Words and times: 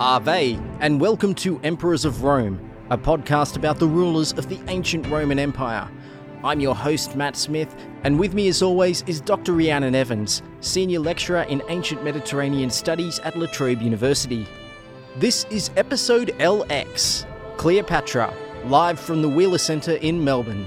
Ave, 0.00 0.58
and 0.80 0.98
welcome 0.98 1.34
to 1.34 1.60
Emperors 1.62 2.06
of 2.06 2.24
Rome, 2.24 2.58
a 2.88 2.96
podcast 2.96 3.56
about 3.56 3.78
the 3.78 3.86
rulers 3.86 4.32
of 4.32 4.48
the 4.48 4.58
ancient 4.68 5.06
Roman 5.08 5.38
Empire. 5.38 5.86
I'm 6.42 6.58
your 6.58 6.74
host, 6.74 7.16
Matt 7.16 7.36
Smith, 7.36 7.76
and 8.02 8.18
with 8.18 8.32
me, 8.32 8.48
as 8.48 8.62
always, 8.62 9.02
is 9.06 9.20
Dr. 9.20 9.52
Rhiannon 9.52 9.94
Evans, 9.94 10.42
Senior 10.60 11.00
Lecturer 11.00 11.42
in 11.42 11.62
Ancient 11.68 12.02
Mediterranean 12.02 12.70
Studies 12.70 13.18
at 13.18 13.36
La 13.36 13.44
Trobe 13.44 13.82
University. 13.82 14.46
This 15.18 15.44
is 15.50 15.70
episode 15.76 16.28
LX 16.38 17.26
Cleopatra, 17.58 18.32
live 18.68 18.98
from 18.98 19.20
the 19.20 19.28
Wheeler 19.28 19.58
Centre 19.58 19.96
in 19.96 20.24
Melbourne. 20.24 20.66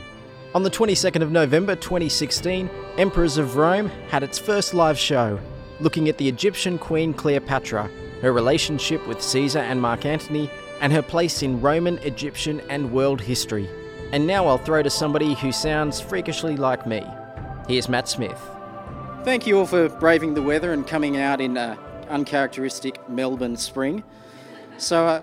On 0.53 0.61
the 0.61 0.69
22nd 0.69 1.23
of 1.23 1.31
November 1.31 1.75
2016, 1.75 2.69
Emperors 2.99 3.39
of 3.39 3.55
Rome 3.55 3.89
had 4.09 4.21
its 4.21 4.37
first 4.37 4.75
live 4.75 4.99
show, 4.99 5.39
looking 5.79 6.07
at 6.07 6.19
the 6.19 6.29
Egyptian 6.29 6.77
Queen 6.77 7.15
Cleopatra, 7.15 7.89
her 8.23 8.31
relationship 8.31 9.05
with 9.05 9.21
Caesar 9.21 9.59
and 9.59 9.81
Mark 9.81 10.05
Antony, 10.05 10.49
and 10.79 10.93
her 10.93 11.01
place 11.01 11.43
in 11.43 11.59
Roman, 11.59 11.97
Egyptian, 11.99 12.61
and 12.69 12.93
world 12.93 13.19
history. 13.19 13.69
And 14.13 14.25
now 14.25 14.47
I'll 14.47 14.57
throw 14.57 14.81
to 14.81 14.89
somebody 14.89 15.33
who 15.33 15.51
sounds 15.51 15.99
freakishly 15.99 16.55
like 16.55 16.87
me. 16.87 17.05
Here's 17.67 17.89
Matt 17.89 18.07
Smith. 18.07 18.39
Thank 19.25 19.45
you 19.45 19.59
all 19.59 19.65
for 19.65 19.89
braving 19.89 20.35
the 20.35 20.41
weather 20.41 20.71
and 20.71 20.87
coming 20.87 21.17
out 21.17 21.41
in 21.41 21.57
uh, 21.57 21.75
uncharacteristic 22.09 23.09
Melbourne 23.09 23.57
spring. 23.57 24.03
So, 24.77 25.05
uh, 25.05 25.21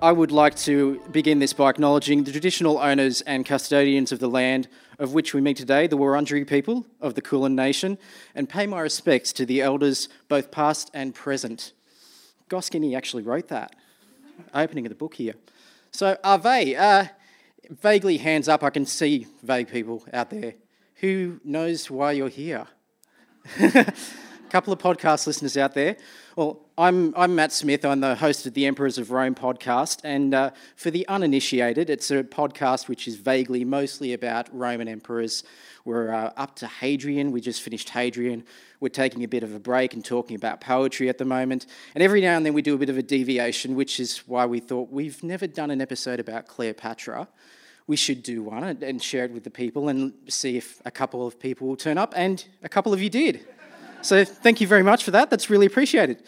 I 0.00 0.10
would 0.12 0.32
like 0.32 0.54
to 0.56 1.02
begin 1.10 1.40
this 1.40 1.52
by 1.52 1.68
acknowledging 1.68 2.24
the 2.24 2.32
traditional 2.32 2.78
owners 2.78 3.20
and 3.22 3.44
custodians 3.44 4.12
of 4.12 4.18
the 4.18 4.28
land 4.28 4.68
of 4.98 5.12
which 5.12 5.34
we 5.34 5.42
meet 5.42 5.58
today, 5.58 5.86
the 5.86 5.96
Wurundjeri 5.98 6.46
people 6.46 6.86
of 7.02 7.14
the 7.14 7.22
Kulin 7.22 7.54
Nation, 7.54 7.98
and 8.34 8.48
pay 8.48 8.66
my 8.66 8.80
respects 8.80 9.32
to 9.34 9.44
the 9.44 9.60
elders, 9.60 10.08
both 10.28 10.50
past 10.50 10.90
and 10.94 11.14
present. 11.14 11.72
Goscinny 12.54 12.94
actually 12.94 13.24
wrote 13.24 13.48
that, 13.48 13.74
opening 14.54 14.86
of 14.86 14.90
the 14.90 14.94
book 14.94 15.14
here. 15.14 15.34
So, 15.90 16.16
Ave, 16.22 16.76
uh, 16.76 17.06
vaguely 17.68 18.18
hands 18.18 18.48
up, 18.48 18.62
I 18.62 18.70
can 18.70 18.86
see 18.86 19.26
vague 19.42 19.68
people 19.68 20.04
out 20.12 20.30
there. 20.30 20.54
Who 21.00 21.40
knows 21.42 21.90
why 21.90 22.12
you're 22.12 22.28
here? 22.28 22.68
A 23.60 23.92
couple 24.50 24.72
of 24.72 24.78
podcast 24.78 25.26
listeners 25.26 25.56
out 25.56 25.74
there. 25.74 25.96
Well, 26.36 26.66
I'm, 26.76 27.14
I'm 27.16 27.36
Matt 27.36 27.52
Smith. 27.52 27.84
I'm 27.84 28.00
the 28.00 28.16
host 28.16 28.44
of 28.44 28.54
the 28.54 28.66
Emperors 28.66 28.98
of 28.98 29.12
Rome 29.12 29.36
podcast. 29.36 30.00
And 30.02 30.34
uh, 30.34 30.50
for 30.74 30.90
the 30.90 31.06
uninitiated, 31.06 31.88
it's 31.88 32.10
a 32.10 32.24
podcast 32.24 32.88
which 32.88 33.06
is 33.06 33.14
vaguely 33.14 33.64
mostly 33.64 34.12
about 34.14 34.48
Roman 34.52 34.88
emperors. 34.88 35.44
We're 35.84 36.12
uh, 36.12 36.32
up 36.36 36.56
to 36.56 36.66
Hadrian. 36.66 37.30
We 37.30 37.40
just 37.40 37.62
finished 37.62 37.90
Hadrian. 37.90 38.42
We're 38.80 38.88
taking 38.88 39.22
a 39.22 39.28
bit 39.28 39.44
of 39.44 39.54
a 39.54 39.60
break 39.60 39.94
and 39.94 40.04
talking 40.04 40.34
about 40.34 40.60
poetry 40.60 41.08
at 41.08 41.18
the 41.18 41.24
moment. 41.24 41.66
And 41.94 42.02
every 42.02 42.20
now 42.20 42.36
and 42.36 42.44
then 42.44 42.52
we 42.52 42.62
do 42.62 42.74
a 42.74 42.78
bit 42.78 42.90
of 42.90 42.98
a 42.98 43.02
deviation, 43.02 43.76
which 43.76 44.00
is 44.00 44.18
why 44.26 44.44
we 44.44 44.58
thought 44.58 44.90
we've 44.90 45.22
never 45.22 45.46
done 45.46 45.70
an 45.70 45.80
episode 45.80 46.18
about 46.18 46.48
Cleopatra. 46.48 47.28
We 47.86 47.94
should 47.94 48.24
do 48.24 48.42
one 48.42 48.64
and 48.64 49.00
share 49.00 49.26
it 49.26 49.30
with 49.30 49.44
the 49.44 49.50
people 49.50 49.88
and 49.88 50.12
see 50.28 50.56
if 50.56 50.82
a 50.84 50.90
couple 50.90 51.24
of 51.28 51.38
people 51.38 51.68
will 51.68 51.76
turn 51.76 51.96
up. 51.96 52.12
And 52.16 52.44
a 52.64 52.68
couple 52.68 52.92
of 52.92 53.00
you 53.00 53.08
did. 53.08 53.46
So 54.04 54.22
thank 54.22 54.60
you 54.60 54.66
very 54.66 54.82
much 54.82 55.02
for 55.02 55.12
that. 55.12 55.30
That's 55.30 55.48
really 55.48 55.64
appreciated. 55.64 56.22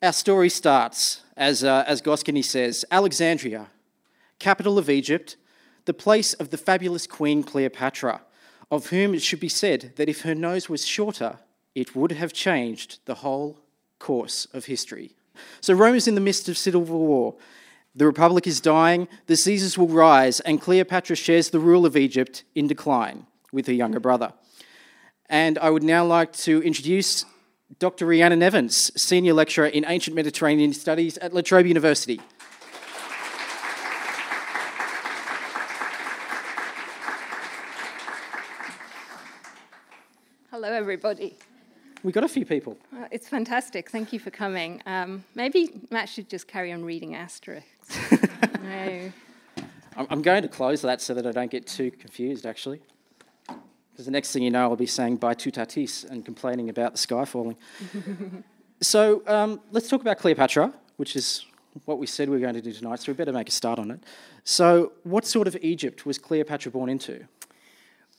Our 0.00 0.14
story 0.14 0.48
starts, 0.48 1.20
as, 1.36 1.62
uh, 1.62 1.84
as 1.86 2.00
Goscinny 2.00 2.40
says, 2.40 2.86
Alexandria, 2.90 3.66
capital 4.38 4.78
of 4.78 4.88
Egypt, 4.88 5.36
the 5.84 5.92
place 5.92 6.32
of 6.32 6.48
the 6.48 6.56
fabulous 6.56 7.06
Queen 7.06 7.42
Cleopatra, 7.42 8.22
of 8.70 8.86
whom 8.86 9.14
it 9.14 9.20
should 9.20 9.40
be 9.40 9.50
said 9.50 9.92
that 9.96 10.08
if 10.08 10.22
her 10.22 10.34
nose 10.34 10.70
was 10.70 10.86
shorter, 10.86 11.40
it 11.74 11.94
would 11.94 12.12
have 12.12 12.32
changed 12.32 13.00
the 13.04 13.16
whole 13.16 13.58
course 13.98 14.46
of 14.54 14.64
history. 14.64 15.14
So 15.60 15.74
Rome 15.74 15.96
is 15.96 16.08
in 16.08 16.14
the 16.14 16.20
midst 16.22 16.48
of 16.48 16.56
civil 16.56 16.80
war. 16.80 17.34
The 17.94 18.06
Republic 18.06 18.46
is 18.46 18.58
dying, 18.58 19.06
the 19.26 19.36
Caesars 19.36 19.76
will 19.76 19.88
rise, 19.88 20.40
and 20.40 20.62
Cleopatra 20.62 21.16
shares 21.16 21.50
the 21.50 21.60
rule 21.60 21.84
of 21.84 21.94
Egypt 21.94 22.44
in 22.54 22.66
decline 22.66 23.26
with 23.52 23.66
her 23.66 23.74
younger 23.74 24.00
brother. 24.00 24.32
And 25.28 25.58
I 25.58 25.70
would 25.70 25.82
now 25.82 26.04
like 26.04 26.32
to 26.38 26.62
introduce 26.62 27.24
Dr. 27.78 28.06
Rhiannon 28.06 28.42
Evans, 28.42 28.90
Senior 29.00 29.32
Lecturer 29.32 29.66
in 29.66 29.84
Ancient 29.86 30.14
Mediterranean 30.14 30.72
Studies 30.72 31.16
at 31.18 31.32
La 31.32 31.40
Trobe 31.40 31.66
University. 31.66 32.20
Hello, 40.50 40.68
everybody. 40.70 41.36
We 42.04 42.12
got 42.12 42.24
a 42.24 42.28
few 42.28 42.44
people. 42.44 42.76
Uh, 42.94 43.06
it's 43.10 43.28
fantastic. 43.28 43.90
Thank 43.90 44.12
you 44.12 44.18
for 44.18 44.30
coming. 44.30 44.82
Um, 44.86 45.24
maybe 45.34 45.80
Matt 45.90 46.08
should 46.08 46.28
just 46.28 46.46
carry 46.46 46.72
on 46.72 46.84
reading 46.84 47.12
Asterix. 47.12 47.62
no. 48.62 49.12
I'm 49.96 50.22
going 50.22 50.42
to 50.42 50.48
close 50.48 50.82
that 50.82 51.00
so 51.00 51.14
that 51.14 51.26
I 51.26 51.32
don't 51.32 51.50
get 51.50 51.66
too 51.66 51.90
confused, 51.90 52.44
actually. 52.44 52.80
Because 53.92 54.06
the 54.06 54.10
next 54.10 54.32
thing 54.32 54.42
you 54.42 54.50
know, 54.50 54.62
I'll 54.62 54.76
be 54.76 54.86
saying 54.86 55.16
by 55.16 55.34
Toutatis 55.34 56.08
and 56.08 56.24
complaining 56.24 56.70
about 56.70 56.92
the 56.92 56.98
sky 56.98 57.24
falling. 57.24 57.56
so 58.80 59.22
um, 59.26 59.60
let's 59.70 59.88
talk 59.88 60.00
about 60.00 60.18
Cleopatra, 60.18 60.72
which 60.96 61.14
is 61.14 61.44
what 61.84 61.98
we 61.98 62.06
said 62.06 62.28
we 62.28 62.36
were 62.36 62.42
going 62.42 62.54
to 62.54 62.62
do 62.62 62.72
tonight, 62.72 63.00
so 63.00 63.12
we 63.12 63.16
better 63.16 63.32
make 63.32 63.48
a 63.48 63.52
start 63.52 63.78
on 63.78 63.90
it. 63.90 64.00
So, 64.44 64.92
what 65.04 65.24
sort 65.26 65.46
of 65.46 65.56
Egypt 65.62 66.04
was 66.04 66.18
Cleopatra 66.18 66.72
born 66.72 66.88
into? 66.88 67.26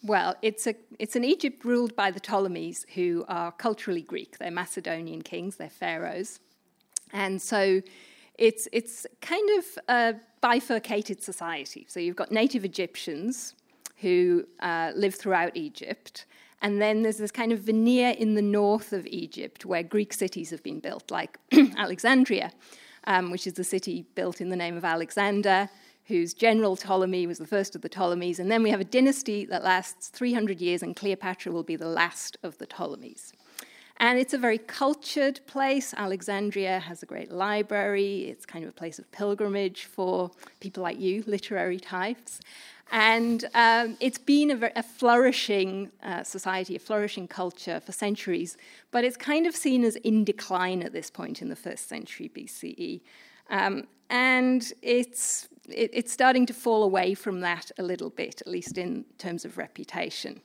Well, 0.03 0.35
it's, 0.41 0.67
a, 0.67 0.75
it's 0.99 1.15
an 1.15 1.23
Egypt 1.23 1.63
ruled 1.63 1.95
by 1.95 2.11
the 2.11 2.19
Ptolemies, 2.19 2.85
who 2.93 3.25
are 3.27 3.51
culturally 3.51 4.01
Greek. 4.01 4.37
They're 4.37 4.51
Macedonian 4.51 5.21
kings, 5.21 5.55
they're 5.55 5.69
pharaohs. 5.69 6.39
And 7.13 7.41
so 7.41 7.81
it's, 8.37 8.67
it's 8.71 9.05
kind 9.21 9.49
of 9.57 9.65
a 9.87 10.15
bifurcated 10.41 11.23
society. 11.23 11.85
So 11.87 11.99
you've 11.99 12.15
got 12.15 12.31
native 12.31 12.65
Egyptians 12.65 13.53
who 14.03 14.45
uh, 14.59 14.91
live 14.95 15.15
throughout 15.15 15.57
Egypt. 15.57 16.25
And 16.61 16.79
then 16.79 17.01
there's 17.01 17.17
this 17.17 17.31
kind 17.31 17.51
of 17.51 17.61
veneer 17.61 18.11
in 18.11 18.35
the 18.35 18.41
north 18.41 18.93
of 18.93 19.07
Egypt 19.07 19.65
where 19.65 19.83
Greek 19.83 20.13
cities 20.13 20.51
have 20.51 20.61
been 20.61 20.79
built, 20.79 21.09
like 21.09 21.39
Alexandria, 21.77 22.51
um, 23.05 23.31
which 23.31 23.47
is 23.47 23.53
the 23.53 23.63
city 23.63 24.05
built 24.13 24.39
in 24.39 24.49
the 24.49 24.55
name 24.55 24.77
of 24.77 24.85
Alexander 24.85 25.69
whose 26.05 26.33
general 26.33 26.75
Ptolemy 26.75 27.27
was 27.27 27.37
the 27.37 27.47
first 27.47 27.75
of 27.75 27.81
the 27.81 27.89
Ptolemies. 27.89 28.39
And 28.39 28.51
then 28.51 28.61
we 28.61 28.69
have 28.71 28.81
a 28.81 28.85
dynasty 28.85 29.45
that 29.45 29.63
lasts 29.63 30.09
300 30.09 30.59
years, 30.59 30.83
and 30.83 30.95
Cleopatra 30.95 31.51
will 31.51 31.63
be 31.63 31.75
the 31.75 31.87
last 31.87 32.37
of 32.43 32.57
the 32.57 32.67
Ptolemies. 32.67 33.31
And 33.97 34.19
it's 34.19 34.33
a 34.33 34.37
very 34.37 34.57
cultured 34.57 35.39
place. 35.47 35.93
Alexandria 35.95 36.79
has 36.79 37.03
a 37.03 37.05
great 37.05 37.31
library. 37.31 38.25
It's 38.25 38.45
kind 38.45 38.65
of 38.65 38.69
a 38.69 38.73
place 38.73 38.99
of 38.99 39.09
pilgrimage 39.11 39.85
for 39.85 40.31
people 40.59 40.83
like 40.83 40.99
you, 40.99 41.23
literary 41.25 41.79
types. 41.79 42.41
And 42.91 43.45
um, 43.55 43.97
it's 43.99 44.17
been 44.17 44.51
a, 44.51 44.71
a 44.75 44.83
flourishing 44.83 45.91
uh, 46.03 46.23
society, 46.23 46.75
a 46.75 46.79
flourishing 46.79 47.27
culture 47.27 47.79
for 47.79 47.91
centuries, 47.91 48.57
but 48.91 49.03
it's 49.03 49.17
kind 49.17 49.47
of 49.47 49.55
seen 49.55 49.83
as 49.83 49.95
in 49.97 50.23
decline 50.23 50.83
at 50.83 50.93
this 50.93 51.09
point 51.09 51.41
in 51.41 51.49
the 51.49 51.55
first 51.55 51.87
century 51.87 52.29
BCE. 52.35 53.01
Um, 53.49 53.87
and 54.09 54.71
it's 54.81 55.47
it, 55.69 55.89
it's 55.93 56.11
starting 56.11 56.45
to 56.45 56.53
fall 56.53 56.83
away 56.83 57.13
from 57.13 57.39
that 57.39 57.71
a 57.77 57.83
little 57.83 58.09
bit, 58.09 58.41
at 58.41 58.47
least 58.47 58.77
in 58.77 59.05
terms 59.17 59.45
of 59.45 59.57
reputation. 59.57 60.41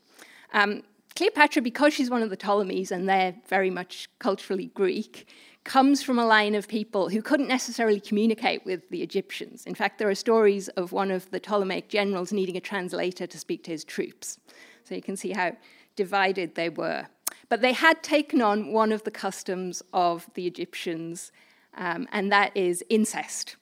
Um, 0.52 0.82
Cleopatra, 1.16 1.62
because 1.62 1.94
she's 1.94 2.10
one 2.10 2.22
of 2.22 2.30
the 2.30 2.36
Ptolemies 2.36 2.92
and 2.92 3.08
they're 3.08 3.34
very 3.48 3.70
much 3.70 4.08
culturally 4.20 4.66
Greek, 4.74 5.26
comes 5.68 6.02
from 6.02 6.18
a 6.18 6.26
line 6.26 6.54
of 6.54 6.66
people 6.66 7.08
who 7.08 7.22
couldn't 7.22 7.46
necessarily 7.46 8.00
communicate 8.00 8.64
with 8.64 8.88
the 8.88 9.02
Egyptians. 9.02 9.64
In 9.66 9.74
fact, 9.74 9.98
there 9.98 10.08
are 10.08 10.14
stories 10.14 10.68
of 10.70 10.92
one 10.92 11.10
of 11.10 11.30
the 11.30 11.38
Ptolemaic 11.38 11.88
generals 11.88 12.32
needing 12.32 12.56
a 12.56 12.60
translator 12.60 13.26
to 13.26 13.38
speak 13.38 13.62
to 13.64 13.70
his 13.70 13.84
troops. 13.84 14.40
So 14.84 14.94
you 14.94 15.02
can 15.02 15.16
see 15.16 15.32
how 15.32 15.52
divided 15.94 16.54
they 16.54 16.70
were. 16.70 17.06
But 17.48 17.60
they 17.60 17.74
had 17.74 18.02
taken 18.02 18.42
on 18.42 18.72
one 18.72 18.92
of 18.92 19.04
the 19.04 19.10
customs 19.10 19.82
of 19.92 20.28
the 20.34 20.46
Egyptians, 20.46 21.32
um, 21.76 22.08
and 22.12 22.32
that 22.32 22.56
is 22.56 22.82
incest 22.88 23.56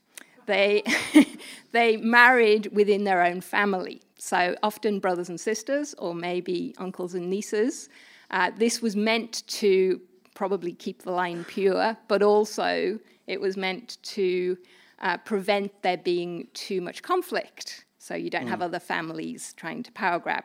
they, 0.46 0.82
they 1.72 1.96
married 1.98 2.68
within 2.72 3.04
their 3.04 3.22
own 3.22 3.40
family. 3.40 4.00
So 4.18 4.56
often 4.62 4.98
brothers 4.98 5.28
and 5.28 5.38
sisters, 5.38 5.94
or 5.98 6.14
maybe 6.14 6.74
uncles 6.78 7.14
and 7.14 7.28
nieces. 7.28 7.88
Uh, 8.30 8.50
this 8.56 8.80
was 8.80 8.96
meant 8.96 9.46
to 9.48 10.00
probably 10.36 10.72
keep 10.72 11.02
the 11.02 11.10
line 11.10 11.44
pure, 11.44 11.96
but 12.06 12.22
also 12.22 13.00
it 13.26 13.40
was 13.40 13.56
meant 13.56 13.98
to 14.02 14.56
uh, 15.00 15.16
prevent 15.16 15.82
there 15.82 15.96
being 15.96 16.46
too 16.54 16.80
much 16.80 17.02
conflict. 17.02 17.84
So 17.98 18.14
you 18.14 18.30
don't 18.30 18.46
mm. 18.46 18.50
have 18.50 18.62
other 18.62 18.78
families 18.78 19.52
trying 19.54 19.82
to 19.82 19.90
power 19.92 20.20
grab. 20.20 20.44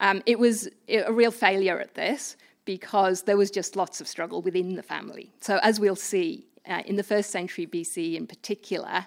Um, 0.00 0.22
it 0.26 0.38
was 0.38 0.68
a 0.88 1.12
real 1.12 1.32
failure 1.32 1.80
at 1.80 1.94
this 1.94 2.36
because 2.64 3.22
there 3.22 3.36
was 3.36 3.50
just 3.50 3.74
lots 3.74 4.00
of 4.00 4.06
struggle 4.06 4.40
within 4.42 4.76
the 4.76 4.82
family. 4.82 5.32
So, 5.40 5.58
as 5.62 5.80
we'll 5.80 5.96
see, 5.96 6.46
uh, 6.68 6.82
in 6.86 6.96
the 6.96 7.02
first 7.02 7.30
century 7.30 7.66
BC 7.66 8.14
in 8.14 8.26
particular, 8.26 9.06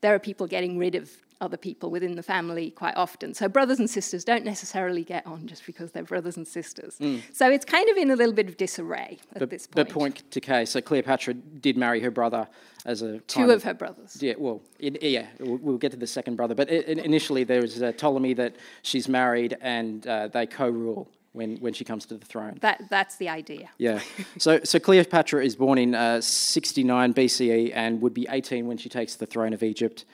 there 0.00 0.14
are 0.14 0.18
people 0.18 0.46
getting 0.46 0.78
rid 0.78 0.94
of 0.94 1.10
other 1.44 1.56
people 1.56 1.90
within 1.90 2.16
the 2.16 2.22
family 2.22 2.70
quite 2.70 2.96
often. 2.96 3.34
So 3.34 3.48
brothers 3.48 3.78
and 3.78 3.88
sisters 3.88 4.24
don't 4.24 4.44
necessarily 4.44 5.04
get 5.04 5.26
on 5.26 5.46
just 5.46 5.64
because 5.66 5.92
they're 5.92 6.02
brothers 6.02 6.36
and 6.36 6.48
sisters. 6.48 6.96
Mm. 6.98 7.20
So 7.32 7.50
it's 7.50 7.64
kind 7.64 7.88
of 7.88 7.96
in 7.96 8.10
a 8.10 8.16
little 8.16 8.34
bit 8.34 8.48
of 8.48 8.56
disarray 8.56 9.18
at 9.32 9.40
but, 9.40 9.50
this 9.50 9.66
point. 9.66 9.88
But 9.88 9.94
point 9.94 10.30
decay. 10.30 10.64
So 10.64 10.80
Cleopatra 10.80 11.34
did 11.34 11.76
marry 11.76 12.00
her 12.00 12.10
brother 12.10 12.48
as 12.84 13.02
a 13.02 13.18
two 13.20 13.44
of, 13.44 13.50
of, 13.50 13.62
her 13.64 13.74
brothers. 13.74 14.20
Yeah, 14.20 14.34
well, 14.38 14.60
it, 14.78 15.02
yeah, 15.02 15.26
we'll, 15.38 15.58
we'll, 15.58 15.78
get 15.78 15.92
to 15.92 15.96
the 15.98 16.06
second 16.06 16.36
brother. 16.36 16.54
But 16.54 16.70
it, 16.70 16.98
initially 16.98 17.44
there 17.44 17.60
was 17.60 17.82
Ptolemy 17.96 18.34
that 18.34 18.56
she's 18.82 19.08
married 19.08 19.56
and 19.60 20.06
uh, 20.06 20.28
they 20.28 20.46
co-rule 20.46 21.08
when, 21.34 21.56
when 21.56 21.72
she 21.72 21.84
comes 21.84 22.06
to 22.06 22.16
the 22.16 22.24
throne. 22.24 22.58
That, 22.60 22.84
that's 22.88 23.16
the 23.16 23.28
idea. 23.28 23.68
Yeah. 23.78 24.00
So, 24.38 24.60
so 24.64 24.78
Cleopatra 24.78 25.44
is 25.44 25.56
born 25.56 25.78
in 25.78 25.94
uh, 25.94 26.20
69 26.20 27.12
BCE 27.12 27.72
and 27.74 28.00
would 28.00 28.14
be 28.14 28.26
18 28.30 28.66
when 28.66 28.78
she 28.78 28.88
takes 28.88 29.16
the 29.16 29.26
throne 29.26 29.52
of 29.52 29.62
Egypt. 29.62 30.04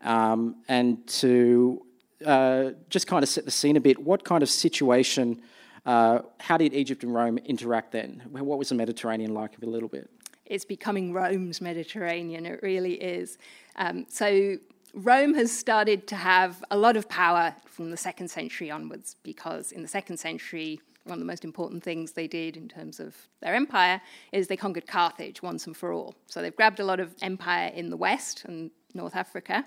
Um, 0.00 0.56
and 0.68 1.06
to 1.08 1.84
uh, 2.24 2.70
just 2.88 3.06
kind 3.06 3.22
of 3.22 3.28
set 3.28 3.44
the 3.44 3.50
scene 3.50 3.76
a 3.76 3.80
bit, 3.80 3.98
what 3.98 4.24
kind 4.24 4.42
of 4.42 4.48
situation, 4.48 5.40
uh, 5.86 6.20
how 6.38 6.56
did 6.56 6.74
Egypt 6.74 7.02
and 7.02 7.14
Rome 7.14 7.38
interact 7.38 7.92
then? 7.92 8.22
What 8.30 8.58
was 8.58 8.68
the 8.68 8.74
Mediterranean 8.74 9.34
like 9.34 9.56
a 9.62 9.66
little 9.66 9.88
bit? 9.88 10.10
It's 10.46 10.64
becoming 10.64 11.12
Rome's 11.12 11.60
Mediterranean, 11.60 12.46
it 12.46 12.60
really 12.62 12.94
is. 12.94 13.38
Um, 13.76 14.06
so 14.08 14.56
Rome 14.94 15.34
has 15.34 15.52
started 15.52 16.06
to 16.08 16.16
have 16.16 16.64
a 16.70 16.78
lot 16.78 16.96
of 16.96 17.08
power 17.08 17.54
from 17.66 17.90
the 17.90 17.96
second 17.96 18.28
century 18.28 18.70
onwards 18.70 19.16
because 19.22 19.72
in 19.72 19.82
the 19.82 19.88
second 19.88 20.16
century, 20.16 20.80
one 21.04 21.14
of 21.14 21.20
the 21.20 21.26
most 21.26 21.44
important 21.44 21.82
things 21.82 22.12
they 22.12 22.26
did 22.26 22.56
in 22.56 22.68
terms 22.68 22.98
of 23.00 23.14
their 23.40 23.54
empire 23.54 24.00
is 24.32 24.48
they 24.48 24.56
conquered 24.56 24.86
Carthage 24.86 25.42
once 25.42 25.66
and 25.66 25.76
for 25.76 25.92
all. 25.92 26.14
So 26.26 26.42
they've 26.42 26.54
grabbed 26.54 26.80
a 26.80 26.84
lot 26.84 27.00
of 27.00 27.14
empire 27.22 27.70
in 27.74 27.90
the 27.90 27.96
west 27.96 28.44
and 28.44 28.70
North 28.94 29.16
Africa, 29.16 29.64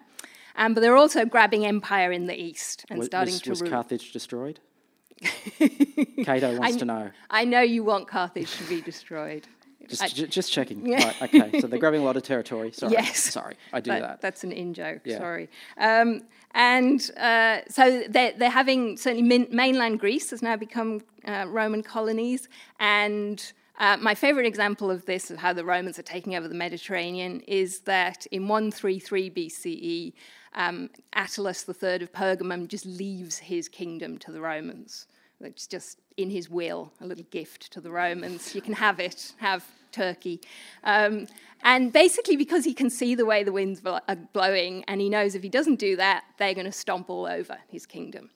um, 0.56 0.74
but 0.74 0.82
they're 0.82 0.98
also 0.98 1.26
grabbing 1.26 1.66
empire 1.66 2.12
in 2.12 2.28
the 2.28 2.40
east 2.40 2.86
and 2.90 3.00
was, 3.00 3.08
starting 3.08 3.34
was, 3.34 3.42
to 3.42 3.50
was. 3.52 3.62
Carthage 3.62 4.12
destroyed? 4.12 4.60
Cato 6.24 6.58
wants 6.58 6.76
I, 6.76 6.80
to 6.80 6.86
know. 6.86 7.12
I 7.30 7.46
know 7.46 7.62
you 7.62 7.84
want 7.84 8.08
Carthage 8.08 8.58
to 8.58 8.64
be 8.64 8.82
destroyed. 8.82 9.48
Just, 9.88 10.04
I, 10.04 10.08
just 10.08 10.52
checking. 10.52 10.86
Yeah. 10.92 11.06
Right, 11.06 11.22
okay, 11.24 11.62
so 11.62 11.68
they're 11.68 11.80
grabbing 11.80 12.02
a 12.02 12.04
lot 12.04 12.18
of 12.18 12.24
territory. 12.24 12.72
Sorry. 12.74 12.94
Yes. 12.94 13.20
Sorry, 13.20 13.56
I 13.74 13.82
do 13.82 13.92
that. 13.92 14.02
that. 14.02 14.22
That's 14.22 14.44
an 14.44 14.52
in 14.52 14.74
joke. 14.74 15.02
Yeah. 15.06 15.18
Sorry. 15.18 15.50
Um, 15.78 16.22
and 16.54 17.12
uh, 17.18 17.60
so 17.70 18.04
they're, 18.10 18.34
they're 18.34 18.50
having 18.50 18.98
certainly 18.98 19.28
min- 19.28 19.48
mainland 19.52 20.00
Greece 20.00 20.32
has 20.32 20.42
now 20.42 20.56
become 20.56 21.02
uh, 21.26 21.46
Roman 21.48 21.84
colonies, 21.84 22.50
and 22.80 23.54
uh, 23.80 23.98
my 23.98 24.16
favorite 24.16 24.46
example 24.46 24.92
of 24.92 25.06
this, 25.06 25.32
of 25.32 25.38
how 25.38 25.54
the 25.54 25.66
Romans 25.66 25.98
are 25.98 26.04
taking 26.04 26.36
over 26.36 26.48
the 26.48 26.56
Mediterranean, 26.56 27.42
is 27.42 27.80
that 27.82 28.26
in 28.28 28.48
133 28.48 29.30
BCE, 29.30 30.14
um, 30.54 30.90
Attalus 31.16 31.68
III 31.68 32.04
of 32.04 32.12
Pergamum 32.12 32.68
just 32.68 32.86
leaves 32.86 33.38
his 33.38 33.68
kingdom 33.68 34.18
to 34.20 34.32
the 34.32 34.42
Romans. 34.42 35.08
It's 35.40 35.66
just 35.66 36.00
in 36.18 36.30
his 36.30 36.50
will, 36.50 36.92
a 37.02 37.06
little 37.08 37.26
gift 37.32 37.72
to 37.74 37.82
the 37.82 37.90
Romans. 37.90 38.54
You 38.54 38.62
can 38.62 38.74
have 38.74 39.00
it, 39.00 39.34
have 39.38 39.66
Turkey. 39.92 40.42
Um, 40.84 41.28
and 41.64 41.92
basically, 41.94 42.36
because 42.36 42.66
he 42.66 42.74
can 42.74 42.90
see 42.90 43.16
the 43.16 43.26
way 43.26 43.44
the 43.44 43.52
winds 43.52 43.82
are 43.86 44.02
blowing, 44.34 44.84
and 44.88 45.02
he 45.02 45.10
knows 45.10 45.36
if 45.36 45.44
he 45.44 45.50
doesn't 45.50 45.80
do 45.80 45.96
that, 45.96 46.24
they're 46.38 46.54
going 46.54 46.66
to 46.66 46.72
stomp 46.72 47.10
all 47.10 47.26
over 47.26 47.58
his 47.68 47.86
kingdom. 47.86 48.30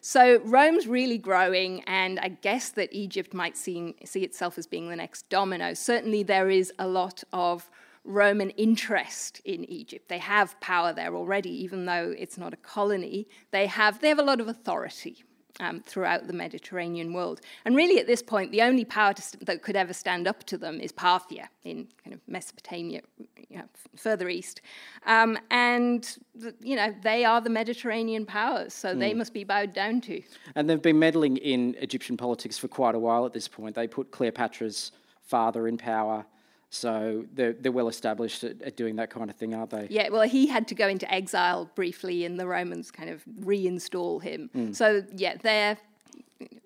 So 0.00 0.40
Rome's 0.44 0.86
really 0.86 1.18
growing, 1.18 1.82
and 1.84 2.18
I 2.20 2.28
guess 2.28 2.70
that 2.70 2.92
Egypt 2.92 3.34
might 3.34 3.56
see, 3.56 3.94
see 4.04 4.22
itself 4.22 4.56
as 4.56 4.66
being 4.66 4.88
the 4.88 4.96
next 4.96 5.28
domino. 5.28 5.74
Certainly, 5.74 6.22
there 6.22 6.48
is 6.48 6.72
a 6.78 6.88
lot 6.88 7.22
of 7.32 7.68
Roman 8.04 8.50
interest 8.50 9.42
in 9.44 9.64
Egypt. 9.70 10.08
They 10.08 10.18
have 10.18 10.58
power 10.60 10.94
there 10.94 11.14
already, 11.14 11.50
even 11.50 11.84
though 11.84 12.14
it's 12.18 12.38
not 12.38 12.54
a 12.54 12.56
colony. 12.56 13.28
They 13.50 13.66
have, 13.66 14.00
they 14.00 14.08
have 14.08 14.18
a 14.18 14.22
lot 14.24 14.40
of 14.40 14.48
authority 14.48 15.24
um, 15.60 15.80
throughout 15.80 16.26
the 16.26 16.32
Mediterranean 16.32 17.12
world. 17.12 17.40
And 17.64 17.76
really, 17.76 18.00
at 18.00 18.06
this 18.06 18.22
point, 18.22 18.50
the 18.50 18.62
only 18.62 18.84
power 18.84 19.14
st- 19.16 19.46
that 19.46 19.62
could 19.62 19.76
ever 19.76 19.92
stand 19.92 20.26
up 20.26 20.42
to 20.44 20.58
them 20.58 20.80
is 20.80 20.90
Parthia 20.90 21.46
in 21.64 21.86
kind 22.02 22.14
of 22.14 22.20
Mesopotamia, 22.26 23.02
you 23.48 23.58
know, 23.58 23.64
further 23.94 24.28
east. 24.28 24.62
Um, 25.06 25.38
and, 25.50 26.16
the, 26.34 26.54
you 26.60 26.74
know, 26.74 26.94
they 27.02 27.24
are 27.24 27.40
the 27.40 27.50
Mediterranean 27.50 28.26
powers, 28.26 28.72
so 28.72 28.94
mm. 28.94 28.98
they 28.98 29.12
hmm. 29.12 29.18
must 29.18 29.34
be 29.34 29.44
bowed 29.44 29.74
down 29.74 30.00
to. 30.02 30.22
And 30.54 30.68
they've 30.68 30.82
been 30.82 30.98
meddling 30.98 31.36
in 31.36 31.76
Egyptian 31.78 32.16
politics 32.16 32.58
for 32.58 32.68
quite 32.68 32.94
a 32.94 32.98
while 32.98 33.26
at 33.26 33.32
this 33.32 33.46
point. 33.46 33.76
They 33.76 33.86
put 33.86 34.10
Cleopatra's 34.10 34.92
father 35.22 35.68
in 35.68 35.76
power. 35.76 36.24
So 36.72 37.24
they're, 37.34 37.52
they're 37.52 37.72
well 37.72 37.88
established 37.88 38.44
at, 38.44 38.62
at, 38.62 38.76
doing 38.76 38.94
that 38.96 39.10
kind 39.10 39.28
of 39.28 39.34
thing, 39.34 39.54
aren't 39.54 39.70
they? 39.70 39.88
Yeah, 39.90 40.08
well, 40.08 40.22
he 40.22 40.46
had 40.46 40.68
to 40.68 40.74
go 40.76 40.86
into 40.86 41.12
exile 41.12 41.68
briefly, 41.74 42.24
and 42.24 42.38
the 42.38 42.46
Romans 42.46 42.92
kind 42.92 43.10
of 43.10 43.24
reinstall 43.40 44.22
him. 44.22 44.50
Mm. 44.56 44.74
So, 44.74 45.04
yeah, 45.14 45.36
they're. 45.36 45.76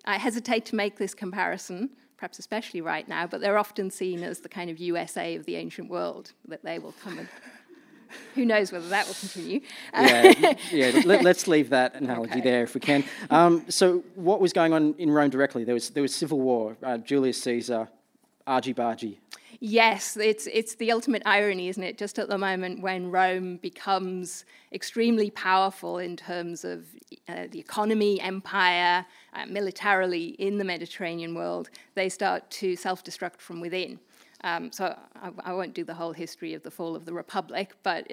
I 0.05 0.19
hesitate 0.19 0.67
to 0.67 0.77
make 0.77 0.99
this 0.99 1.15
comparison, 1.15 1.89
perhaps 2.19 2.39
especially 2.39 2.83
right 2.83 3.09
now, 3.09 3.27
but 3.27 3.41
they're 3.41 3.59
often 3.59 3.91
seen 3.91 4.23
as 4.23 4.41
the 4.41 4.49
kind 4.49 4.69
of 4.69 4.79
USA 4.79 5.35
of 5.37 5.47
the 5.47 5.57
ancient 5.57 5.89
world, 5.89 6.33
that 6.49 6.63
they 6.63 6.79
will 6.79 6.95
come 7.03 7.19
and. 7.19 7.29
Who 8.37 8.45
knows 8.45 8.71
whether 8.71 8.89
that 8.91 9.09
will 9.09 9.15
continue? 9.15 9.61
yeah, 9.93 10.55
yeah. 10.71 11.03
Let, 11.05 11.27
us 11.27 11.49
leave 11.49 11.71
that 11.71 11.97
analogy 11.97 12.35
okay. 12.35 12.41
there 12.43 12.63
if 12.63 12.73
we 12.73 12.81
can. 12.81 13.03
Um, 13.29 13.65
so, 13.69 14.05
what 14.15 14.41
was 14.41 14.53
going 14.53 14.73
on 14.73 14.95
in 14.99 15.11
Rome 15.11 15.31
directly? 15.31 15.65
There 15.65 15.75
was 15.75 15.91
there 15.91 16.03
was 16.03 16.15
civil 16.15 16.39
war. 16.39 16.77
Uh, 16.81 16.99
Julius 16.99 17.43
Caesar, 17.43 17.89
argy 18.47 18.73
bargy. 18.73 19.17
Yes, 19.61 20.17
it's, 20.17 20.47
it's 20.47 20.75
the 20.77 20.93
ultimate 20.93 21.23
irony, 21.25 21.69
isn't 21.69 21.83
it? 21.83 21.99
Just 21.99 22.19
at 22.19 22.29
the 22.29 22.39
moment 22.39 22.81
when 22.81 23.11
Rome 23.11 23.59
becomes 23.59 24.45
extremely 24.73 25.31
powerful 25.31 25.99
in 25.99 26.17
terms 26.17 26.65
of 26.65 26.87
uh, 27.29 27.47
the 27.51 27.59
economy, 27.59 28.21
empire, 28.21 29.07
uh, 29.33 29.47
militarily 29.47 30.29
in 30.39 30.59
the 30.59 30.65
Mediterranean 30.65 31.35
world, 31.35 31.71
they 31.95 32.09
start 32.09 32.51
to 32.51 32.77
self 32.77 33.05
destruct 33.05 33.39
from 33.39 33.61
within. 33.61 33.99
Um, 34.43 34.71
so 34.73 34.97
I, 35.17 35.31
I, 35.43 35.53
won't 35.55 35.73
do 35.73 35.85
the 35.85 35.95
whole 35.95 36.13
history 36.13 36.53
of 36.53 36.63
the 36.63 36.71
fall 36.71 36.95
of 36.95 37.07
the 37.07 37.15
Republic, 37.15 37.75
but 37.83 38.11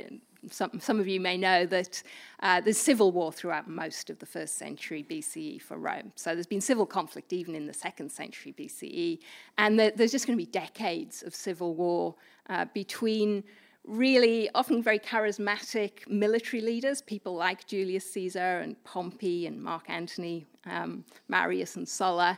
some, 0.49 0.79
some 0.79 0.99
of 0.99 1.07
you 1.07 1.19
may 1.19 1.37
know 1.37 1.65
that 1.65 2.01
uh, 2.41 2.61
there's 2.61 2.77
civil 2.77 3.11
war 3.11 3.31
throughout 3.31 3.67
most 3.67 4.09
of 4.09 4.19
the 4.19 4.25
first 4.25 4.57
century 4.57 5.05
BCE 5.07 5.61
for 5.61 5.77
Rome. 5.77 6.11
So 6.15 6.33
there's 6.33 6.47
been 6.47 6.61
civil 6.61 6.85
conflict 6.85 7.33
even 7.33 7.55
in 7.55 7.67
the 7.67 7.73
second 7.73 8.11
century 8.11 8.53
BCE. 8.57 9.19
And 9.57 9.79
there, 9.79 9.91
there's 9.91 10.11
just 10.11 10.25
going 10.25 10.37
to 10.37 10.43
be 10.43 10.51
decades 10.51 11.23
of 11.23 11.35
civil 11.35 11.75
war 11.75 12.15
uh, 12.49 12.65
between 12.73 13.43
really 13.85 14.49
often 14.53 14.81
very 14.81 14.99
charismatic 14.99 16.07
military 16.07 16.61
leaders, 16.61 17.01
people 17.01 17.35
like 17.35 17.65
Julius 17.67 18.11
Caesar 18.11 18.59
and 18.59 18.81
Pompey 18.83 19.47
and 19.47 19.61
Mark 19.61 19.89
Antony, 19.89 20.45
um, 20.65 21.03
Marius 21.27 21.75
and 21.75 21.87
Sulla. 21.87 22.37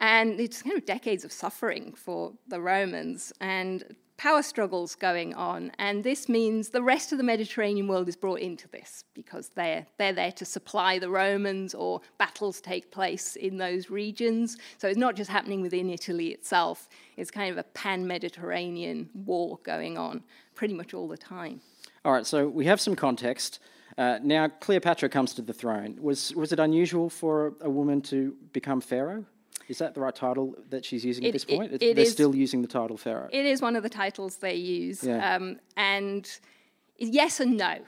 And 0.00 0.40
it's 0.40 0.62
kind 0.62 0.76
of 0.76 0.84
decades 0.84 1.24
of 1.24 1.32
suffering 1.32 1.92
for 1.94 2.32
the 2.46 2.60
Romans. 2.60 3.32
And 3.40 3.96
power 4.18 4.42
struggles 4.42 4.94
going 4.94 5.32
on, 5.34 5.70
and 5.78 6.02
this 6.02 6.28
means 6.28 6.68
the 6.68 6.82
rest 6.82 7.12
of 7.12 7.18
the 7.18 7.24
Mediterranean 7.24 7.88
world 7.88 8.08
is 8.08 8.16
brought 8.16 8.40
into 8.40 8.68
this 8.68 9.04
because 9.14 9.50
they're, 9.54 9.86
they're 9.96 10.12
there 10.12 10.32
to 10.32 10.44
supply 10.44 10.98
the 10.98 11.08
Romans 11.08 11.72
or 11.72 12.00
battles 12.18 12.60
take 12.60 12.90
place 12.90 13.36
in 13.36 13.56
those 13.56 13.90
regions. 13.90 14.58
So 14.76 14.88
it's 14.88 14.98
not 14.98 15.14
just 15.14 15.30
happening 15.30 15.62
within 15.62 15.88
Italy 15.88 16.28
itself, 16.28 16.88
it's 17.16 17.30
kind 17.30 17.50
of 17.50 17.58
a 17.58 17.62
pan 17.62 18.06
Mediterranean 18.06 19.08
war 19.14 19.60
going 19.62 19.96
on 19.96 20.22
pretty 20.54 20.74
much 20.74 20.92
all 20.94 21.08
the 21.08 21.16
time. 21.16 21.60
All 22.04 22.12
right, 22.12 22.26
so 22.26 22.48
we 22.48 22.66
have 22.66 22.80
some 22.80 22.96
context. 22.96 23.60
Uh, 23.96 24.18
now, 24.22 24.48
Cleopatra 24.48 25.08
comes 25.08 25.34
to 25.34 25.42
the 25.42 25.52
throne. 25.52 25.98
Was, 26.00 26.34
was 26.34 26.52
it 26.52 26.58
unusual 26.58 27.10
for 27.10 27.54
a 27.60 27.70
woman 27.70 28.00
to 28.02 28.36
become 28.52 28.80
pharaoh? 28.80 29.24
Is 29.68 29.78
that 29.78 29.94
the 29.94 30.00
right 30.00 30.14
title 30.14 30.54
that 30.70 30.84
she's 30.84 31.04
using 31.04 31.24
it, 31.24 31.28
at 31.28 31.32
this 31.34 31.44
point? 31.44 31.72
It, 31.72 31.82
it 31.82 31.96
They're 31.96 32.04
is, 32.04 32.12
still 32.12 32.34
using 32.34 32.62
the 32.62 32.68
title 32.68 32.96
Pharaoh. 32.96 33.28
It 33.30 33.44
is 33.44 33.60
one 33.60 33.76
of 33.76 33.82
the 33.82 33.90
titles 33.90 34.36
they 34.36 34.54
use. 34.54 35.04
Yeah. 35.04 35.34
Um, 35.34 35.60
and 35.76 36.28
yes 36.96 37.40
and 37.40 37.56
no. 37.56 37.78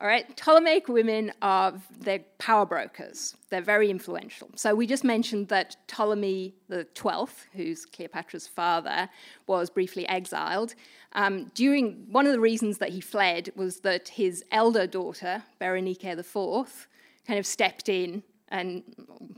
All 0.00 0.08
right, 0.08 0.36
Ptolemaic 0.36 0.88
women 0.88 1.32
are 1.40 1.72
they're 2.00 2.24
power 2.38 2.66
brokers. 2.66 3.36
They're 3.50 3.62
very 3.62 3.90
influential. 3.90 4.50
So 4.56 4.74
we 4.74 4.88
just 4.88 5.04
mentioned 5.04 5.48
that 5.48 5.76
Ptolemy 5.86 6.56
the 6.68 6.82
Twelfth, 6.82 7.46
who's 7.52 7.86
Cleopatra's 7.86 8.48
father, 8.48 9.08
was 9.46 9.70
briefly 9.70 10.06
exiled. 10.08 10.74
Um, 11.12 11.52
during 11.54 12.06
one 12.10 12.26
of 12.26 12.32
the 12.32 12.40
reasons 12.40 12.78
that 12.78 12.88
he 12.88 13.00
fled 13.00 13.52
was 13.54 13.80
that 13.80 14.08
his 14.08 14.44
elder 14.50 14.88
daughter 14.88 15.44
Berenike 15.60 16.16
the 16.16 16.24
Fourth 16.24 16.88
kind 17.24 17.38
of 17.38 17.46
stepped 17.46 17.88
in 17.88 18.24
and 18.48 18.82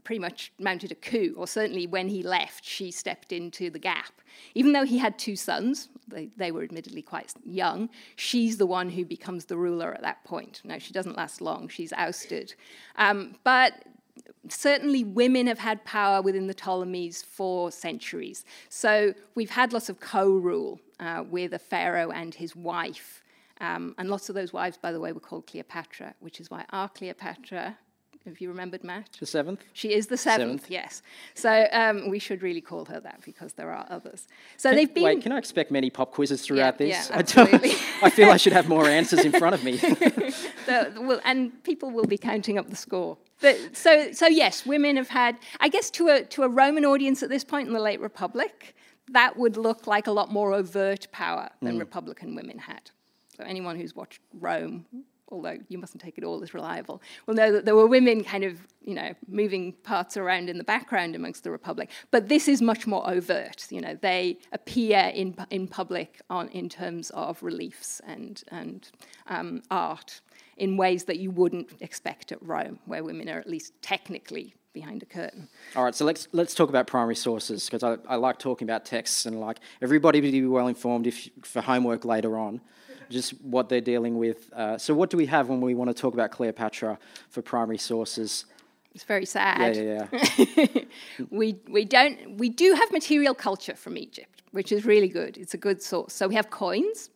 pretty 0.05 0.19
much 0.19 0.53
mounted 0.59 0.93
a 0.93 0.95
coup, 0.95 1.35
or 1.37 1.47
certainly 1.47 1.87
when 1.87 2.09
he 2.09 2.23
left, 2.23 2.65
she 2.65 2.91
stepped 2.91 3.33
into 3.33 3.71
the 3.71 3.79
gap. 3.79 4.13
Even 4.55 4.73
though 4.73 4.85
he 4.85 4.99
had 4.99 5.19
two 5.19 5.37
sons, 5.37 5.89
they, 6.09 6.29
they 6.37 6.51
were 6.51 6.63
admittedly 6.63 7.03
quite 7.03 7.33
young, 7.45 7.89
she's 8.17 8.57
the 8.59 8.67
one 8.67 8.91
who 8.91 9.05
becomes 9.05 9.47
the 9.47 9.57
ruler 9.57 9.95
at 9.95 10.03
that 10.03 10.23
point. 10.25 10.61
Now, 10.65 10.79
she 10.79 10.93
doesn't 10.93 11.17
last 11.17 11.41
long, 11.41 11.69
she's 11.69 11.93
ousted. 11.93 12.55
Um, 12.97 13.37
but 13.45 13.85
certainly 14.49 15.05
women 15.05 15.47
have 15.47 15.59
had 15.61 15.85
power 15.85 16.21
within 16.21 16.47
the 16.47 16.55
Ptolemies 16.55 17.23
for 17.23 17.71
centuries. 17.71 18.45
So 18.69 19.15
we've 19.35 19.51
had 19.51 19.73
lots 19.73 19.89
of 19.89 20.01
co 20.01 20.29
rule 20.29 20.81
uh, 21.01 21.25
with 21.29 21.55
a 21.55 21.59
pharaoh 21.59 22.11
and 22.11 22.35
his 22.35 22.55
wife 22.57 23.23
Um, 23.61 23.95
and 23.99 24.11
lots 24.11 24.29
of 24.29 24.35
those 24.35 24.53
wives, 24.53 24.77
by 24.77 24.93
the 24.93 25.01
way, 25.01 25.13
were 25.13 25.21
called 25.29 25.47
Cleopatra, 25.47 26.15
which 26.21 26.41
is 26.41 26.51
why 26.51 26.65
our 26.71 26.89
Cleopatra, 26.91 27.79
if 28.33 28.41
you 28.41 28.49
remembered, 28.49 28.83
Matt? 28.85 29.11
The 29.19 29.27
seventh? 29.27 29.61
She 29.73 29.93
is 29.93 30.07
the 30.09 30.17
seventh, 30.17 30.63
Seventh. 30.63 30.71
yes. 30.71 31.03
So 31.35 31.67
um, 31.73 32.09
we 32.11 32.19
should 32.19 32.43
really 32.43 32.61
call 32.61 32.85
her 32.87 33.01
that 33.01 33.21
because 33.25 33.53
there 33.55 33.71
are 33.71 33.87
others. 33.91 34.27
So 34.57 34.71
Can- 34.71 34.77
they've 34.77 34.93
been. 34.95 35.05
Wait, 35.05 35.23
can 35.23 35.33
I 35.33 35.39
expect 35.39 35.71
many 35.71 35.91
pop 35.91 36.13
quizzes 36.13 36.43
throughout 36.43 36.81
Yeah, 36.81 36.87
this? 36.87 37.09
yeah, 37.11 37.17
I, 37.17 37.19
absolutely. 37.21 37.71
I 38.03 38.11
feel 38.11 38.31
I 38.31 38.37
should 38.37 38.53
have 38.53 38.69
more 38.69 38.87
answers 38.87 39.25
in 39.25 39.33
front 39.33 39.55
of 39.55 39.65
me. 39.65 39.77
the, 39.77 40.93
will, 40.97 41.21
and 41.25 41.63
people 41.65 41.91
will 41.91 42.07
be 42.07 42.19
counting 42.19 42.59
up 42.59 42.69
the 42.71 42.77
score. 42.77 43.19
But, 43.41 43.77
so, 43.77 44.13
so 44.13 44.27
yes, 44.27 44.65
women 44.67 44.97
have 44.97 45.09
had, 45.09 45.37
I 45.61 45.69
guess, 45.69 45.91
to 45.93 46.09
a 46.09 46.23
to 46.25 46.43
a 46.43 46.49
Roman 46.49 46.85
audience 46.85 47.23
at 47.23 47.29
this 47.29 47.45
point 47.45 47.69
in 47.69 47.75
the 47.75 47.81
late 47.81 48.01
Republic, 48.01 48.75
that 49.11 49.37
would 49.37 49.57
look 49.57 49.87
like 49.87 50.07
a 50.07 50.13
lot 50.13 50.33
more 50.33 50.53
overt 50.55 51.07
power 51.13 51.49
than 51.63 51.79
Republican 51.79 52.35
women 52.35 52.59
had. 52.59 52.91
So 53.37 53.45
anyone 53.45 53.77
who's 53.79 53.95
watched 53.95 54.21
Rome, 54.33 54.87
although 55.29 55.59
you 55.69 55.79
mustn't 55.79 56.03
take 56.03 56.19
it 56.19 56.25
all 56.25 56.43
as 56.43 56.55
reliable, 56.55 57.03
will 57.27 57.35
know 57.35 57.53
that 57.53 57.65
there 57.65 57.75
were 57.75 57.87
women 57.87 58.23
kind 58.23 58.45
of, 58.45 58.59
you 58.83 58.95
know, 58.95 59.15
moving 59.29 59.73
parts 59.73 60.17
around 60.17 60.49
in 60.49 60.59
the 60.59 60.65
background 60.65 61.15
amongst 61.15 61.45
the 61.45 61.51
Republic. 61.51 61.91
But 62.11 62.29
this 62.29 62.49
is 62.49 62.63
much 62.63 62.87
more 62.87 63.09
overt. 63.09 63.67
You 63.71 63.81
know, 63.81 63.99
they 64.01 64.39
appear 64.53 65.11
in 65.15 65.37
in 65.51 65.69
public 65.69 66.21
on 66.31 66.49
in 66.49 66.69
terms 66.69 67.11
of 67.11 67.43
reliefs 67.43 68.01
and 68.07 68.43
and 68.49 68.89
um, 69.27 69.63
art 69.71 70.21
in 70.57 70.77
ways 70.77 71.05
that 71.05 71.19
you 71.19 71.31
wouldn't 71.31 71.71
expect 71.81 72.33
at 72.33 72.43
Rome, 72.43 72.79
where 72.87 73.05
women 73.05 73.29
are 73.29 73.39
at 73.39 73.49
least 73.49 73.75
technically 73.83 74.55
behind 74.73 75.03
a 75.03 75.07
curtain. 75.07 75.49
All 75.75 75.85
right, 75.85 75.95
so 75.95 76.05
let's 76.05 76.29
let's 76.33 76.55
talk 76.55 76.69
about 76.69 76.87
primary 76.87 77.17
sources 77.17 77.67
because 77.67 77.83
I, 77.83 77.97
I 78.13 78.17
like 78.17 78.39
talking 78.39 78.67
about 78.67 78.85
texts 78.85 79.27
and 79.27 79.41
like 79.41 79.59
everybody 79.81 80.21
to 80.21 80.31
be 80.31 80.47
well 80.47 80.69
informed 80.69 81.07
if 81.07 81.29
for 81.43 81.63
homework 81.63 82.05
later 82.05 82.37
on, 82.39 82.61
just 83.11 83.33
what 83.43 83.69
they're 83.69 83.81
dealing 83.81 84.19
with. 84.19 84.53
Uh, 84.53 84.79
so 84.79 84.95
what 84.95 85.11
do 85.11 85.17
we 85.17 85.27
have 85.27 85.49
when 85.49 85.61
we 85.61 85.75
want 85.75 85.89
to 85.89 85.95
talk 85.95 86.15
about 86.15 86.31
Cleopatra 86.31 86.99
for 87.29 87.43
primary 87.43 87.79
sources? 87.79 88.47
It's 88.95 89.05
very 89.05 89.27
sad. 89.27 89.77
yeah, 89.77 90.07
yeah. 90.57 90.67
we, 91.31 91.61
we 91.69 91.85
don't 91.85 92.39
we 92.39 92.49
do 92.49 92.73
have 92.73 92.91
material 92.91 93.35
culture 93.35 93.77
from 93.77 93.99
Egypt, 93.99 94.43
which 94.53 94.73
is 94.73 94.87
really 94.87 95.09
good. 95.09 95.37
It's 95.37 95.53
a 95.53 95.59
good 95.59 95.83
source. 95.83 96.15
So 96.15 96.29
we 96.29 96.35
have 96.35 96.49
coins, 96.49 97.11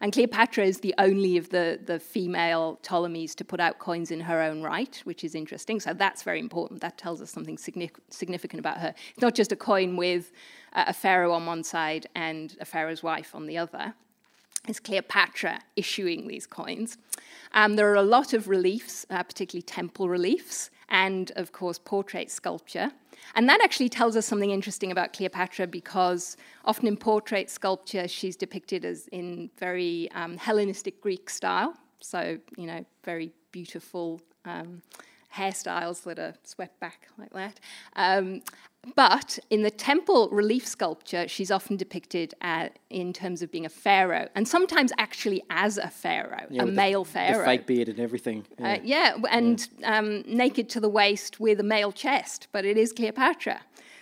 and 0.00 0.12
Cleopatra 0.12 0.64
is 0.64 0.80
the 0.80 0.94
only 0.98 1.36
of 1.36 1.50
the, 1.50 1.80
the 1.84 1.98
female 1.98 2.78
Ptolemies 2.82 3.34
to 3.36 3.44
put 3.44 3.60
out 3.60 3.78
coins 3.78 4.10
in 4.10 4.20
her 4.20 4.40
own 4.40 4.62
right, 4.62 5.00
which 5.04 5.24
is 5.24 5.34
interesting. 5.34 5.80
So 5.80 5.92
that's 5.92 6.22
very 6.22 6.38
important. 6.38 6.80
That 6.80 6.98
tells 6.98 7.20
us 7.20 7.30
something 7.30 7.56
signific- 7.56 8.00
significant 8.10 8.60
about 8.60 8.78
her. 8.78 8.94
It's 9.10 9.22
not 9.22 9.34
just 9.34 9.52
a 9.52 9.56
coin 9.56 9.96
with 9.96 10.32
a 10.72 10.92
pharaoh 10.92 11.32
on 11.32 11.46
one 11.46 11.64
side 11.64 12.06
and 12.14 12.56
a 12.60 12.64
pharaoh's 12.64 13.02
wife 13.02 13.34
on 13.34 13.46
the 13.46 13.58
other. 13.58 13.94
It's 14.68 14.78
Cleopatra 14.78 15.60
issuing 15.76 16.28
these 16.28 16.46
coins. 16.46 16.98
Um, 17.54 17.76
there 17.76 17.90
are 17.90 17.96
a 17.96 18.02
lot 18.02 18.34
of 18.34 18.48
reliefs, 18.48 19.06
uh, 19.08 19.22
particularly 19.22 19.62
temple 19.62 20.08
reliefs, 20.10 20.70
and 20.90 21.32
of 21.36 21.52
course, 21.52 21.78
portrait 21.78 22.30
sculpture. 22.30 22.92
And 23.34 23.48
that 23.48 23.60
actually 23.62 23.88
tells 23.88 24.14
us 24.14 24.26
something 24.26 24.50
interesting 24.50 24.92
about 24.92 25.14
Cleopatra 25.14 25.66
because 25.66 26.36
often 26.64 26.86
in 26.86 26.96
portrait 26.96 27.50
sculpture, 27.50 28.06
she's 28.06 28.36
depicted 28.36 28.84
as 28.84 29.08
in 29.08 29.50
very 29.58 30.10
um, 30.12 30.36
Hellenistic 30.36 31.00
Greek 31.00 31.30
style. 31.30 31.74
So, 32.00 32.38
you 32.56 32.66
know, 32.66 32.84
very 33.04 33.32
beautiful 33.50 34.20
um, 34.44 34.82
hairstyles 35.34 36.02
that 36.04 36.18
are 36.18 36.34
swept 36.44 36.78
back 36.80 37.08
like 37.18 37.32
that. 37.32 37.60
Um, 37.96 38.42
but 38.96 39.38
in 39.50 39.62
the 39.62 39.70
temple 39.70 40.28
relief 40.30 40.66
sculpture, 40.66 41.26
she's 41.28 41.50
often 41.50 41.76
depicted 41.76 42.34
uh, 42.42 42.68
in 42.90 43.12
terms 43.12 43.42
of 43.42 43.50
being 43.50 43.66
a 43.66 43.68
pharaoh, 43.68 44.28
and 44.34 44.46
sometimes 44.46 44.92
actually 44.98 45.42
as 45.50 45.78
a 45.78 45.88
pharaoh, 45.88 46.46
Yeah, 46.50 46.62
a 46.62 46.66
the- 46.66 46.72
male 46.72 47.04
The 47.04 47.10
pharaoh. 47.10 47.44
fake 47.44 47.66
beard 47.66 47.88
and 47.88 48.00
everything. 48.00 48.46
Yeah. 48.58 48.72
Uh, 48.72 48.78
yeah, 48.84 49.16
and 49.30 49.68
Um, 49.84 50.22
naked 50.26 50.68
to 50.70 50.80
the 50.80 50.88
waist 50.88 51.40
with 51.40 51.60
a 51.60 51.64
male 51.64 51.92
chest, 51.92 52.48
but 52.52 52.64
it 52.64 52.76
is 52.76 52.92
Cleopatra. 52.92 53.60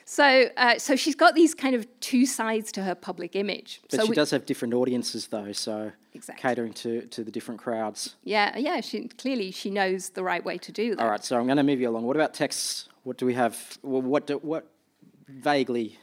So, 0.09 0.45
uh, 0.57 0.79
so 0.79 0.95
she's 0.95 1.17
got 1.17 1.35
these 1.35 1.53
kind 1.53 1.75
of 1.75 1.85
two 1.99 2.27
sides 2.27 2.71
to 2.73 2.83
her 2.85 2.95
public 2.95 3.35
image. 3.35 3.81
but 3.91 3.99
so 3.99 4.05
she 4.05 4.11
we- 4.11 4.15
does 4.15 4.31
have 4.31 4.47
different 4.47 4.73
audiences 4.73 5.27
though, 5.29 5.51
so 5.53 5.91
Exactly. 6.15 6.41
catering 6.43 6.73
to, 6.75 7.03
to 7.09 7.25
the 7.25 7.31
different 7.33 7.61
crowds. 7.61 8.15
yeah, 8.23 8.57
yeah. 8.57 8.81
She 8.81 9.09
clearly 9.09 9.51
she 9.51 9.69
knows 9.69 10.11
the 10.11 10.23
right 10.23 10.45
way 10.45 10.59
to 10.59 10.71
do 10.71 10.95
that. 10.95 11.03
All 11.03 11.11
right, 11.11 11.25
so 11.25 11.37
I'm 11.37 11.47
going 11.47 11.57
to 11.57 11.65
move 11.65 11.81
you 11.81 11.89
along. 11.89 12.05
What 12.05 12.15
about 12.17 12.35
texts? 12.35 12.89
What 13.03 13.17
do 13.19 13.27
we 13.27 13.35
have? 13.35 13.79
What 13.83 14.27
do, 14.29 14.39
what 14.39 14.67
vaguely 15.29 15.99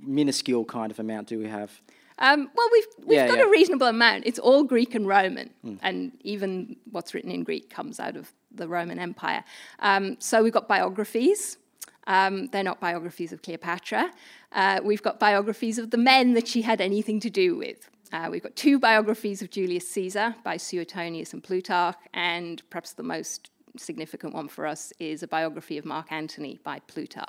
minuscule 0.00 0.64
kind 0.64 0.90
of 0.90 0.98
amount 0.98 1.28
do 1.28 1.38
we 1.38 1.48
have? 1.48 1.80
Um, 2.18 2.50
well, 2.56 2.68
we've 2.72 2.86
we've 3.06 3.16
Yeah, 3.18 3.28
got 3.28 3.38
yeah. 3.38 3.44
a 3.44 3.50
reasonable 3.50 3.86
amount. 3.88 4.24
It's 4.26 4.38
all 4.38 4.64
Greek 4.64 4.94
and 4.94 5.06
Roman, 5.06 5.50
and 5.82 6.12
even 6.22 6.76
what's 6.90 7.12
written 7.12 7.30
in 7.30 7.44
Greek 7.44 7.68
comes 7.68 8.00
out 8.00 8.16
of 8.16 8.32
the 8.50 8.66
Roman 8.66 8.98
Empire. 8.98 9.44
Um, 9.80 10.16
so 10.18 10.42
we've 10.42 10.52
got 10.52 10.66
biographies. 10.66 11.58
Um, 12.06 12.46
they're 12.46 12.62
not 12.62 12.80
biographies 12.80 13.32
of 13.32 13.42
Cleopatra. 13.42 14.12
Uh, 14.52 14.80
we've 14.82 15.02
got 15.02 15.18
biographies 15.18 15.76
of 15.78 15.90
the 15.90 15.98
men 15.98 16.34
that 16.34 16.46
she 16.48 16.62
had 16.62 16.80
anything 16.80 17.20
to 17.20 17.28
do 17.28 17.56
with. 17.56 17.90
Uh, 18.12 18.28
we've 18.30 18.42
got 18.42 18.54
two 18.56 18.78
biographies 18.78 19.42
of 19.42 19.50
Julius 19.50 19.86
Caesar 19.90 20.36
by 20.44 20.56
Suetonius 20.56 21.32
and 21.34 21.42
Plutarch, 21.42 21.96
and 22.14 22.62
perhaps 22.70 22.92
the 22.92 23.02
most 23.02 23.50
significant 23.78 24.34
one 24.34 24.48
for 24.48 24.66
us 24.66 24.92
is 24.98 25.22
a 25.22 25.28
biography 25.28 25.78
of 25.78 25.84
Mark 25.84 26.10
Antony 26.10 26.58
by 26.64 26.80
Plutarch. 26.80 27.28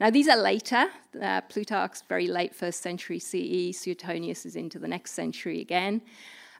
Now, 0.00 0.10
these 0.10 0.28
are 0.28 0.36
later. 0.36 0.88
Uh, 1.20 1.40
Plutarch's 1.42 2.02
very 2.08 2.26
late 2.26 2.54
first 2.54 2.82
century 2.82 3.18
CE, 3.18 3.76
Suetonius 3.76 4.46
is 4.46 4.56
into 4.56 4.78
the 4.78 4.88
next 4.88 5.12
century 5.12 5.60
again. 5.60 6.02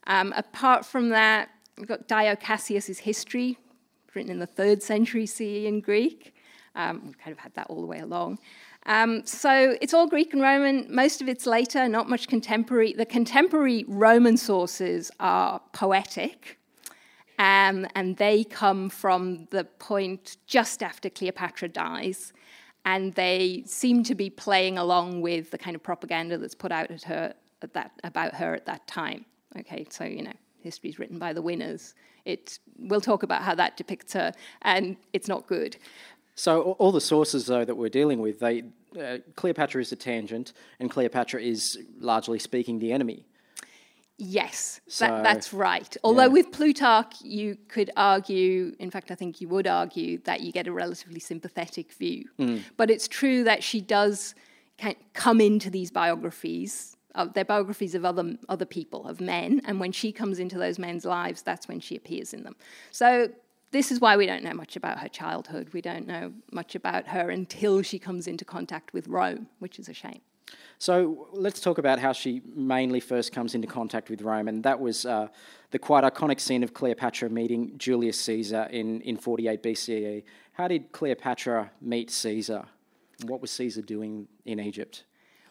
Um, 0.06 0.32
apart 0.36 0.84
from 0.84 1.10
that, 1.10 1.50
we've 1.78 1.88
got 1.88 2.08
Dio 2.08 2.36
Cassius's 2.36 2.98
history, 2.98 3.58
written 4.14 4.30
in 4.30 4.38
the 4.38 4.46
third 4.46 4.82
century 4.82 5.26
CE 5.26 5.64
in 5.64 5.80
Greek. 5.80 6.34
Um, 6.74 7.02
we've 7.04 7.18
kind 7.18 7.32
of 7.32 7.38
had 7.38 7.54
that 7.54 7.66
all 7.68 7.80
the 7.80 7.86
way 7.86 8.00
along. 8.00 8.38
Um, 8.86 9.24
so 9.24 9.76
it's 9.80 9.94
all 9.94 10.08
Greek 10.08 10.32
and 10.32 10.42
Roman. 10.42 10.86
Most 10.92 11.20
of 11.20 11.28
it's 11.28 11.46
later, 11.46 11.88
not 11.88 12.08
much 12.08 12.26
contemporary. 12.28 12.92
The 12.92 13.06
contemporary 13.06 13.84
Roman 13.86 14.36
sources 14.36 15.10
are 15.20 15.60
poetic, 15.72 16.58
um, 17.42 17.88
and 17.96 18.16
they 18.18 18.44
come 18.44 18.88
from 18.88 19.48
the 19.50 19.64
point 19.64 20.36
just 20.46 20.80
after 20.80 21.10
Cleopatra 21.10 21.70
dies, 21.70 22.32
and 22.84 23.12
they 23.14 23.64
seem 23.66 24.04
to 24.04 24.14
be 24.14 24.30
playing 24.30 24.78
along 24.78 25.22
with 25.22 25.50
the 25.50 25.58
kind 25.58 25.74
of 25.74 25.82
propaganda 25.82 26.38
that's 26.38 26.54
put 26.54 26.70
out 26.70 26.92
at 26.92 27.02
her 27.02 27.34
at 27.60 27.74
that 27.74 27.90
about 28.04 28.32
her 28.36 28.54
at 28.54 28.64
that 28.66 28.86
time. 28.86 29.24
Okay, 29.58 29.84
so 29.90 30.04
you 30.04 30.22
know, 30.22 30.32
history's 30.60 31.00
written 31.00 31.18
by 31.18 31.32
the 31.32 31.42
winners. 31.42 31.94
It 32.24 32.60
we'll 32.78 33.00
talk 33.00 33.24
about 33.24 33.42
how 33.42 33.56
that 33.56 33.76
depicts 33.76 34.12
her, 34.12 34.32
and 34.62 34.96
it's 35.12 35.26
not 35.26 35.48
good. 35.48 35.76
So 36.36 36.76
all 36.78 36.92
the 36.92 37.00
sources 37.00 37.46
though 37.46 37.64
that 37.64 37.74
we're 37.74 37.88
dealing 37.88 38.20
with, 38.20 38.38
they 38.38 38.62
uh, 38.96 39.18
Cleopatra 39.34 39.80
is 39.80 39.90
a 39.90 39.96
tangent, 39.96 40.52
and 40.78 40.88
Cleopatra 40.88 41.42
is 41.42 41.76
largely 41.98 42.38
speaking 42.38 42.78
the 42.78 42.92
enemy. 42.92 43.26
Yes, 44.18 44.80
So- 44.86 45.06
that, 45.06 45.24
that's 45.24 45.52
right. 45.52 45.96
Although 46.04 46.22
yeah. 46.22 46.28
with 46.28 46.52
Plutarch, 46.52 47.20
you 47.22 47.56
could 47.68 47.90
argue, 47.96 48.74
in 48.78 48.90
fact, 48.90 49.10
I 49.10 49.14
think 49.14 49.40
you 49.40 49.48
would 49.48 49.66
argue 49.66 50.18
that 50.24 50.42
you 50.42 50.52
get 50.52 50.66
a 50.66 50.72
relatively 50.72 51.20
sympathetic 51.20 51.92
view. 51.92 52.28
Mm. 52.38 52.62
But 52.76 52.90
it's 52.90 53.08
true 53.08 53.42
that 53.44 53.62
she 53.62 53.80
does 53.80 54.34
come 55.14 55.40
into 55.40 55.70
these 55.70 55.90
biographies. 55.90 56.96
Uh, 57.14 57.26
they're 57.26 57.44
biographies 57.44 57.94
of 57.94 58.04
other 58.04 58.36
other 58.48 58.64
people, 58.64 59.06
of 59.06 59.20
men, 59.20 59.60
and 59.64 59.78
when 59.78 59.92
she 59.92 60.12
comes 60.12 60.38
into 60.38 60.56
those 60.56 60.78
men's 60.78 61.04
lives, 61.04 61.42
that's 61.42 61.68
when 61.68 61.78
she 61.78 61.94
appears 61.94 62.32
in 62.32 62.42
them. 62.42 62.56
So 62.90 63.28
this 63.70 63.90
is 63.92 64.00
why 64.00 64.16
we 64.16 64.26
don't 64.26 64.42
know 64.42 64.54
much 64.54 64.76
about 64.76 64.98
her 64.98 65.08
childhood. 65.08 65.70
We 65.72 65.80
don't 65.80 66.06
know 66.06 66.32
much 66.52 66.74
about 66.74 67.08
her 67.08 67.28
until 67.30 67.82
she 67.82 67.98
comes 67.98 68.26
into 68.26 68.44
contact 68.44 68.92
with 68.92 69.08
Rome, 69.08 69.48
which 69.58 69.78
is 69.78 69.88
a 69.88 69.94
shame. 69.94 70.20
So 70.82 71.28
let's 71.32 71.60
talk 71.60 71.78
about 71.78 72.00
how 72.00 72.12
she 72.12 72.42
mainly 72.56 72.98
first 72.98 73.30
comes 73.30 73.54
into 73.54 73.68
contact 73.68 74.10
with 74.10 74.20
Rome, 74.20 74.48
and 74.48 74.64
that 74.64 74.80
was 74.80 75.06
uh, 75.06 75.28
the 75.70 75.78
quite 75.78 76.02
iconic 76.02 76.40
scene 76.40 76.64
of 76.64 76.74
Cleopatra 76.74 77.30
meeting 77.30 77.78
Julius 77.78 78.18
Caesar 78.22 78.64
in, 78.64 79.00
in 79.02 79.16
48 79.16 79.62
BCE. 79.62 80.24
How 80.54 80.66
did 80.66 80.90
Cleopatra 80.90 81.70
meet 81.80 82.10
Caesar? 82.10 82.64
What 83.26 83.40
was 83.40 83.52
Caesar 83.52 83.80
doing 83.80 84.26
in 84.44 84.58
Egypt? 84.58 85.04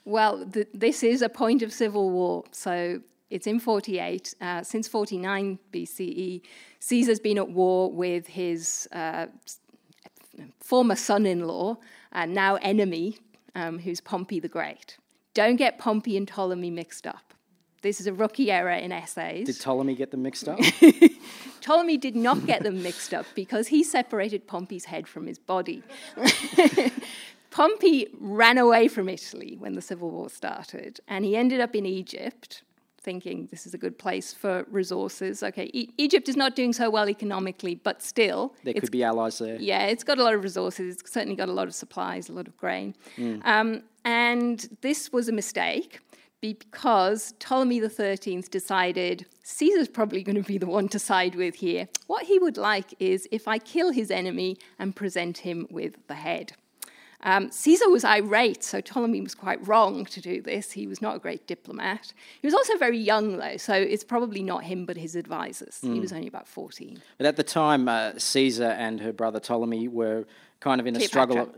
Well, 0.04 0.46
th- 0.46 0.68
this 0.74 1.02
is 1.02 1.22
a 1.22 1.30
point 1.30 1.62
of 1.62 1.72
civil 1.72 2.10
war. 2.10 2.44
So 2.52 3.00
it's 3.30 3.48
in 3.48 3.62
48. 3.62 4.36
Uh, 4.42 4.64
since 4.64 4.90
49 4.90 5.60
BCE, 5.72 6.42
Caesar's 6.80 7.22
been 7.22 7.38
at 7.38 7.48
war 7.50 7.90
with 7.90 8.28
his 8.28 8.86
uh, 8.92 9.28
former 10.60 10.98
son 10.98 11.26
in 11.26 11.48
law, 11.48 11.78
and 12.12 12.34
now 12.34 12.56
enemy, 12.56 13.20
um, 13.56 13.80
who's 13.80 14.02
Pompey 14.02 14.42
the 14.42 14.50
Great. 14.50 14.98
Don't 15.34 15.56
get 15.56 15.80
Pompey 15.80 16.18
and 16.18 16.28
Ptolemy 16.28 16.70
mixed 16.70 17.08
up. 17.08 17.34
This 17.82 18.00
is 18.00 18.06
a 18.06 18.14
rookie 18.14 18.52
error 18.52 18.72
in 18.72 18.92
essays. 18.92 19.48
Did 19.48 19.60
Ptolemy 19.60 19.96
get 19.96 20.12
them 20.12 20.22
mixed 20.22 20.48
up? 20.48 20.60
Ptolemy 21.62 21.98
did 21.98 22.16
not 22.16 22.46
get 22.46 22.62
them 22.64 22.84
mixed 22.84 23.14
up 23.14 23.26
because 23.34 23.68
he 23.68 23.84
separated 23.84 24.48
Pompey's 24.48 24.86
head 24.86 25.08
from 25.08 25.26
his 25.26 25.40
body. 25.40 25.82
Pompey 27.50 28.08
ran 28.20 28.58
away 28.58 28.88
from 28.88 29.10
Italy 29.10 29.56
when 29.58 29.74
the 29.74 29.82
civil 29.82 30.12
war 30.12 30.30
started, 30.30 31.00
and 31.08 31.26
he 31.26 31.36
ended 31.36 31.60
up 31.60 31.76
in 31.76 31.86
Egypt 31.86 32.64
thinking 33.02 33.48
this 33.50 33.66
is 33.66 33.74
a 33.74 33.78
good 33.78 33.98
place 33.98 34.34
for 34.34 34.66
resources. 34.70 35.42
Okay, 35.42 35.70
e- 35.74 35.90
Egypt 35.98 36.30
is 36.30 36.38
not 36.38 36.56
doing 36.56 36.72
so 36.72 36.90
well 36.90 37.10
economically, 37.10 37.76
but 37.76 38.02
still, 38.02 38.54
there 38.64 38.74
could 38.74 38.92
be 38.92 39.04
allies 39.04 39.40
there. 39.40 39.58
Yeah, 39.60 39.88
it's 39.88 40.04
got 40.04 40.20
a 40.20 40.24
lot 40.24 40.34
of 40.34 40.44
resources. 40.44 40.96
It's 40.96 41.12
certainly 41.12 41.36
got 41.36 41.50
a 41.50 41.54
lot 41.54 41.68
of 41.68 41.74
supplies, 41.74 42.30
a 42.30 42.34
lot 42.34 42.48
of 42.48 42.56
grain, 42.58 42.96
mm. 43.18 43.44
um, 43.46 43.84
and 44.06 44.78
this 44.82 45.12
was 45.12 45.30
a 45.30 45.32
mistake 45.32 46.00
because 46.42 47.34
Ptolemy 47.40 47.88
XIII 47.88 48.42
decided 48.50 49.26
Caesar's 49.44 49.88
probably 49.88 50.24
going 50.24 50.42
to 50.42 50.48
be 50.48 50.58
the 50.58 50.66
one 50.66 50.90
to 50.90 51.00
side 51.00 51.36
with 51.36 51.56
here. 51.56 51.88
What 52.08 52.26
he 52.26 52.40
would 52.40 52.58
like 52.58 52.96
is 53.00 53.28
if 53.32 53.48
I 53.48 53.60
kill 53.60 53.92
his 53.92 54.10
enemy 54.10 54.58
and 54.80 54.96
present 54.96 55.40
him 55.40 55.68
with 55.70 55.96
the 56.08 56.16
head. 56.16 56.54
Um, 57.24 57.52
Caesar 57.52 57.88
was 57.90 58.04
irate, 58.04 58.64
so 58.64 58.82
Ptolemy 58.82 59.22
was 59.22 59.36
quite 59.36 59.66
wrong 59.68 60.06
to 60.06 60.22
do 60.22 60.42
this. 60.42 60.72
He 60.72 60.88
was 60.88 61.04
not 61.04 61.16
a 61.16 61.20
great 61.20 61.46
diplomat. 61.46 62.14
He 62.42 62.48
was 62.48 62.56
also 62.56 62.76
very 62.78 62.98
young, 62.98 63.38
though, 63.38 63.58
so 63.58 63.74
it's 63.74 64.04
probably 64.04 64.42
not 64.42 64.64
him 64.64 64.86
but 64.86 64.98
his 64.98 65.16
advisors. 65.16 65.80
Mm. 65.84 65.90
He 65.90 65.96
hmm. 65.96 66.02
was 66.02 66.14
only 66.14 66.28
about 66.28 66.48
14. 66.48 67.00
But 67.20 67.28
at 67.28 67.36
the 67.36 67.44
time, 67.44 67.88
uh, 67.88 68.14
Caesar 68.18 68.64
and 68.64 69.00
her 69.02 69.14
brother 69.14 69.40
Ptolemy 69.40 69.88
were 69.88 70.26
kind 70.60 70.82
of 70.82 70.88
in 70.88 70.96
a 70.96 71.02
struggle. 71.02 71.54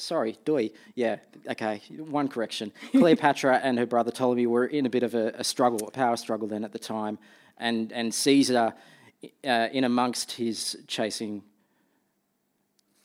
Sorry, 0.00 0.38
Doi. 0.44 0.70
Yeah, 0.94 1.16
okay, 1.48 1.82
one 1.98 2.28
correction. 2.28 2.72
Cleopatra 2.92 3.60
and 3.62 3.78
her 3.78 3.86
brother 3.86 4.10
Ptolemy 4.10 4.46
were 4.46 4.66
in 4.66 4.86
a 4.86 4.90
bit 4.90 5.02
of 5.02 5.14
a, 5.14 5.28
a 5.36 5.44
struggle, 5.44 5.86
a 5.86 5.90
power 5.90 6.16
struggle 6.16 6.48
then 6.48 6.64
at 6.64 6.72
the 6.72 6.78
time. 6.78 7.18
And, 7.58 7.92
and 7.92 8.12
Caesar, 8.14 8.74
uh, 9.44 9.68
in 9.72 9.84
amongst 9.84 10.32
his 10.32 10.78
chasing 10.86 11.42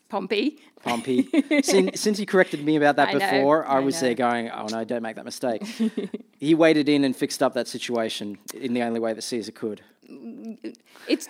Pompey. 0.07 0.59
Pompey. 0.83 1.27
since, 1.61 1.99
since 1.99 2.17
he 2.17 2.25
corrected 2.25 2.63
me 2.63 2.75
about 2.75 2.95
that 2.95 3.09
I 3.09 3.13
before, 3.13 3.63
know, 3.63 3.69
I, 3.69 3.77
I 3.77 3.79
was 3.79 3.95
know. 3.95 4.07
there 4.07 4.13
going, 4.13 4.49
oh 4.49 4.67
no, 4.67 4.83
don't 4.83 5.01
make 5.01 5.15
that 5.15 5.25
mistake. 5.25 5.63
he 6.39 6.55
waded 6.55 6.87
in 6.87 7.03
and 7.03 7.15
fixed 7.15 7.41
up 7.41 7.53
that 7.55 7.67
situation 7.67 8.37
in 8.53 8.73
the 8.73 8.83
only 8.83 8.99
way 8.99 9.13
that 9.13 9.23
Caesar 9.23 9.51
could. 9.51 9.81
It's 11.07 11.27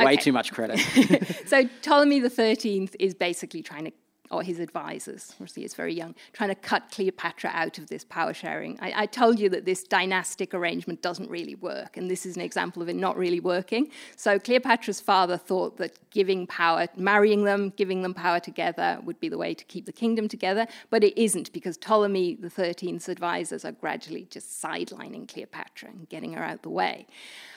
way 0.00 0.16
too 0.16 0.32
much 0.32 0.52
credit. 0.52 0.78
so 1.46 1.68
Ptolemy 1.82 2.20
the 2.20 2.30
Thirteenth 2.30 2.96
is 2.98 3.14
basically 3.14 3.62
trying 3.62 3.84
to 3.84 3.92
or 4.30 4.42
his 4.42 4.58
advisors, 4.58 5.34
he 5.54 5.64
is 5.64 5.74
very 5.74 5.94
young, 5.94 6.14
trying 6.32 6.48
to 6.50 6.54
cut 6.54 6.90
Cleopatra 6.90 7.50
out 7.52 7.78
of 7.78 7.88
this 7.88 8.04
power 8.04 8.34
sharing. 8.34 8.78
I, 8.80 9.02
I, 9.02 9.06
told 9.06 9.38
you 9.38 9.48
that 9.50 9.64
this 9.64 9.84
dynastic 9.84 10.52
arrangement 10.54 11.02
doesn't 11.02 11.30
really 11.30 11.54
work, 11.54 11.96
and 11.96 12.10
this 12.10 12.26
is 12.26 12.36
an 12.36 12.42
example 12.42 12.82
of 12.82 12.88
it 12.88 12.96
not 12.96 13.16
really 13.16 13.40
working. 13.40 13.90
So 14.16 14.38
Cleopatra's 14.38 15.00
father 15.00 15.36
thought 15.36 15.76
that 15.78 15.98
giving 16.10 16.46
power, 16.46 16.88
marrying 16.96 17.44
them, 17.44 17.72
giving 17.76 18.02
them 18.02 18.14
power 18.14 18.40
together 18.40 18.98
would 19.04 19.20
be 19.20 19.28
the 19.28 19.38
way 19.38 19.54
to 19.54 19.64
keep 19.64 19.86
the 19.86 19.92
kingdom 19.92 20.28
together, 20.28 20.66
but 20.90 21.04
it 21.04 21.20
isn't 21.20 21.52
because 21.52 21.76
Ptolemy 21.76 22.34
the 22.34 22.50
13th's 22.50 23.08
advisors 23.08 23.64
are 23.64 23.72
gradually 23.72 24.26
just 24.30 24.62
sidelining 24.62 25.28
Cleopatra 25.28 25.90
and 25.90 26.08
getting 26.08 26.32
her 26.32 26.42
out 26.42 26.62
the 26.62 26.70
way. 26.70 27.06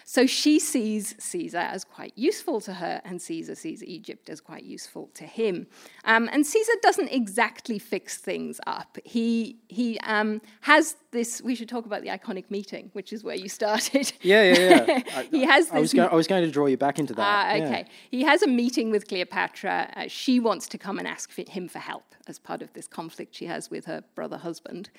So 0.09 0.25
she 0.25 0.57
sees 0.57 1.13
Caesar 1.19 1.59
as 1.59 1.83
quite 1.83 2.13
useful 2.15 2.59
to 2.61 2.73
her, 2.73 2.99
and 3.05 3.21
Caesar 3.21 3.53
sees 3.53 3.83
Egypt 3.83 4.27
as 4.31 4.41
quite 4.41 4.63
useful 4.63 5.11
to 5.13 5.23
him. 5.23 5.67
Um, 6.03 6.27
and 6.33 6.43
Caesar 6.43 6.73
doesn't 6.81 7.09
exactly 7.09 7.77
fix 7.77 8.17
things 8.17 8.59
up. 8.65 8.97
He, 9.05 9.59
he 9.67 9.99
um, 9.99 10.41
has 10.61 10.95
this, 11.11 11.43
we 11.43 11.53
should 11.53 11.69
talk 11.69 11.85
about 11.85 12.01
the 12.01 12.07
iconic 12.07 12.49
meeting, 12.49 12.89
which 12.93 13.13
is 13.13 13.23
where 13.23 13.35
you 13.35 13.47
started. 13.47 14.11
Yeah, 14.21 14.51
yeah, 14.51 14.85
yeah. 14.87 15.03
I, 15.15 15.23
he 15.29 15.43
has 15.45 15.67
this, 15.67 15.75
I, 15.75 15.79
was 15.79 15.93
going, 15.93 16.09
I 16.09 16.15
was 16.15 16.25
going 16.25 16.43
to 16.43 16.51
draw 16.51 16.65
you 16.65 16.77
back 16.77 16.97
into 16.97 17.13
that. 17.13 17.61
Uh, 17.61 17.63
okay. 17.63 17.85
Yeah. 17.87 17.93
He 18.09 18.23
has 18.23 18.41
a 18.41 18.47
meeting 18.47 18.89
with 18.89 19.07
Cleopatra. 19.07 19.93
Uh, 19.95 20.05
she 20.07 20.39
wants 20.39 20.67
to 20.69 20.79
come 20.79 20.97
and 20.97 21.07
ask 21.07 21.31
him 21.35 21.67
for 21.67 21.79
help 21.79 22.15
as 22.27 22.39
part 22.39 22.63
of 22.63 22.73
this 22.73 22.87
conflict 22.87 23.35
she 23.35 23.45
has 23.45 23.69
with 23.69 23.85
her 23.85 24.03
brother 24.15 24.37
husband. 24.37 24.89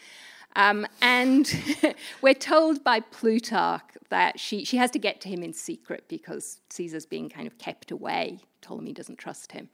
Um, 0.56 0.86
and 1.00 1.52
we're 2.22 2.34
told 2.34 2.82
by 2.82 3.00
Plutarch 3.00 3.82
that 4.08 4.40
she, 4.40 4.64
she 4.64 4.76
has 4.76 4.90
to 4.92 4.98
get 4.98 5.20
to 5.22 5.28
him 5.28 5.42
in 5.42 5.52
secret 5.52 6.04
because 6.08 6.60
Caesar's 6.70 7.06
being 7.06 7.28
kind 7.28 7.46
of 7.46 7.58
kept 7.58 7.90
away. 7.90 8.40
Ptolemy 8.60 8.92
doesn't 8.92 9.18
trust 9.18 9.52
him. 9.52 9.68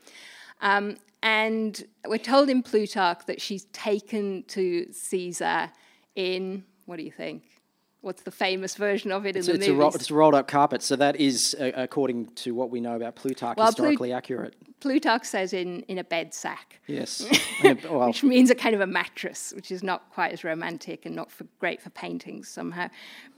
Um, 0.60 0.96
and 1.22 1.84
we're 2.06 2.18
told 2.18 2.48
in 2.48 2.62
Plutarch 2.62 3.26
that 3.26 3.40
she's 3.40 3.64
taken 3.66 4.44
to 4.48 4.92
Caesar 4.92 5.70
in, 6.14 6.64
what 6.84 6.96
do 6.96 7.02
you 7.02 7.10
think? 7.10 7.42
What's 8.06 8.22
the 8.22 8.30
famous 8.30 8.76
version 8.76 9.10
of 9.10 9.26
it 9.26 9.34
it's, 9.34 9.48
in 9.48 9.58
the 9.58 9.66
it's 9.66 9.68
movies? 9.68 9.94
A, 9.94 9.98
it's 9.98 10.10
a 10.12 10.14
rolled 10.14 10.36
up 10.36 10.46
carpet, 10.46 10.80
so 10.80 10.94
that 10.94 11.16
is, 11.16 11.56
uh, 11.58 11.72
according 11.74 12.26
to 12.36 12.54
what 12.54 12.70
we 12.70 12.80
know 12.80 12.94
about 12.94 13.16
Plutarch, 13.16 13.56
well, 13.56 13.66
historically 13.66 14.10
Plut- 14.10 14.16
accurate. 14.16 14.54
Plutarch 14.78 15.24
says 15.24 15.52
in, 15.52 15.80
in 15.88 15.98
a 15.98 16.04
bed 16.04 16.32
sack. 16.32 16.78
Yes. 16.86 17.26
well. 17.90 18.06
which 18.06 18.22
means 18.22 18.48
a 18.48 18.54
kind 18.54 18.76
of 18.76 18.80
a 18.80 18.86
mattress, 18.86 19.52
which 19.56 19.72
is 19.72 19.82
not 19.82 20.08
quite 20.12 20.30
as 20.30 20.44
romantic 20.44 21.04
and 21.04 21.16
not 21.16 21.32
for, 21.32 21.48
great 21.58 21.82
for 21.82 21.90
paintings 21.90 22.48
somehow. 22.48 22.88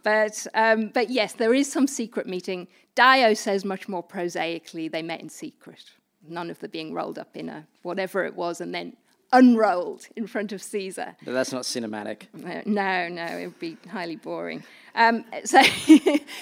But, 0.03 0.47
um, 0.53 0.91
but 0.93 1.09
yes, 1.09 1.33
there 1.33 1.55
is 1.55 1.73
some 1.73 1.87
secret 1.87 2.27
meeting. 2.27 2.69
Dio 2.95 3.33
says 3.33 3.65
much 3.65 3.89
more 3.89 4.03
prosaically 4.03 4.89
they 4.89 5.01
met 5.01 5.23
in 5.23 5.31
secret, 5.31 5.83
none 6.29 6.51
of 6.51 6.59
the 6.59 6.69
being 6.69 6.93
rolled 6.93 7.19
up 7.19 7.39
in 7.39 7.49
a 7.49 7.67
whatever 7.81 8.23
it 8.27 8.35
was 8.35 8.61
and 8.61 8.75
then 8.75 8.99
unrolled 9.33 10.07
in 10.17 10.27
front 10.27 10.53
of 10.53 10.63
Caesar. 10.63 11.17
But 11.25 11.33
that's 11.33 11.53
not 11.53 11.63
cinematic. 11.63 12.23
Uh, 12.35 12.63
no, 12.65 13.09
no, 13.09 13.25
it 13.25 13.47
would 13.47 13.59
be 13.59 13.77
highly 13.91 14.17
boring. 14.17 14.65
Um, 14.95 15.25
so, 15.45 15.63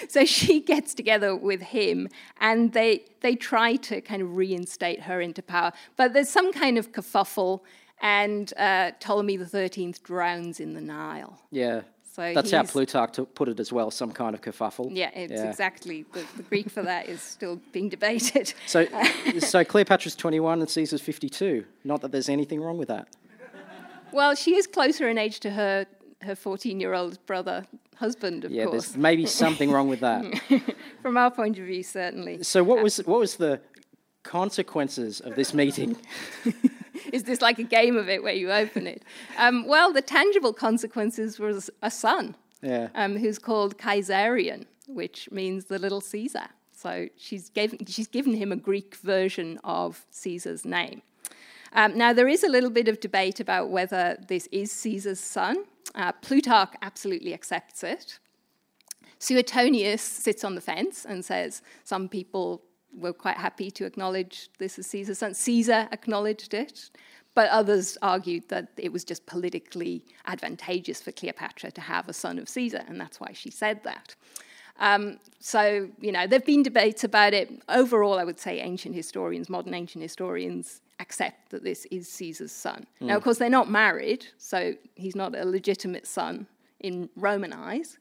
so 0.08 0.24
she 0.24 0.60
gets 0.60 0.94
together 0.94 1.34
with 1.34 1.62
him, 1.62 2.08
and 2.40 2.72
they 2.72 3.04
they 3.20 3.34
try 3.34 3.76
to 3.76 4.00
kind 4.00 4.22
of 4.22 4.36
reinstate 4.36 5.02
her 5.02 5.20
into 5.20 5.42
power. 5.42 5.72
But 5.96 6.12
there's 6.12 6.28
some 6.28 6.52
kind 6.52 6.78
of 6.78 6.92
kerfuffle, 6.92 7.60
and 8.00 8.52
uh, 8.56 8.92
Ptolemy 9.00 9.36
the 9.36 9.46
Thirteenth 9.46 10.02
drowns 10.02 10.60
in 10.60 10.74
the 10.74 10.80
Nile. 10.80 11.40
Yeah. 11.50 11.82
So 12.16 12.32
That's 12.32 12.50
how 12.50 12.62
Plutarch 12.62 13.18
put 13.34 13.50
it 13.50 13.60
as 13.60 13.70
well, 13.70 13.90
some 13.90 14.10
kind 14.10 14.34
of 14.34 14.40
kerfuffle. 14.40 14.88
Yeah, 14.90 15.10
it's 15.14 15.34
yeah. 15.34 15.50
exactly. 15.50 16.06
The, 16.14 16.24
the, 16.38 16.44
Greek 16.44 16.70
for 16.70 16.82
that 16.82 17.10
is 17.10 17.20
still 17.20 17.60
being 17.72 17.90
debated. 17.90 18.54
So, 18.66 18.86
so 19.38 19.64
Cleopatra's 19.64 20.16
21 20.16 20.60
and 20.60 20.70
Caesar's 20.70 21.02
52. 21.02 21.66
Not 21.84 22.00
that 22.00 22.12
there's 22.12 22.30
anything 22.30 22.62
wrong 22.62 22.78
with 22.78 22.88
that. 22.88 23.08
Well, 24.12 24.34
she 24.34 24.56
is 24.56 24.66
closer 24.66 25.08
in 25.08 25.18
age 25.18 25.40
to 25.40 25.50
her 25.50 25.86
her 26.22 26.34
14 26.34 26.80
year 26.80 26.94
old 26.94 27.24
brother 27.26 27.66
husband, 27.96 28.46
of 28.46 28.50
yeah, 28.50 28.64
course. 28.64 28.86
there's 28.86 28.96
maybe 28.96 29.26
something 29.26 29.70
wrong 29.70 29.88
with 29.88 30.00
that. 30.00 30.24
From 31.02 31.18
our 31.18 31.30
point 31.30 31.58
of 31.58 31.66
view, 31.66 31.82
certainly. 31.82 32.42
So, 32.42 32.64
what 32.64 32.82
was, 32.82 32.96
what 32.98 33.20
was 33.20 33.36
the 33.36 33.60
consequences 34.22 35.20
of 35.20 35.36
this 35.36 35.52
meeting? 35.52 35.98
Is 37.12 37.24
this 37.24 37.40
like 37.40 37.58
a 37.58 37.64
game 37.64 37.96
of 37.96 38.08
it 38.08 38.22
where 38.22 38.34
you 38.34 38.52
open 38.52 38.86
it? 38.86 39.02
Um, 39.38 39.66
well, 39.66 39.92
the 39.92 40.02
tangible 40.02 40.52
consequences 40.52 41.38
was 41.38 41.70
a 41.82 41.90
son 41.90 42.36
yeah. 42.62 42.88
um, 42.94 43.16
who's 43.16 43.38
called 43.38 43.78
Caesarion, 43.78 44.66
which 44.86 45.28
means 45.30 45.66
the 45.66 45.78
little 45.78 46.00
Caesar. 46.00 46.48
So 46.72 47.08
she's, 47.16 47.48
gave, 47.48 47.74
she's 47.86 48.06
given 48.06 48.34
him 48.34 48.52
a 48.52 48.56
Greek 48.56 48.96
version 48.96 49.58
of 49.64 50.04
Caesar's 50.10 50.64
name. 50.64 51.02
Um, 51.72 51.96
now, 51.96 52.12
there 52.12 52.28
is 52.28 52.42
a 52.42 52.48
little 52.48 52.70
bit 52.70 52.88
of 52.88 53.00
debate 53.00 53.40
about 53.40 53.70
whether 53.70 54.16
this 54.28 54.48
is 54.52 54.72
Caesar's 54.72 55.20
son. 55.20 55.64
Uh, 55.94 56.12
Plutarch 56.12 56.74
absolutely 56.82 57.34
accepts 57.34 57.82
it. 57.82 58.18
Suetonius 59.18 60.02
sits 60.02 60.44
on 60.44 60.54
the 60.54 60.60
fence 60.60 61.06
and 61.06 61.24
says 61.24 61.62
some 61.84 62.08
people 62.08 62.62
were 62.96 63.12
quite 63.12 63.36
happy 63.36 63.70
to 63.70 63.84
acknowledge 63.84 64.48
this 64.58 64.78
as 64.78 64.86
Caesar's 64.88 65.18
son. 65.18 65.34
Caesar 65.34 65.88
acknowledged 65.92 66.54
it, 66.54 66.90
but 67.34 67.50
others 67.50 67.98
argued 68.02 68.48
that 68.48 68.68
it 68.76 68.92
was 68.92 69.04
just 69.04 69.26
politically 69.26 70.04
advantageous 70.26 71.00
for 71.02 71.12
Cleopatra 71.12 71.70
to 71.72 71.80
have 71.80 72.08
a 72.08 72.12
son 72.12 72.38
of 72.38 72.48
Caesar, 72.48 72.82
and 72.88 73.00
that's 73.00 73.20
why 73.20 73.32
she 73.32 73.50
said 73.50 73.82
that. 73.84 74.16
Um, 74.78 75.18
so, 75.38 75.88
you 76.00 76.12
know, 76.12 76.26
there 76.26 76.38
have 76.38 76.46
been 76.46 76.62
debates 76.62 77.04
about 77.04 77.32
it. 77.34 77.50
Overall, 77.68 78.18
I 78.18 78.24
would 78.24 78.38
say 78.38 78.60
ancient 78.60 78.94
historians, 78.94 79.48
modern 79.48 79.74
ancient 79.74 80.02
historians, 80.02 80.80
accept 81.00 81.50
that 81.50 81.62
this 81.62 81.86
is 81.90 82.08
Caesar's 82.08 82.52
son. 82.52 82.86
Mm. 83.00 83.06
Now, 83.08 83.16
of 83.16 83.22
course, 83.22 83.38
they're 83.38 83.50
not 83.50 83.70
married, 83.70 84.26
so 84.38 84.74
he's 84.94 85.16
not 85.16 85.34
a 85.34 85.44
legitimate 85.44 86.06
son 86.06 86.46
in 86.80 87.08
Roman 87.16 87.52
eyes, 87.52 87.98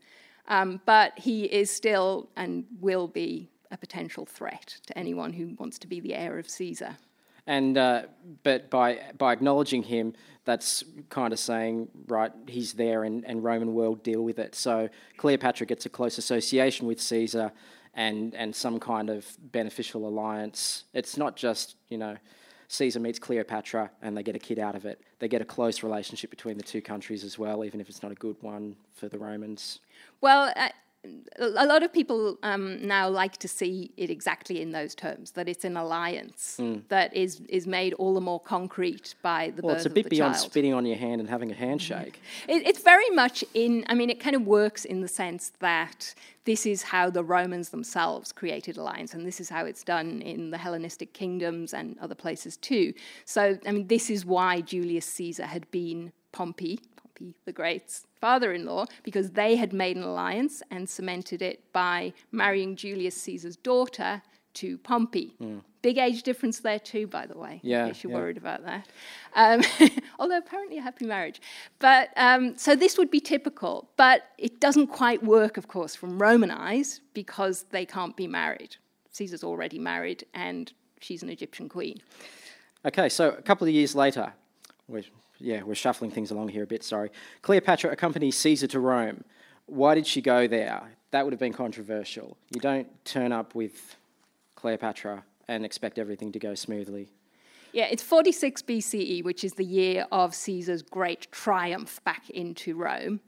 um, 0.47 0.81
but 0.86 1.17
he 1.17 1.45
is 1.45 1.71
still 1.71 2.29
and 2.36 2.65
will 2.79 3.08
be 3.08 3.49
a 3.75 3.77
potential 3.77 4.25
threat 4.25 4.77
to 4.88 4.97
anyone 4.97 5.33
who 5.33 5.53
wants 5.59 5.77
to 5.79 5.88
be 5.88 5.99
the 5.99 6.15
heir 6.15 6.39
of 6.39 6.49
Caesar. 6.49 6.97
And 7.45 7.77
uh, 7.77 8.03
but 8.41 8.71
by 8.71 8.99
by 9.17 9.33
acknowledging 9.33 9.83
him, 9.83 10.13
that's 10.45 10.83
kind 11.09 11.31
of 11.31 11.38
saying 11.38 11.89
right, 12.07 12.31
he's 12.47 12.73
there, 12.73 13.03
and, 13.03 13.23
and 13.25 13.43
Roman 13.43 13.75
world 13.75 14.01
deal 14.01 14.23
with 14.23 14.39
it. 14.39 14.55
So 14.55 14.89
Cleopatra 15.17 15.67
gets 15.67 15.85
a 15.85 15.89
close 15.89 16.17
association 16.17 16.88
with 16.88 16.99
Caesar, 16.99 17.51
and 17.93 18.33
and 18.33 18.55
some 18.55 18.79
kind 18.79 19.11
of 19.11 19.27
beneficial 19.51 20.07
alliance. 20.07 20.85
It's 20.93 21.17
not 21.17 21.35
just 21.35 21.75
you 21.89 21.99
know. 21.99 22.17
Caesar 22.67 22.99
meets 22.99 23.19
Cleopatra 23.19 23.91
and 24.01 24.17
they 24.17 24.23
get 24.23 24.35
a 24.35 24.39
kid 24.39 24.57
out 24.57 24.73
of 24.73 24.85
it. 24.85 24.99
They 25.19 25.27
get 25.27 25.39
a 25.39 25.45
close 25.45 25.83
relationship 25.83 26.31
between 26.31 26.57
the 26.57 26.63
two 26.63 26.81
countries 26.81 27.23
as 27.23 27.38
well, 27.38 27.63
even 27.63 27.79
if 27.79 27.89
it's 27.89 28.01
not 28.01 28.11
a 28.11 28.15
good 28.15 28.38
one 28.41 28.75
for 28.95 29.07
the 29.07 29.19
Romans. 29.19 29.81
Well, 30.19 30.51
uh, 30.55 30.69
a 31.37 31.65
lot 31.65 31.83
of 31.83 31.91
people 31.91 32.37
um, 32.43 32.85
now 32.85 33.09
like 33.09 33.37
to 33.37 33.47
see 33.47 33.91
it 33.97 34.09
exactly 34.09 34.61
in 34.61 34.71
those 34.71 34.95
terms 34.95 35.31
that 35.31 35.49
it's 35.49 35.65
an 35.65 35.77
alliance 35.77 36.57
mm. 36.59 36.81
that 36.89 37.15
is 37.15 37.41
is 37.49 37.67
made 37.67 37.93
all 37.95 38.13
the 38.13 38.21
more 38.21 38.39
concrete 38.39 39.15
by 39.21 39.51
the 39.55 39.61
well, 39.61 39.75
it's 39.75 39.85
a 39.85 39.89
bit 39.89 40.09
beyond 40.09 40.35
child. 40.35 40.51
spitting 40.51 40.73
on 40.73 40.85
your 40.85 40.97
hand 40.97 41.19
and 41.19 41.29
having 41.29 41.51
a 41.51 41.55
handshake. 41.55 42.21
It, 42.47 42.65
it's 42.65 42.81
very 42.81 43.09
much 43.09 43.43
in. 43.53 43.85
I 43.87 43.93
mean, 43.93 44.09
it 44.09 44.19
kind 44.19 44.35
of 44.35 44.45
works 44.45 44.85
in 44.85 45.01
the 45.01 45.07
sense 45.07 45.51
that 45.59 46.13
this 46.45 46.65
is 46.65 46.83
how 46.83 47.09
the 47.09 47.23
Romans 47.23 47.69
themselves 47.69 48.31
created 48.31 48.77
alliance, 48.77 49.13
and 49.13 49.25
this 49.25 49.39
is 49.39 49.49
how 49.49 49.65
it's 49.65 49.83
done 49.83 50.21
in 50.21 50.51
the 50.51 50.57
Hellenistic 50.57 51.13
kingdoms 51.13 51.73
and 51.73 51.97
other 51.99 52.15
places 52.15 52.55
too. 52.57 52.93
So, 53.25 53.57
I 53.65 53.71
mean, 53.71 53.87
this 53.87 54.09
is 54.09 54.25
why 54.25 54.61
Julius 54.61 55.05
Caesar 55.05 55.45
had 55.45 55.69
been 55.71 56.11
Pompey 56.31 56.79
Pompey 57.15 57.36
the 57.45 57.51
Great's 57.51 58.06
father 58.19 58.54
in 58.54 58.65
law 58.65 58.86
because 59.04 59.32
they 59.32 59.56
had 59.56 59.73
made 59.73 59.97
an 59.97 60.04
alliance 60.04 60.62
and 60.71 60.89
cemented 60.89 61.41
it 61.41 61.71
by 61.71 62.13
marrying 62.32 62.75
Julius 62.75 63.15
Caesar's 63.21 63.56
daughter 63.56 64.21
to 64.56 64.78
Pompey. 64.80 65.36
Mm. 65.41 65.62
Big 65.82 65.97
age 65.97 66.23
difference 66.23 66.60
there, 66.60 66.80
too, 66.80 67.08
by 67.08 67.25
the 67.25 67.38
way, 67.38 67.60
yeah, 67.62 67.84
in 67.84 67.91
case 67.91 68.04
you're 68.04 68.12
yeah. 68.12 68.17
worried 68.17 68.38
about 68.38 68.63
that. 68.65 68.88
Um, 69.36 69.62
although 70.19 70.38
apparently 70.38 70.78
a 70.78 70.82
happy 70.82 71.06
marriage. 71.06 71.41
But 71.80 72.10
um, 72.15 72.58
so 72.58 72.75
this 72.75 72.97
would 72.97 73.12
be 73.12 73.19
typical, 73.19 73.89
but 73.97 74.23
it 74.38 74.60
doesn't 74.60 74.88
quite 74.88 75.23
work, 75.23 75.58
of 75.58 75.67
course, 75.67 75.95
from 75.95 76.17
Roman 76.21 76.51
eyes 76.51 77.01
because 77.13 77.65
they 77.71 77.86
can't 77.86 78.15
be 78.15 78.28
married. 78.28 78.78
Caesar's 79.12 79.43
already 79.43 79.78
married 79.78 80.25
and 80.34 80.73
she's 80.99 81.21
an 81.21 81.30
Egyptian 81.30 81.69
queen. 81.69 82.01
Okay, 82.86 83.10
so 83.10 83.30
a 83.30 83.41
couple 83.41 83.67
of 83.67 83.73
years 83.73 83.93
later, 83.95 84.34
yeah, 85.45 85.62
we're 85.62 85.75
shuffling 85.75 86.10
things 86.10 86.31
along 86.31 86.49
here 86.49 86.63
a 86.63 86.67
bit, 86.67 86.84
sorry. 86.84 87.12
Cleopatra 87.43 87.91
accompanies 87.91 88.36
Caesar 88.38 88.65
to 88.67 88.79
Rome. 88.79 89.23
Why 89.67 89.93
did 89.93 90.08
she 90.08 90.19
go 90.19 90.47
there? 90.47 90.81
That 91.12 91.23
would 91.23 91.34
have 91.34 91.39
been 91.39 91.53
controversial. 91.53 92.36
You 92.53 92.60
don't 92.60 92.88
turn 93.05 93.31
up 93.31 93.53
with 93.53 93.95
Cleopatra 94.55 95.23
and 95.47 95.63
expect 95.63 95.99
everything 95.99 96.31
to 96.31 96.39
go 96.39 96.55
smoothly. 96.55 97.10
Yeah, 97.73 97.86
it's 97.86 98.01
46 98.01 98.63
BCE, 98.63 99.23
which 99.23 99.43
is 99.43 99.53
the 99.53 99.65
year 99.65 100.08
of 100.12 100.34
Caesar's 100.34 100.81
great 100.81 101.31
triumph 101.31 102.03
back 102.03 102.29
into 102.31 102.75
Rome. 102.75 103.19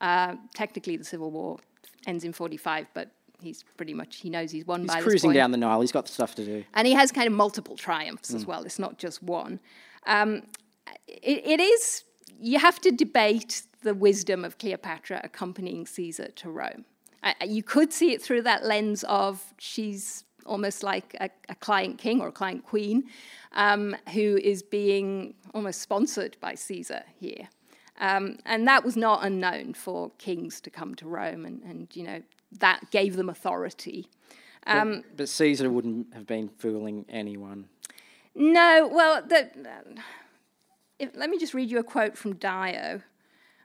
Uh, 0.00 0.36
technically, 0.54 0.96
the 0.96 1.04
civil 1.04 1.30
war 1.30 1.58
ends 2.06 2.24
in 2.24 2.32
45, 2.32 2.86
but 2.94 3.10
he's 3.42 3.64
pretty 3.76 3.92
much 3.92 4.16
he 4.16 4.30
knows 4.30 4.50
he's 4.50 4.66
won 4.66 4.80
he's 4.80 4.88
by 4.88 5.02
cruising 5.02 5.32
down 5.32 5.50
the 5.50 5.58
Nile. 5.58 5.80
He's 5.82 5.92
got 5.92 6.08
stuff 6.08 6.34
to 6.36 6.44
do, 6.44 6.64
and 6.72 6.86
he 6.86 6.94
has 6.94 7.12
kind 7.12 7.26
of 7.26 7.34
multiple 7.34 7.76
triumphs 7.76 8.32
mm. 8.32 8.36
as 8.36 8.46
well. 8.46 8.62
It's 8.62 8.78
not 8.78 8.98
just 8.98 9.22
one. 9.22 9.60
Um, 10.06 10.42
it, 11.06 11.42
it 11.44 11.60
is, 11.60 12.04
you 12.38 12.58
have 12.58 12.80
to 12.80 12.90
debate 12.90 13.62
the 13.82 13.94
wisdom 13.94 14.44
of 14.44 14.58
Cleopatra 14.58 15.20
accompanying 15.24 15.86
Caesar 15.86 16.28
to 16.36 16.50
Rome. 16.50 16.84
Uh, 17.22 17.32
you 17.46 17.62
could 17.62 17.92
see 17.92 18.12
it 18.12 18.22
through 18.22 18.42
that 18.42 18.64
lens 18.64 19.04
of 19.04 19.54
she's 19.58 20.24
almost 20.44 20.82
like 20.82 21.16
a, 21.20 21.28
a 21.48 21.54
client 21.56 21.98
king 21.98 22.20
or 22.20 22.28
a 22.28 22.32
client 22.32 22.64
queen 22.64 23.04
um, 23.52 23.96
who 24.12 24.38
is 24.42 24.62
being 24.62 25.34
almost 25.54 25.82
sponsored 25.82 26.36
by 26.40 26.54
Caesar 26.54 27.02
here. 27.18 27.48
Um, 27.98 28.38
and 28.44 28.68
that 28.68 28.84
was 28.84 28.96
not 28.96 29.24
unknown 29.24 29.74
for 29.74 30.10
kings 30.18 30.60
to 30.62 30.70
come 30.70 30.94
to 30.96 31.08
Rome, 31.08 31.46
and, 31.46 31.62
and 31.62 31.88
you 31.94 32.02
know 32.02 32.20
that 32.58 32.90
gave 32.90 33.16
them 33.16 33.30
authority. 33.30 34.10
Um, 34.66 34.96
but, 34.96 35.16
but, 35.16 35.28
Caesar 35.30 35.70
wouldn't 35.70 36.12
have 36.12 36.26
been 36.26 36.48
fooling 36.48 37.06
anyone. 37.08 37.68
No, 38.34 38.90
well, 38.92 39.22
the, 39.22 39.48
if, 40.98 41.10
let 41.14 41.30
me 41.30 41.38
just 41.38 41.54
read 41.54 41.70
you 41.70 41.78
a 41.78 41.84
quote 41.84 42.16
from 42.16 42.34
Dio. 42.36 43.02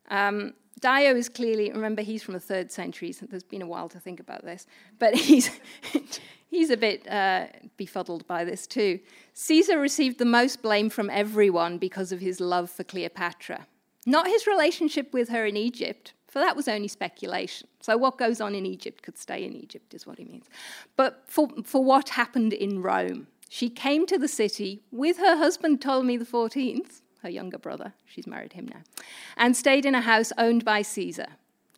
Um, 0.10 0.54
Dio 0.80 1.16
is 1.16 1.30
clearly, 1.30 1.72
remember, 1.72 2.02
he's 2.02 2.24
from 2.24 2.34
the 2.34 2.40
third 2.40 2.72
century, 2.72 3.12
so 3.12 3.26
there's 3.28 3.44
been 3.44 3.62
a 3.62 3.68
while 3.68 3.88
to 3.90 4.00
think 4.00 4.20
about 4.20 4.44
this, 4.44 4.66
but 5.00 5.14
he's, 5.16 5.52
he's 6.48 6.70
a 6.70 6.78
bit 6.78 7.08
uh, 7.08 7.48
befuddled 7.78 8.26
by 8.28 8.44
this 8.44 8.66
too. 8.66 9.00
Caesar 9.34 9.80
received 9.80 10.18
the 10.18 10.26
most 10.26 10.62
blame 10.62 10.90
from 10.90 11.10
everyone 11.10 11.78
because 11.78 12.12
of 12.12 12.20
his 12.20 12.40
love 12.40 12.70
for 12.70 12.84
Cleopatra, 12.84 13.68
not 14.06 14.28
his 14.28 14.48
relationship 14.48 15.14
with 15.14 15.30
her 15.30 15.46
in 15.46 15.56
Egypt, 15.56 16.14
for 16.28 16.40
that 16.40 16.56
was 16.56 16.68
only 16.68 16.88
speculation. 16.88 17.68
So, 17.82 17.98
what 17.98 18.18
goes 18.18 18.40
on 18.42 18.56
in 18.56 18.66
Egypt 18.66 19.04
could 19.04 19.18
stay 19.18 19.44
in 19.44 19.54
Egypt, 19.54 19.94
is 19.94 20.08
what 20.08 20.18
he 20.18 20.24
means. 20.24 20.46
But 20.96 21.24
for, 21.26 21.50
for 21.64 21.84
what 21.84 22.10
happened 22.10 22.54
in 22.54 22.82
Rome, 22.82 23.28
she 23.50 23.70
came 23.70 24.06
to 24.08 24.18
the 24.18 24.30
city 24.30 24.82
with 24.92 25.18
her 25.18 25.36
husband 25.36 25.82
Ptolemy 25.82 26.20
XIV 26.20 27.01
her 27.24 27.30
younger 27.30 27.58
brother, 27.58 27.94
she's 28.06 28.28
married 28.28 28.54
him 28.54 28.68
now, 28.68 28.82
and 29.38 29.56
stayed 29.56 29.86
in 29.86 29.96
a 29.96 30.02
house 30.02 30.32
owned 30.38 30.66
by 30.66 30.82
Caesar. 30.82 31.28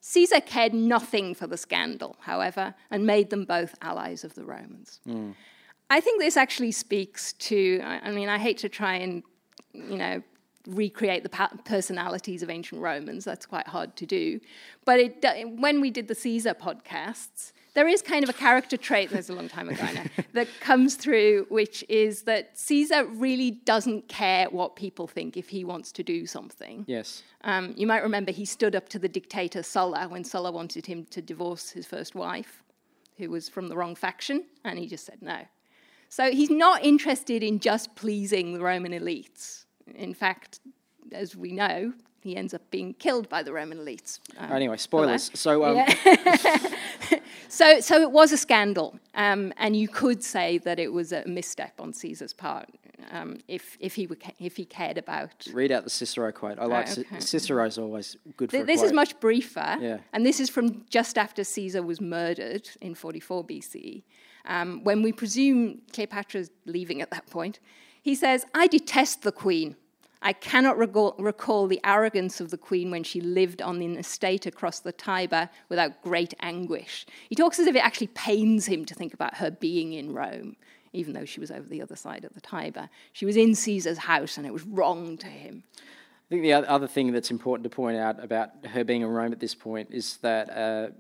Caesar 0.02 0.42
cared 0.42 0.74
nothing 0.74 1.34
for 1.34 1.48
the 1.48 1.58
scandal, 1.58 2.18
however, 2.22 2.76
and 2.92 3.06
made 3.06 3.30
them 3.30 3.46
both 3.46 3.76
allies 3.82 4.24
of 4.24 4.36
the 4.36 4.44
Romans. 4.44 5.00
Mm. 5.08 5.34
I 5.90 6.02
think 6.02 6.22
this 6.22 6.36
actually 6.36 6.72
speaks 6.72 7.34
to, 7.34 7.82
I 7.84 8.12
mean, 8.12 8.28
I 8.28 8.38
hate 8.38 8.58
to 8.60 8.70
try 8.70 8.96
and, 8.96 9.24
you 9.74 9.98
know, 9.98 10.22
recreate 10.68 11.24
the 11.24 11.50
personalities 11.66 12.42
of 12.42 12.50
ancient 12.50 12.82
Romans. 12.82 13.26
That's 13.26 13.46
quite 13.46 13.68
hard 13.68 13.96
to 13.98 14.06
do. 14.06 14.40
But 14.86 15.00
it, 15.00 15.50
when 15.58 15.82
we 15.82 15.90
did 15.90 16.08
the 16.08 16.16
Caesar 16.16 16.54
podcasts, 16.54 17.52
there 17.74 17.88
is 17.88 18.02
kind 18.02 18.24
of 18.24 18.30
a 18.30 18.34
character 18.34 18.78
trait, 18.78 19.10
there's 19.10 19.30
a 19.30 19.34
long 19.34 19.50
time 19.50 19.70
ago 19.70 19.84
now, 19.94 20.04
that 20.34 20.48
comes 20.60 20.96
through, 20.96 21.46
which 21.50 21.84
is 21.90 22.24
that 22.24 22.58
Caesar 22.58 23.06
really 23.06 23.52
doesn't 23.52 24.08
care 24.08 24.48
what 24.50 24.76
people 24.76 25.08
think 25.08 25.38
if 25.38 25.50
he 25.50 25.64
wants 25.64 25.92
to 25.94 26.04
do 26.04 26.26
something. 26.28 26.86
Yes. 26.88 27.24
Um, 27.44 27.74
you 27.76 27.88
might 27.88 28.04
remember 28.04 28.32
he 28.32 28.46
stood 28.46 28.76
up 28.76 28.90
to 28.90 29.00
the 29.00 29.10
dictator 29.10 29.64
Sulla 29.64 30.08
when 30.08 30.24
Sulla 30.24 30.52
wanted 30.52 30.86
him 30.86 31.06
to 31.06 31.22
divorce 31.22 31.70
his 31.72 31.86
first 31.86 32.14
wife, 32.16 32.64
who 33.18 33.30
was 33.30 33.50
from 33.50 33.70
the 33.70 33.76
wrong 33.76 33.96
faction, 33.96 34.46
and 34.64 34.78
he 34.78 34.88
just 34.88 35.06
said 35.06 35.22
no. 35.22 35.40
So 36.10 36.30
he's 36.30 36.52
not 36.52 36.84
interested 36.84 37.42
in 37.42 37.60
just 37.60 37.96
pleasing 37.96 38.54
the 38.54 38.62
Roman 38.62 38.92
elites. 38.92 39.66
In 39.96 40.14
fact, 40.14 40.60
as 41.12 41.36
we 41.36 41.52
know, 41.52 41.94
he 42.24 42.38
ends 42.38 42.54
up 42.54 42.62
being 42.72 42.94
killed 42.94 43.28
by 43.30 43.44
the 43.44 43.52
Roman 43.52 43.78
elites. 43.78 44.20
Um, 44.38 44.52
anyway, 44.52 44.78
spoilers. 44.78 45.30
So, 45.34 45.66
um... 45.66 45.76
yeah. 45.76 46.58
so, 47.50 47.80
so 47.82 48.02
it 48.02 48.12
was 48.12 48.32
a 48.32 48.38
scandal, 48.38 48.98
um, 49.14 49.54
and 49.58 49.76
you 49.76 49.88
could 49.88 50.24
say 50.24 50.58
that 50.60 50.80
it 50.80 50.92
was 50.92 51.12
a 51.12 51.26
misstep 51.26 51.80
on 51.80 51.94
Caesar's 51.94 52.34
part 52.34 52.70
um, 53.12 53.38
if 53.48 53.78
if 53.80 53.96
he 53.96 54.10
if 54.40 54.56
he 54.56 54.66
cared 54.66 54.98
about. 54.98 55.48
Read 55.54 55.72
out 55.72 55.84
the 55.84 55.90
Cicero 55.90 56.32
quote. 56.32 56.60
I 56.60 56.66
like 56.66 56.88
oh, 56.90 57.02
okay. 57.02 57.20
Cicero's 57.20 57.78
always 57.78 58.18
good. 58.38 58.50
Th- 58.50 58.66
this 58.66 58.82
is 58.82 58.94
much 58.94 59.20
briefer, 59.20 59.78
yeah. 59.80 59.98
and 60.14 60.26
this 60.26 60.40
is 60.40 60.50
from 60.50 60.86
just 60.90 61.18
after 61.18 61.44
Caesar 61.44 61.82
was 61.82 62.02
murdered 62.02 62.70
in 62.82 62.96
44 62.96 63.46
BC. 63.46 64.04
Um, 64.46 64.84
when 64.84 65.02
we 65.02 65.12
presume 65.12 65.82
Cleopatra's 65.94 66.52
leaving 66.66 67.02
at 67.02 67.12
that 67.12 67.28
point, 67.28 67.60
he 68.02 68.16
says, 68.16 68.46
"I 68.54 68.68
detest 68.68 69.24
the 69.24 69.32
queen." 69.32 69.76
I 70.26 70.32
cannot 70.32 70.78
recall, 70.78 71.16
recall 71.20 71.68
the 71.68 71.82
arrogance 71.84 72.40
of 72.40 72.50
the 72.50 72.58
queen 72.58 72.90
when 72.90 73.04
she 73.04 73.20
lived 73.20 73.62
on 73.62 73.82
an 73.82 73.98
estate 73.98 74.46
across 74.46 74.80
the 74.80 74.94
Tiber 74.94 75.50
without 75.68 76.02
great 76.02 76.34
anguish. 76.40 77.06
He 77.28 77.36
talks 77.36 77.60
as 77.60 77.68
if 77.68 77.76
it 77.76 77.86
actually 77.86 78.08
pains 78.08 78.66
him 78.66 78.86
to 78.86 78.96
think 78.96 79.14
about 79.14 79.36
her 79.36 79.52
being 79.52 79.92
in 79.92 80.14
Rome, 80.14 80.56
even 80.94 81.14
though 81.14 81.26
she 81.26 81.42
was 81.42 81.52
over 81.52 81.68
the 81.68 81.82
other 81.82 81.98
side 81.98 82.24
of 82.24 82.34
the 82.34 82.42
Tiber. 82.42 82.90
She 83.12 83.26
was 83.26 83.36
in 83.36 83.54
Caesar's 83.54 83.98
house, 83.98 84.38
and 84.38 84.48
it 84.48 84.54
was 84.54 84.64
wrong 84.64 85.18
to 85.18 85.28
him. 85.28 85.64
I 85.78 86.30
think 86.30 86.44
the 86.44 86.54
other 86.54 86.88
thing 86.88 87.12
that's 87.12 87.30
important 87.30 87.66
to 87.66 87.70
point 87.70 87.98
out 87.98 88.24
about 88.24 88.66
her 88.66 88.86
being 88.86 89.02
in 89.02 89.10
Rome 89.10 89.34
at 89.34 89.42
this 89.42 89.54
point 89.54 89.90
is 89.92 90.18
that 90.18 90.50
uh, 90.50 90.92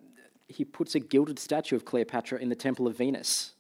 he 0.50 0.66
puts 0.66 0.96
a 0.96 1.00
gilded 1.00 1.40
statue 1.40 1.78
of 1.78 1.86
Cleopatra 1.86 2.40
in 2.40 2.50
the 2.50 2.56
Temple 2.56 2.88
of 2.88 2.98
Venus. 2.98 3.54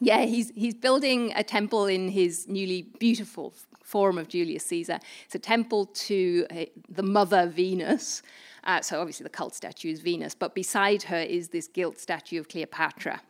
Yeah, 0.00 0.24
he's, 0.24 0.50
he's 0.54 0.74
building 0.74 1.32
a 1.34 1.42
temple 1.42 1.86
in 1.86 2.08
his 2.08 2.46
newly 2.46 2.82
beautiful 2.98 3.52
Forum 3.88 4.18
of 4.18 4.28
Julius 4.28 4.66
Caesar. 4.66 4.98
It's 5.24 5.34
a 5.34 5.38
temple 5.38 5.86
to 5.86 6.46
uh, 6.50 6.64
the 6.90 7.02
mother 7.02 7.46
Venus. 7.46 8.22
Uh, 8.64 8.82
so 8.82 9.00
obviously 9.00 9.24
the 9.24 9.30
cult 9.30 9.54
statue 9.54 9.90
is 9.90 10.00
Venus, 10.00 10.34
but 10.34 10.54
beside 10.54 11.02
her 11.04 11.20
is 11.20 11.48
this 11.48 11.68
gilt 11.68 11.98
statue 11.98 12.38
of 12.38 12.48
Cleopatra, 12.48 13.22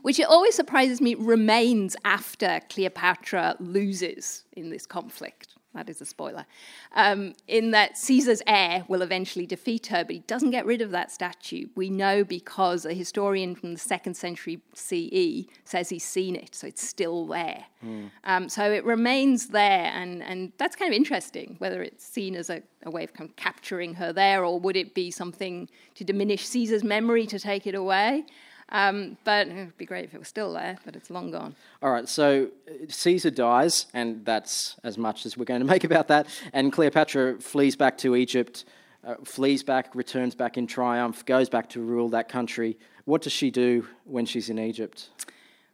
which 0.00 0.18
it 0.18 0.24
always 0.24 0.54
surprises 0.54 1.02
me 1.02 1.14
remains 1.14 1.94
after 2.06 2.60
Cleopatra 2.70 3.56
loses 3.60 4.44
in 4.52 4.70
this 4.70 4.86
conflict 4.86 5.55
that 5.76 5.88
is 5.88 6.00
a 6.00 6.04
spoiler, 6.04 6.46
um, 6.94 7.34
in 7.46 7.70
that 7.70 7.96
Caesar's 7.96 8.42
heir 8.46 8.84
will 8.88 9.02
eventually 9.02 9.46
defeat 9.46 9.86
her, 9.88 10.04
but 10.04 10.14
he 10.14 10.20
doesn't 10.20 10.50
get 10.50 10.66
rid 10.66 10.82
of 10.82 10.90
that 10.90 11.10
statue. 11.10 11.68
We 11.74 11.90
know 11.90 12.24
because 12.24 12.84
a 12.84 12.92
historian 12.92 13.54
from 13.54 13.74
the 13.74 13.78
second 13.78 14.14
century 14.14 14.60
CE 14.74 15.48
says 15.64 15.88
he's 15.88 16.04
seen 16.04 16.34
it, 16.36 16.54
so 16.54 16.66
it's 16.66 16.82
still 16.82 17.26
there. 17.26 17.64
Mm. 17.84 18.10
Um, 18.24 18.48
so 18.48 18.70
it 18.72 18.84
remains 18.84 19.48
there, 19.48 19.92
and, 19.94 20.22
and 20.22 20.52
that's 20.58 20.76
kind 20.76 20.92
of 20.92 20.96
interesting, 20.96 21.56
whether 21.58 21.82
it's 21.82 22.04
seen 22.04 22.34
as 22.34 22.50
a, 22.50 22.62
a 22.84 22.90
way 22.90 23.04
of 23.04 23.12
kind 23.12 23.28
of 23.30 23.36
capturing 23.36 23.94
her 23.94 24.12
there, 24.12 24.44
or 24.44 24.58
would 24.58 24.76
it 24.76 24.94
be 24.94 25.10
something 25.10 25.68
to 25.94 26.04
diminish 26.04 26.46
Caesar's 26.46 26.84
memory 26.84 27.26
to 27.26 27.38
take 27.38 27.66
it 27.66 27.74
away? 27.74 28.24
Um, 28.70 29.16
but 29.24 29.46
it 29.46 29.54
would 29.54 29.78
be 29.78 29.86
great 29.86 30.04
if 30.04 30.14
it 30.14 30.18
was 30.18 30.28
still 30.28 30.52
there, 30.52 30.76
but 30.84 30.96
it's 30.96 31.08
long 31.08 31.30
gone. 31.30 31.54
All 31.82 31.90
right, 31.90 32.08
so 32.08 32.48
Caesar 32.88 33.30
dies, 33.30 33.86
and 33.94 34.24
that's 34.24 34.76
as 34.82 34.98
much 34.98 35.24
as 35.24 35.36
we're 35.36 35.44
going 35.44 35.60
to 35.66 35.66
make 35.66 35.84
about 35.84 36.08
that. 36.08 36.26
And 36.52 36.72
Cleopatra 36.72 37.40
flees 37.40 37.76
back 37.76 37.96
to 37.98 38.16
Egypt. 38.16 38.64
uh, 39.06 39.14
flees 39.24 39.62
back, 39.62 39.94
returns 39.94 40.34
back 40.34 40.58
in 40.58 40.66
triumph, 40.66 41.24
goes 41.24 41.48
back 41.48 41.68
to 41.70 41.80
rule 41.80 42.08
that 42.08 42.28
country. 42.28 42.76
What 43.04 43.22
does 43.22 43.32
she 43.32 43.50
do 43.50 43.86
when 44.04 44.26
she's 44.26 44.50
in 44.50 44.58
Egypt? 44.58 45.10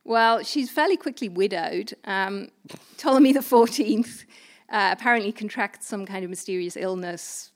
Well, 0.05 0.43
she's 0.43 0.71
fairly 0.71 0.97
quickly 0.97 1.29
widowed. 1.29 1.95
Um, 2.05 2.49
Ptolemy 2.99 3.33
XIV 3.33 4.25
uh, 4.69 4.91
apparently 4.93 5.33
contracts 5.33 5.87
some 5.87 6.05
kind 6.05 6.25
of 6.25 6.31
mysterious 6.31 6.77
illness, 6.77 7.53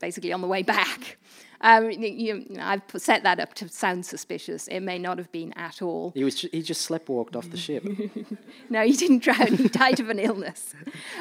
basically 0.00 0.32
on 0.32 0.40
the 0.40 0.46
way 0.46 0.62
back. 0.62 1.18
Um, 1.62 1.90
you, 1.90 2.46
I've 2.58 2.82
set 2.96 3.22
that 3.24 3.38
up 3.38 3.54
to 3.54 3.68
sound 3.68 4.06
suspicious. 4.06 4.66
It 4.68 4.80
may 4.80 4.98
not 4.98 5.18
have 5.18 5.30
been 5.30 5.52
at 5.54 5.82
all. 5.82 6.12
He 6.14 6.24
was 6.24 6.40
he 6.40 6.62
just 6.62 6.88
sleptwalked 6.88 7.36
off 7.36 7.50
the 7.50 7.56
ship. 7.56 7.84
no, 8.70 8.82
he 8.82 8.92
didn't 8.92 9.22
drown. 9.22 9.56
He 9.56 9.68
died 9.68 10.00
of 10.00 10.08
an 10.08 10.18
illness. 10.18 10.74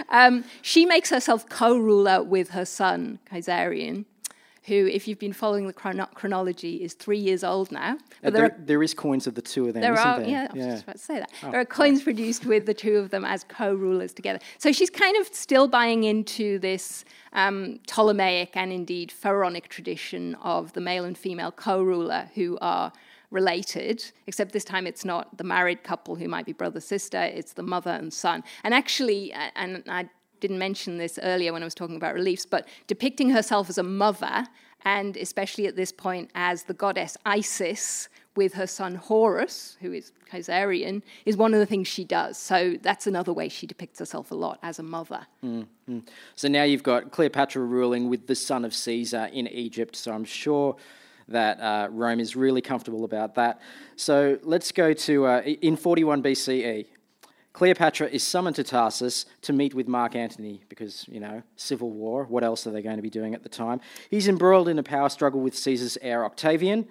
Um, 0.10 0.46
she 0.62 0.86
makes 0.86 1.10
herself 1.10 1.48
co-ruler 1.50 2.24
with 2.24 2.52
her 2.52 2.66
son 2.66 3.20
Caesarion, 3.32 4.06
who, 4.64 4.88
if 4.88 5.08
you've 5.08 5.20
been 5.20 5.34
following 5.34 5.68
the 5.68 5.74
chrono- 5.74 6.10
chronology, 6.14 6.84
is 6.84 6.94
three 6.94 7.18
years 7.18 7.44
old 7.44 7.72
now. 7.72 7.98
But 8.22 8.34
there, 8.34 8.50
there, 8.50 8.58
are, 8.58 8.66
there 8.66 8.84
is 8.84 8.94
coins 8.94 9.28
of 9.28 9.36
the 9.36 9.42
two 9.42 9.68
of 9.68 9.74
them, 9.74 9.82
there 9.82 9.98
are, 9.98 10.20
there? 10.20 10.30
Yeah, 10.30 10.48
I 10.52 10.56
was 10.56 10.66
just 10.66 10.84
about 10.84 10.96
to 10.96 11.02
say 11.02 11.20
that. 11.20 11.32
Oh, 11.44 11.52
there 11.52 11.60
are 11.60 11.66
coins 11.66 12.04
produced 12.04 12.46
with 12.46 12.66
the 12.66 12.74
two 12.74 12.98
of 12.98 13.10
them 13.10 13.26
as 13.26 13.44
co-rulers 13.46 14.14
together. 14.14 14.40
So 14.58 14.72
she's 14.72 14.90
kind 14.90 15.18
of 15.18 15.28
still 15.28 15.68
buying 15.68 16.04
into 16.04 16.60
this 16.60 17.06
um, 17.34 17.80
Ptolemaic 17.88 18.56
and 18.56 18.72
indeed 18.72 19.12
pharaonic 19.12 19.70
tradition 19.70 20.36
of 20.36 20.74
the 20.74 20.82
male 20.82 21.06
and 21.06 21.18
female 21.18 21.52
co-ruler 21.52 22.30
who 22.36 22.58
are 22.62 22.92
related, 23.32 24.04
except 24.28 24.52
this 24.52 24.64
time 24.64 24.88
it's 24.88 25.06
not 25.06 25.38
the 25.38 25.44
married 25.44 25.84
couple 25.84 26.16
who 26.16 26.28
might 26.28 26.46
be 26.46 26.54
brother 26.54 26.80
sister, 26.80 27.22
it's 27.22 27.54
the 27.54 27.64
mother 27.64 27.92
and 27.92 28.12
son. 28.12 28.44
And 28.64 28.74
actually, 28.74 29.32
and 29.34 29.84
I 29.88 30.10
didn't 30.40 30.60
mention 30.60 30.98
this 30.98 31.20
earlier 31.22 31.54
when 31.54 31.62
I 31.62 31.66
was 31.66 31.76
talking 31.76 31.96
about 31.96 32.14
reliefs, 32.14 32.46
but 32.46 32.68
depicting 32.88 33.30
herself 33.30 33.70
as 33.70 33.78
a 33.78 33.84
mother, 33.84 34.48
and 34.86 35.18
especially 35.18 35.68
at 35.68 35.76
this 35.76 35.92
point 35.92 36.32
as 36.36 36.64
the 36.64 36.74
goddess 36.74 37.18
Isis 37.26 38.10
with 38.36 38.54
her 38.54 38.68
son 38.68 38.96
Horus, 38.96 39.76
who 39.82 39.92
is 39.92 40.14
Caesarion, 40.32 41.02
is 41.26 41.36
one 41.36 41.54
of 41.54 41.60
the 41.60 41.66
things 41.66 41.88
she 41.88 42.06
does. 42.06 42.38
So 42.38 42.78
that's 42.82 43.06
another 43.06 43.34
way 43.34 43.50
she 43.50 43.68
depicts 43.68 44.00
herself 44.00 44.32
a 44.32 44.36
lot 44.36 44.60
as 44.64 44.80
a 44.80 44.84
mother. 44.84 45.28
Mm-hmm. 45.44 46.00
So 46.36 46.48
now 46.48 46.64
you've 46.64 46.84
got 46.84 47.12
Cleopatra 47.12 47.62
ruling 47.62 48.10
with 48.10 48.28
the 48.28 48.36
son 48.36 48.64
of 48.64 48.74
Caesar 48.74 49.30
in 49.34 49.48
Egypt. 49.48 49.96
So 49.96 50.14
I'm 50.14 50.24
sure 50.24 50.78
that 51.28 51.60
uh, 51.60 51.90
Rome 51.92 52.20
is 52.20 52.36
really 52.36 52.62
comfortable 52.62 53.04
about 53.04 53.36
that. 53.36 53.60
So 53.96 54.40
let's 54.44 54.72
go 54.72 54.94
to 54.94 55.26
uh, 55.26 55.42
in 55.42 55.76
41 55.76 56.24
BCE. 56.24 56.86
Cleopatra 57.54 58.08
is 58.08 58.26
summoned 58.26 58.56
to 58.58 58.64
Tarsus 58.64 59.26
to 59.42 59.54
meet 59.54 59.74
with 59.74 59.88
Mark 59.88 60.16
Antony 60.16 60.62
because, 60.70 61.06
you 61.08 61.20
know, 61.20 61.42
civil 61.56 61.90
war. 61.90 62.26
What 62.26 62.44
else 62.44 62.68
are 62.68 62.72
they 62.72 62.82
going 62.82 62.98
to 62.98 63.02
be 63.02 63.10
doing 63.10 63.34
at 63.34 63.44
the 63.44 63.50
time? 63.50 63.82
He's 64.10 64.28
embroiled 64.28 64.70
in 64.70 64.78
a 64.78 64.84
power 64.84 65.10
struggle 65.10 65.42
with 65.42 65.58
Caesar's 65.58 65.98
heir 66.02 66.26
Octavian. 66.26 66.88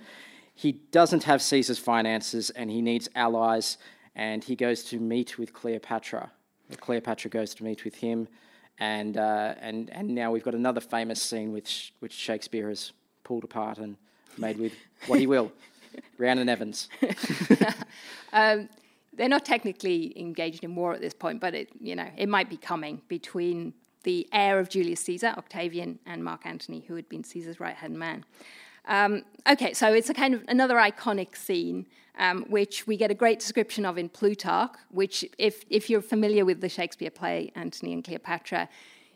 He 0.54 0.72
doesn't 0.72 1.24
have 1.24 1.40
Caesar's 1.40 1.78
finances 1.78 2.50
and 2.50 2.70
he 2.70 2.82
needs 2.82 3.08
allies, 3.14 3.78
and 4.16 4.42
he 4.42 4.56
goes 4.56 4.82
to 4.84 4.98
meet 4.98 5.38
with 5.38 5.52
Cleopatra. 5.52 6.32
Cleopatra 6.80 7.30
goes 7.30 7.54
to 7.54 7.64
meet 7.64 7.84
with 7.84 7.94
him, 7.94 8.28
and, 8.78 9.16
uh, 9.16 9.54
and, 9.60 9.88
and 9.90 10.14
now 10.14 10.32
we've 10.32 10.44
got 10.44 10.54
another 10.54 10.80
famous 10.80 11.22
scene 11.22 11.52
which, 11.52 11.94
which 12.00 12.12
Shakespeare 12.12 12.68
has 12.68 12.92
pulled 13.24 13.44
apart 13.44 13.78
and 13.78 13.96
made 14.36 14.58
with 14.58 14.72
what 15.06 15.20
he 15.20 15.26
will. 15.26 15.52
Rhiannon 16.18 16.48
Evans. 16.48 16.88
um, 18.32 18.68
they're 19.18 19.28
not 19.28 19.44
technically 19.44 20.18
engaged 20.18 20.64
in 20.64 20.74
war 20.74 20.94
at 20.94 21.00
this 21.00 21.12
point, 21.12 21.40
but 21.40 21.54
it, 21.54 21.68
you 21.80 21.94
know, 21.94 22.08
it 22.16 22.28
might 22.28 22.48
be 22.48 22.56
coming 22.56 23.02
between 23.08 23.74
the 24.04 24.26
heir 24.32 24.58
of 24.58 24.70
Julius 24.70 25.00
Caesar, 25.00 25.34
Octavian, 25.36 25.98
and 26.06 26.24
Mark 26.24 26.46
Antony, 26.46 26.84
who 26.86 26.94
had 26.94 27.08
been 27.08 27.24
Caesar's 27.24 27.60
right 27.60 27.74
hand 27.74 27.98
man. 27.98 28.24
Um, 28.86 29.24
okay, 29.46 29.74
so 29.74 29.92
it's 29.92 30.08
a 30.08 30.14
kind 30.14 30.34
of 30.34 30.44
another 30.48 30.76
iconic 30.76 31.36
scene, 31.36 31.86
um, 32.18 32.46
which 32.48 32.86
we 32.86 32.96
get 32.96 33.10
a 33.10 33.14
great 33.14 33.38
description 33.40 33.84
of 33.84 33.98
in 33.98 34.08
Plutarch, 34.08 34.72
which, 34.90 35.24
if, 35.36 35.64
if 35.68 35.90
you're 35.90 36.00
familiar 36.00 36.44
with 36.44 36.60
the 36.60 36.68
Shakespeare 36.68 37.10
play 37.10 37.52
Antony 37.54 37.92
and 37.92 38.02
Cleopatra, 38.02 38.68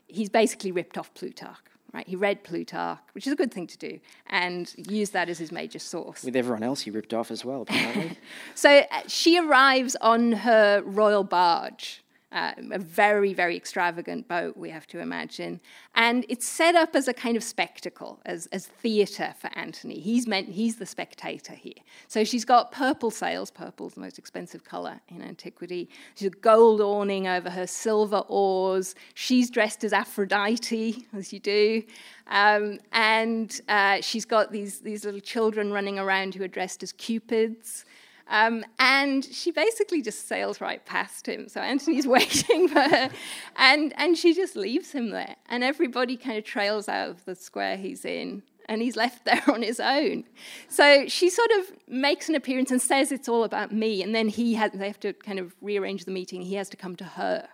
he's 0.09 0.29
basically 0.29 0.73
ripped 0.73 0.99
off 0.99 1.15
Plutarch. 1.15 1.72
Right, 1.93 2.09
he 2.09 2.17
read 2.17 2.43
Plutarch, 2.43 3.01
which 3.13 3.27
is 3.27 3.35
a 3.35 3.37
good 3.37 3.53
thing 3.53 3.67
to 3.67 3.77
do, 3.77 4.01
and 4.29 4.73
used 4.89 5.13
that 5.13 5.29
as 5.29 5.39
his 5.39 5.53
major 5.53 5.79
source. 5.79 6.25
With 6.25 6.37
everyone 6.37 6.63
else, 6.63 6.81
he 6.81 6.91
ripped 6.91 7.13
off 7.13 7.31
as 7.31 7.45
well, 7.45 7.63
apparently. 7.63 8.17
so 8.55 8.79
uh, 8.91 9.03
she 9.09 9.39
arrives 9.39 9.95
on 9.97 10.33
her 10.33 10.83
royal 10.87 11.23
barge, 11.23 12.02
uh, 12.33 12.53
a 12.71 12.79
very, 12.79 13.35
very 13.35 13.57
extravagant 13.57 14.27
boat, 14.27 14.57
we 14.57 14.71
have 14.71 14.87
to 14.89 15.01
imagine. 15.01 15.61
And 15.95 16.25
it's 16.29 16.47
set 16.47 16.75
up 16.75 16.97
as 16.97 17.07
a 17.09 17.15
kind 17.15 17.37
of 17.37 17.45
spectacle, 17.45 18.21
as, 18.25 18.47
as 18.47 18.67
theatre 18.67 19.35
for 19.39 19.51
Antony. 19.55 20.01
He's, 20.01 20.27
meant, 20.27 20.49
he's 20.49 20.77
the 20.77 20.87
spectator 20.87 21.53
here. 21.53 21.75
So 22.09 22.25
she's 22.25 22.45
got 22.45 22.73
purple 22.73 23.11
sails, 23.11 23.51
purple's 23.51 23.95
the 23.95 24.01
most 24.01 24.19
expensive 24.19 24.65
colour 24.65 25.01
in 25.09 25.23
antiquity. 25.23 25.91
She's 26.15 26.29
a 26.29 26.31
gold 26.31 26.81
awning 26.81 27.29
over 27.29 27.51
her 27.51 27.67
silver 27.67 28.23
oars. 28.29 28.95
She's 29.15 29.51
dressed 29.51 29.85
as 29.85 29.93
Aphrodite, 29.93 31.07
as 31.13 31.33
you 31.33 31.41
do. 31.41 31.83
Um, 32.29 32.79
and 32.93 33.61
uh, 33.69 34.01
she's 34.01 34.25
got 34.25 34.53
these, 34.53 34.81
these 34.81 35.05
little 35.05 35.21
children 35.21 35.73
running 35.73 35.99
around 35.99 36.35
who 36.35 36.45
are 36.45 36.49
dressed 36.49 36.83
as 36.83 36.93
cupids. 36.93 37.85
Um, 38.33 38.65
and 38.79 39.23
she 39.23 39.51
basically 39.51 40.01
just 40.01 40.27
sails 40.27 40.59
right 40.61 40.85
past 40.87 41.29
him. 41.29 41.49
So 41.49 41.61
Antony's 41.61 42.07
waiting 42.19 42.67
for 42.67 42.81
her, 42.81 43.11
and, 43.57 43.93
and 43.99 44.17
she 44.17 44.33
just 44.35 44.57
leaves 44.57 44.91
him 44.91 45.11
there. 45.11 45.37
And 45.51 45.63
everybody 45.63 46.17
kind 46.17 46.39
of 46.39 46.45
trails 46.45 46.89
out 46.89 47.11
of 47.11 47.25
the 47.27 47.35
square 47.35 47.77
he's 47.77 48.07
in, 48.07 48.43
and 48.71 48.81
he's 48.81 48.97
left 48.97 49.25
there 49.27 49.43
on 49.49 49.61
his 49.61 49.79
own. 49.79 50.25
So 50.67 51.07
she 51.09 51.29
sort 51.29 51.51
of 51.59 51.73
makes 51.87 52.31
an 52.31 52.35
appearance 52.35 52.71
and 52.71 52.81
says 52.81 53.13
it's 53.13 53.29
all 53.29 53.45
about 53.45 53.71
me, 53.71 54.03
and 54.03 54.15
then 54.15 54.29
he 54.29 54.55
has, 54.55 54.73
they 54.73 54.87
have 54.87 55.01
to 55.01 55.13
kind 55.13 55.39
of 55.39 55.55
rearrange 55.61 56.07
the 56.07 56.11
meeting. 56.11 56.41
He 56.41 56.55
has 56.55 56.71
to 56.71 56.77
come 56.77 56.97
to 56.97 57.05
her. 57.05 57.47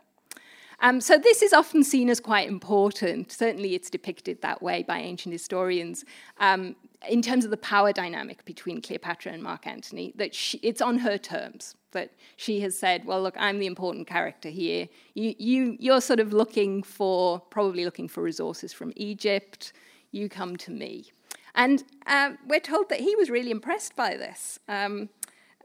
Um, 0.80 1.00
so 1.00 1.18
this 1.18 1.42
is 1.42 1.52
often 1.52 1.82
seen 1.82 2.08
as 2.08 2.20
quite 2.20 2.48
important. 2.48 3.32
Certainly, 3.32 3.74
it's 3.74 3.90
depicted 3.90 4.42
that 4.42 4.62
way 4.62 4.84
by 4.84 5.00
ancient 5.00 5.32
historians. 5.32 6.04
Um, 6.38 6.76
in 7.06 7.22
terms 7.22 7.44
of 7.44 7.50
the 7.50 7.56
power 7.58 7.92
dynamic 7.92 8.44
between 8.44 8.80
Cleopatra 8.80 9.32
and 9.32 9.42
Mark 9.42 9.66
Antony, 9.66 10.12
that 10.16 10.34
she, 10.34 10.58
it's 10.62 10.80
on 10.80 10.98
her 10.98 11.18
terms. 11.18 11.76
That 11.92 12.12
she 12.36 12.60
has 12.60 12.76
said, 12.78 13.04
"Well, 13.04 13.22
look, 13.22 13.34
I'm 13.38 13.58
the 13.58 13.66
important 13.66 14.06
character 14.06 14.48
here. 14.48 14.88
You, 15.14 15.34
you, 15.38 15.76
you're 15.78 16.00
sort 16.00 16.20
of 16.20 16.32
looking 16.32 16.82
for, 16.82 17.40
probably 17.40 17.84
looking 17.84 18.08
for 18.08 18.22
resources 18.22 18.72
from 18.72 18.92
Egypt. 18.96 19.72
You 20.10 20.28
come 20.28 20.56
to 20.56 20.70
me." 20.70 21.12
And 21.54 21.82
uh, 22.06 22.32
we're 22.46 22.60
told 22.60 22.88
that 22.90 23.00
he 23.00 23.16
was 23.16 23.30
really 23.30 23.50
impressed 23.50 23.96
by 23.96 24.16
this. 24.16 24.58
Um, 24.68 25.08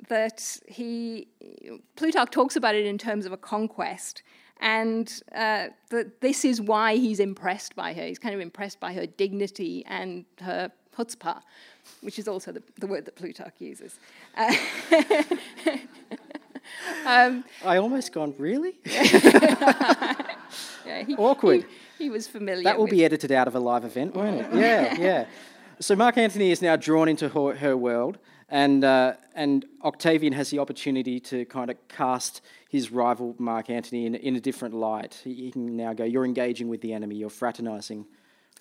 that 0.10 0.60
he, 0.67 1.28
Plutarch 1.96 2.32
talks 2.32 2.56
about 2.56 2.76
it 2.76 2.86
in 2.86 2.98
terms 2.98 3.26
of 3.26 3.32
a 3.32 3.38
conquest, 3.38 4.24
and 4.60 5.22
uh, 5.36 5.67
that 5.89 6.22
this 6.22 6.46
is 6.46 6.62
why 6.62 6.96
he's 6.96 7.19
impressed 7.19 7.76
by 7.76 7.93
her. 7.93 8.06
He's 8.06 8.19
kind 8.19 8.36
of 8.36 8.41
impressed 8.41 8.80
by 8.80 8.93
her 8.93 9.06
dignity 9.06 9.84
and 9.88 10.26
her 10.39 10.72
chutzpah, 10.95 11.41
which 12.01 12.19
is 12.19 12.27
also 12.27 12.51
the, 12.51 12.63
the 12.79 12.88
word 12.88 13.06
that 13.06 13.15
Plutarch 13.15 13.53
uses. 13.60 13.99
Uh, 14.36 14.53
um, 17.06 17.43
I 17.63 17.77
almost 17.77 18.12
gone, 18.12 18.34
really? 18.38 18.75
yeah, 18.86 20.25
he, 21.06 21.15
Awkward. 21.15 21.65
He, 21.97 22.06
he, 22.06 22.10
was 22.10 22.27
familiar. 22.27 22.63
That 22.63 22.77
will 22.77 22.88
be 22.88 23.03
edited 23.03 23.32
out 23.32 23.47
of 23.47 23.56
a 23.56 23.60
live 23.60 23.86
event, 23.86 24.15
won't 24.15 24.41
it? 24.41 24.47
Yeah, 24.53 24.95
yeah. 24.99 25.25
So 25.79 25.95
Mark 25.95 26.17
Antony 26.17 26.51
is 26.51 26.62
now 26.62 26.75
drawn 26.75 27.10
into 27.10 27.29
her, 27.29 27.56
her 27.56 27.77
world, 27.77 28.19
and, 28.49 28.84
uh, 28.84 29.13
and 29.34 29.65
Octavian 29.84 30.34
has 30.34 30.49
the 30.49 30.60
opportunity 30.60 31.19
to 31.19 31.45
kind 31.45 31.71
of 31.71 31.77
cast 31.88 32.41
his 32.69 32.91
rival 32.91 33.36
Mark 33.39 33.69
Antony 33.69 34.06
in, 34.06 34.15
in 34.15 34.36
a 34.36 34.39
different 34.39 34.75
light. 34.75 35.19
He, 35.23 35.34
he 35.34 35.51
can 35.51 35.75
now 35.75 35.93
go, 35.93 36.03
You're 36.03 36.25
engaging 36.25 36.67
with 36.67 36.82
the 36.82 36.93
enemy, 36.93 37.15
you're 37.15 37.29
fraternizing 37.29 38.06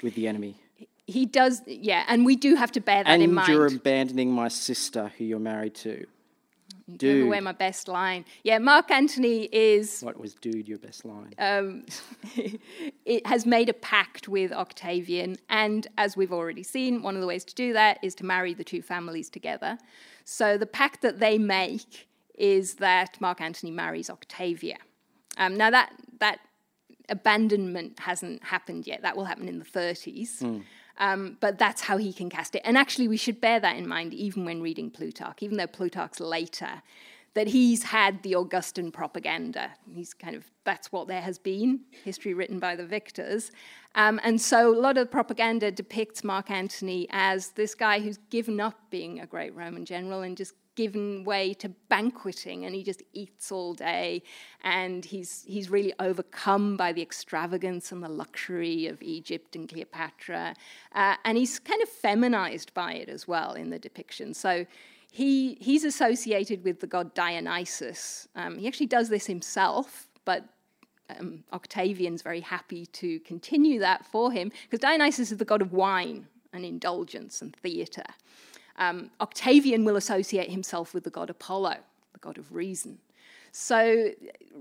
with 0.02 0.14
the 0.14 0.26
enemy 0.26 0.62
he 1.06 1.26
does, 1.26 1.62
yeah, 1.66 2.04
and 2.08 2.24
we 2.24 2.36
do 2.36 2.54
have 2.54 2.72
to 2.72 2.80
bear 2.80 3.04
that 3.04 3.10
and 3.10 3.22
in 3.22 3.34
mind. 3.34 3.48
And 3.48 3.56
you're 3.56 3.66
abandoning 3.66 4.32
my 4.32 4.48
sister 4.48 5.12
who 5.16 5.24
you're 5.24 5.38
married 5.38 5.74
to. 5.76 6.06
Dude. 6.96 7.26
away 7.26 7.40
my 7.40 7.52
best 7.52 7.88
line. 7.88 8.24
Yeah, 8.42 8.58
Mark 8.58 8.90
Antony 8.90 9.48
is. 9.52 10.00
What 10.00 10.18
was 10.18 10.34
dude 10.34 10.68
your 10.68 10.78
best 10.78 11.04
line? 11.04 11.32
Um, 11.38 11.86
it 13.04 13.26
has 13.26 13.46
made 13.46 13.68
a 13.68 13.72
pact 13.72 14.28
with 14.28 14.52
Octavian, 14.52 15.36
and 15.48 15.86
as 15.96 16.16
we've 16.16 16.32
already 16.32 16.62
seen, 16.62 17.02
one 17.02 17.14
of 17.14 17.20
the 17.20 17.26
ways 17.26 17.44
to 17.44 17.54
do 17.54 17.72
that 17.72 17.98
is 18.02 18.14
to 18.16 18.26
marry 18.26 18.52
the 18.52 18.64
two 18.64 18.82
families 18.82 19.30
together. 19.30 19.78
So 20.24 20.58
the 20.58 20.66
pact 20.66 21.02
that 21.02 21.18
they 21.18 21.38
make 21.38 22.08
is 22.34 22.74
that 22.74 23.20
Mark 23.20 23.40
Antony 23.40 23.70
marries 23.70 24.10
Octavia. 24.10 24.78
Um, 25.36 25.56
now 25.56 25.70
that 25.70 25.92
that 26.18 26.40
abandonment 27.08 28.00
hasn't 28.00 28.42
happened 28.44 28.86
yet. 28.86 29.02
That 29.02 29.16
will 29.16 29.24
happen 29.24 29.48
in 29.48 29.58
the 29.58 29.64
30s. 29.64 30.38
Mm. 30.38 30.62
Um, 30.98 31.36
but 31.40 31.58
that's 31.58 31.82
how 31.82 31.96
he 31.96 32.12
can 32.12 32.28
cast 32.28 32.54
it. 32.54 32.62
And 32.64 32.76
actually, 32.76 33.08
we 33.08 33.16
should 33.16 33.40
bear 33.40 33.58
that 33.60 33.76
in 33.76 33.88
mind 33.88 34.12
even 34.14 34.44
when 34.44 34.60
reading 34.60 34.90
Plutarch, 34.90 35.42
even 35.42 35.56
though 35.56 35.66
Plutarch's 35.66 36.20
later. 36.20 36.82
that 37.34 37.48
he's 37.48 37.84
had 37.84 38.22
the 38.22 38.34
Augustan 38.34 38.92
propaganda. 38.92 39.70
He's 39.90 40.12
kind 40.12 40.36
of, 40.36 40.44
that's 40.64 40.92
what 40.92 41.08
there 41.08 41.22
has 41.22 41.38
been, 41.38 41.80
history 42.04 42.34
written 42.34 42.58
by 42.58 42.76
the 42.76 42.84
victors. 42.84 43.50
Um, 43.94 44.20
and 44.22 44.40
so 44.40 44.74
a 44.74 44.78
lot 44.78 44.98
of 44.98 45.10
propaganda 45.10 45.70
depicts 45.70 46.22
Mark 46.22 46.50
Antony 46.50 47.06
as 47.10 47.50
this 47.50 47.74
guy 47.74 48.00
who's 48.00 48.18
given 48.30 48.60
up 48.60 48.78
being 48.90 49.20
a 49.20 49.26
great 49.26 49.54
Roman 49.54 49.84
general 49.84 50.20
and 50.20 50.36
just 50.36 50.54
given 50.74 51.24
way 51.24 51.52
to 51.54 51.68
banqueting 51.88 52.64
and 52.64 52.74
he 52.74 52.82
just 52.82 53.02
eats 53.12 53.52
all 53.52 53.74
day 53.74 54.22
and 54.62 55.04
he's 55.04 55.44
he's 55.46 55.70
really 55.70 55.92
overcome 55.98 56.76
by 56.76 56.92
the 56.92 57.02
extravagance 57.02 57.92
and 57.92 58.02
the 58.02 58.08
luxury 58.08 58.87
of 58.87 59.02
Egypt 59.02 59.54
and 59.54 59.68
Cleopatra 59.68 60.54
uh, 60.94 61.16
and 61.24 61.37
he's 61.37 61.58
kind 61.58 61.82
of 61.82 61.88
feminized 61.88 62.72
by 62.74 62.94
it 62.94 63.08
as 63.08 63.28
well 63.28 63.52
in 63.52 63.70
the 63.70 63.78
depiction. 63.78 64.32
So 64.35 64.66
he 65.11 65.58
he's 65.61 65.85
associated 65.85 66.64
with 66.64 66.80
the 66.80 66.87
god 66.87 67.14
Dionysus. 67.14 68.28
Um, 68.35 68.58
he 68.58 68.66
actually 68.66 68.87
does 68.87 69.08
this 69.08 69.26
himself 69.26 70.08
but 70.24 70.44
um, 71.11 71.44
Octavian's 71.52 72.22
very 72.22 72.40
happy 72.40 72.87
to 72.87 73.20
continue 73.20 73.78
that 73.80 74.06
for 74.06 74.32
him 74.32 74.50
because 74.64 74.80
Dionysus 74.80 75.32
is 75.32 75.38
the 75.38 75.44
god 75.44 75.61
of 75.61 75.72
wine 75.72 76.26
and 76.54 76.64
indulgence 76.64 77.42
and 77.42 77.54
theatre 77.56 78.04
um, 78.76 79.11
Octavian 79.20 79.85
will 79.85 79.96
associate 79.96 80.50
himself 80.50 80.94
with 80.94 81.04
the 81.04 81.11
god 81.11 81.30
Apollo, 81.30 81.76
the 82.12 82.18
god 82.18 82.38
of 82.38 82.54
reason. 82.54 82.98
So 83.54 84.12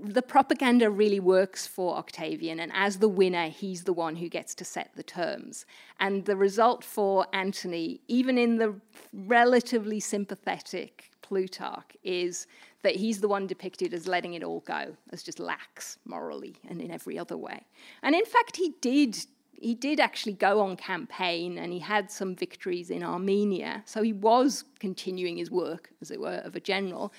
the 0.04 0.20
propaganda 0.20 0.90
really 0.90 1.18
works 1.18 1.66
for 1.66 1.96
Octavian, 1.96 2.60
and 2.60 2.70
as 2.74 2.98
the 2.98 3.08
winner, 3.08 3.48
he's 3.48 3.84
the 3.84 3.92
one 3.94 4.16
who 4.16 4.28
gets 4.28 4.54
to 4.56 4.66
set 4.66 4.90
the 4.94 5.02
terms. 5.02 5.64
And 5.98 6.26
the 6.26 6.36
result 6.36 6.84
for 6.84 7.26
Antony, 7.32 8.02
even 8.06 8.36
in 8.36 8.58
the 8.58 8.74
relatively 9.14 9.98
sympathetic 9.98 11.10
Plutarch, 11.22 11.96
is 12.04 12.46
that 12.82 12.96
he's 12.96 13.20
the 13.20 13.28
one 13.28 13.46
depicted 13.46 13.94
as 13.94 14.06
letting 14.06 14.34
it 14.34 14.42
all 14.42 14.60
go, 14.60 14.94
as 15.10 15.22
just 15.22 15.40
lax 15.40 15.98
morally 16.04 16.56
and 16.68 16.82
in 16.82 16.90
every 16.90 17.18
other 17.18 17.36
way. 17.36 17.64
And 18.02 18.14
in 18.14 18.26
fact, 18.26 18.56
he 18.56 18.74
did 18.82 19.16
he 19.52 19.74
did 19.74 20.00
actually 20.00 20.32
go 20.32 20.60
on 20.60 20.76
campaign 20.76 21.58
and 21.58 21.72
he 21.72 21.78
had 21.78 22.10
some 22.10 22.34
victories 22.34 22.90
in 22.90 23.02
Armenia. 23.02 23.82
So 23.86 24.02
he 24.02 24.12
was 24.12 24.64
continuing 24.80 25.36
his 25.36 25.50
work, 25.50 25.90
as 26.00 26.10
it 26.10 26.20
were, 26.20 26.40
of 26.44 26.56
a 26.56 26.60
general. 26.60 27.12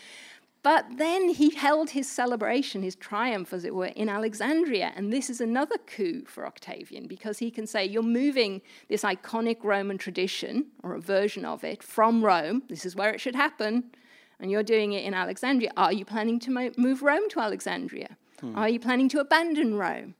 But 0.64 0.86
then 0.96 1.28
he 1.28 1.54
held 1.54 1.90
his 1.90 2.10
celebration, 2.10 2.84
his 2.84 2.96
triumph, 2.96 3.52
as 3.52 3.66
it 3.66 3.76
were, 3.76 3.88
in 3.88 4.08
Alexandria. 4.08 4.94
And 4.96 5.12
this 5.12 5.30
is 5.30 5.42
another 5.42 5.78
coup 5.78 6.24
for 6.26 6.48
Octavian 6.48 7.06
because 7.06 7.38
he 7.38 7.52
can 7.52 7.68
say, 7.68 7.86
You're 7.86 8.02
moving 8.02 8.62
this 8.88 9.04
iconic 9.04 9.58
Roman 9.62 9.98
tradition, 9.98 10.68
or 10.82 10.96
a 10.96 11.02
version 11.02 11.44
of 11.44 11.66
it, 11.66 11.84
from 11.84 12.24
Rome. 12.24 12.64
This 12.70 12.86
is 12.86 12.96
where 12.96 13.14
it 13.14 13.20
should 13.20 13.36
happen. 13.36 13.92
And 14.40 14.50
you're 14.50 14.64
doing 14.64 14.94
it 14.94 15.04
in 15.04 15.14
Alexandria. 15.14 15.72
Are 15.76 15.94
you 15.94 16.06
planning 16.06 16.40
to 16.42 16.72
move 16.78 17.04
Rome 17.04 17.30
to 17.30 17.42
Alexandria? 17.42 18.18
Hmm. 18.40 18.58
Are 18.58 18.70
you 18.70 18.80
planning 18.80 19.10
to 19.10 19.20
abandon 19.20 19.76
Rome? 19.76 20.16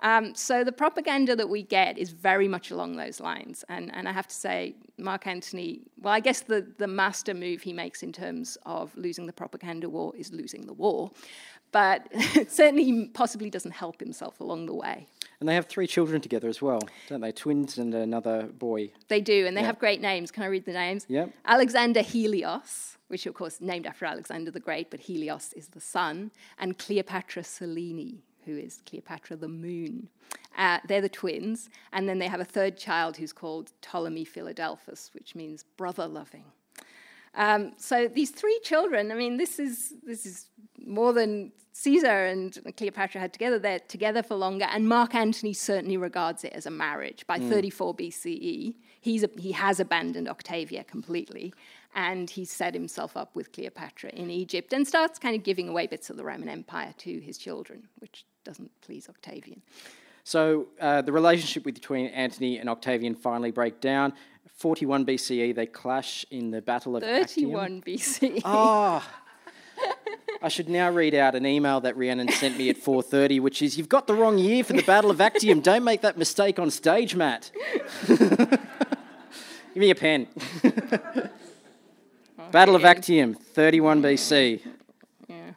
Um, 0.00 0.34
so 0.34 0.64
the 0.64 0.72
propaganda 0.72 1.36
that 1.36 1.48
we 1.48 1.62
get 1.62 1.98
is 1.98 2.10
very 2.10 2.48
much 2.48 2.70
along 2.70 2.96
those 2.96 3.20
lines. 3.20 3.64
And, 3.68 3.94
and 3.94 4.08
I 4.08 4.12
have 4.12 4.26
to 4.28 4.34
say, 4.34 4.74
Mark 4.98 5.26
Antony, 5.26 5.82
well, 6.00 6.14
I 6.14 6.20
guess 6.20 6.40
the, 6.40 6.66
the 6.78 6.86
master 6.86 7.34
move 7.34 7.62
he 7.62 7.72
makes 7.72 8.02
in 8.02 8.12
terms 8.12 8.56
of 8.64 8.96
losing 8.96 9.26
the 9.26 9.32
propaganda 9.32 9.88
war 9.88 10.12
is 10.16 10.32
losing 10.32 10.66
the 10.66 10.72
war. 10.72 11.10
But 11.72 12.08
certainly 12.48 12.84
he 12.84 13.06
possibly 13.06 13.50
doesn't 13.50 13.72
help 13.72 14.00
himself 14.00 14.40
along 14.40 14.66
the 14.66 14.74
way. 14.74 15.06
And 15.38 15.48
they 15.48 15.54
have 15.54 15.66
three 15.66 15.86
children 15.86 16.20
together 16.20 16.48
as 16.48 16.60
well, 16.60 16.80
don't 17.08 17.22
they? 17.22 17.32
Twins 17.32 17.78
and 17.78 17.94
another 17.94 18.42
boy. 18.42 18.92
They 19.08 19.22
do, 19.22 19.46
and 19.46 19.56
they 19.56 19.62
yeah. 19.62 19.68
have 19.68 19.78
great 19.78 20.00
names. 20.00 20.30
Can 20.30 20.42
I 20.42 20.46
read 20.46 20.66
the 20.66 20.72
names? 20.72 21.06
Yeah. 21.08 21.26
Alexander 21.46 22.02
Helios, 22.02 22.98
which 23.08 23.24
of 23.24 23.32
course 23.32 23.58
named 23.58 23.86
after 23.86 24.04
Alexander 24.04 24.50
the 24.50 24.60
Great, 24.60 24.90
but 24.90 25.00
Helios 25.00 25.54
is 25.54 25.68
the 25.68 25.80
sun, 25.80 26.30
and 26.58 26.76
Cleopatra 26.76 27.42
Selene, 27.44 28.20
who 28.44 28.56
is 28.56 28.80
Cleopatra 28.86 29.36
the 29.36 29.48
Moon. 29.48 30.08
Uh, 30.56 30.78
they're 30.86 31.00
the 31.00 31.08
twins, 31.08 31.70
and 31.92 32.08
then 32.08 32.18
they 32.18 32.26
have 32.26 32.40
a 32.40 32.44
third 32.44 32.76
child 32.76 33.16
who's 33.16 33.32
called 33.32 33.72
Ptolemy 33.80 34.24
Philadelphus, 34.24 35.10
which 35.14 35.34
means 35.34 35.64
brother 35.76 36.06
loving. 36.06 36.44
Um, 37.34 37.72
so 37.76 38.08
these 38.08 38.30
three 38.30 38.58
children, 38.64 39.12
I 39.12 39.14
mean, 39.14 39.36
this 39.36 39.58
is 39.58 39.94
this 40.02 40.26
is 40.26 40.46
more 40.84 41.12
than 41.12 41.52
Caesar 41.72 42.26
and 42.26 42.58
Cleopatra 42.76 43.20
had 43.20 43.32
together. 43.32 43.58
They're 43.58 43.78
together 43.78 44.22
for 44.22 44.34
longer, 44.34 44.66
and 44.66 44.88
Mark 44.88 45.14
Antony 45.14 45.52
certainly 45.52 45.96
regards 45.96 46.44
it 46.44 46.52
as 46.52 46.66
a 46.66 46.70
marriage. 46.70 47.26
By 47.26 47.38
mm. 47.38 47.48
34 47.48 47.94
BCE, 47.94 48.74
he's 49.00 49.22
a, 49.22 49.30
he 49.38 49.52
has 49.52 49.78
abandoned 49.78 50.28
Octavia 50.28 50.84
completely, 50.84 51.54
and 51.94 52.30
he 52.30 52.44
set 52.44 52.74
himself 52.74 53.16
up 53.16 53.34
with 53.34 53.52
Cleopatra 53.52 54.10
in 54.10 54.30
Egypt 54.30 54.72
and 54.72 54.86
starts 54.86 55.18
kind 55.18 55.34
of 55.34 55.42
giving 55.42 55.68
away 55.68 55.86
bits 55.86 56.10
of 56.10 56.16
the 56.16 56.24
Roman 56.24 56.48
Empire 56.48 56.94
to 56.98 57.18
his 57.20 57.38
children, 57.38 57.88
which 57.98 58.24
doesn't 58.44 58.70
please 58.80 59.08
Octavian. 59.08 59.62
So 60.24 60.68
uh, 60.80 61.02
the 61.02 61.12
relationship 61.12 61.64
between 61.64 62.06
Antony 62.06 62.58
and 62.58 62.68
Octavian 62.68 63.14
finally 63.14 63.50
break 63.50 63.80
down. 63.80 64.12
41 64.56 65.06
BCE, 65.06 65.54
they 65.54 65.66
clash 65.66 66.24
in 66.30 66.50
the 66.50 66.60
Battle 66.60 66.96
of 66.96 67.02
31 67.02 67.78
Actium. 67.78 67.82
BCE. 67.82 68.42
Ah. 68.44 69.02
Oh. 69.02 69.16
I 70.42 70.48
should 70.48 70.68
now 70.68 70.90
read 70.90 71.14
out 71.14 71.34
an 71.34 71.44
email 71.44 71.80
that 71.80 71.96
Rhiannon 71.96 72.30
sent 72.30 72.56
me 72.56 72.70
at 72.70 72.78
4:30, 72.78 73.40
which 73.40 73.60
is, 73.60 73.76
"You've 73.76 73.90
got 73.90 74.06
the 74.06 74.14
wrong 74.14 74.38
year 74.38 74.64
for 74.64 74.72
the 74.72 74.82
Battle 74.82 75.10
of 75.10 75.20
Actium. 75.20 75.60
Don't 75.60 75.84
make 75.84 76.00
that 76.00 76.16
mistake 76.16 76.58
on 76.58 76.70
stage, 76.70 77.14
Matt." 77.14 77.50
Give 78.06 79.76
me 79.76 79.90
a 79.90 79.94
pen. 79.94 80.26
Battle 82.50 82.74
of 82.74 82.84
Actium, 82.84 83.34
31 83.34 84.02
BC. 84.02 84.60
Yeah, 85.28 85.52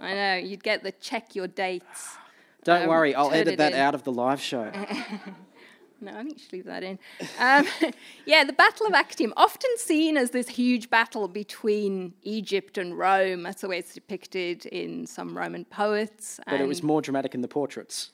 I 0.00 0.14
know. 0.14 0.34
You'd 0.36 0.62
get 0.62 0.82
the 0.82 0.92
check 0.92 1.34
your 1.34 1.46
dates. 1.46 2.16
Don't 2.64 2.82
um, 2.82 2.88
worry, 2.88 3.14
I'll 3.14 3.32
edit 3.32 3.58
that 3.58 3.72
in. 3.72 3.78
out 3.78 3.94
of 3.94 4.04
the 4.04 4.12
live 4.12 4.40
show. 4.40 4.64
no, 6.00 6.12
I 6.12 6.22
think 6.22 6.32
you 6.32 6.38
should 6.38 6.52
leave 6.52 6.64
that 6.66 6.82
in. 6.82 6.98
Um, 7.38 7.66
yeah, 8.24 8.44
the 8.44 8.52
Battle 8.52 8.86
of 8.86 8.94
Actium, 8.94 9.34
often 9.36 9.70
seen 9.76 10.16
as 10.16 10.30
this 10.30 10.48
huge 10.48 10.88
battle 10.88 11.28
between 11.28 12.14
Egypt 12.22 12.78
and 12.78 12.96
Rome. 12.96 13.42
That's 13.42 13.60
the 13.60 13.68
way 13.68 13.78
it's 13.78 13.92
depicted 13.92 14.66
in 14.66 15.06
some 15.06 15.36
Roman 15.36 15.64
poets. 15.64 16.40
But 16.46 16.60
it 16.60 16.68
was 16.68 16.82
more 16.82 17.02
dramatic 17.02 17.34
in 17.34 17.42
the 17.42 17.48
portraits 17.48 18.10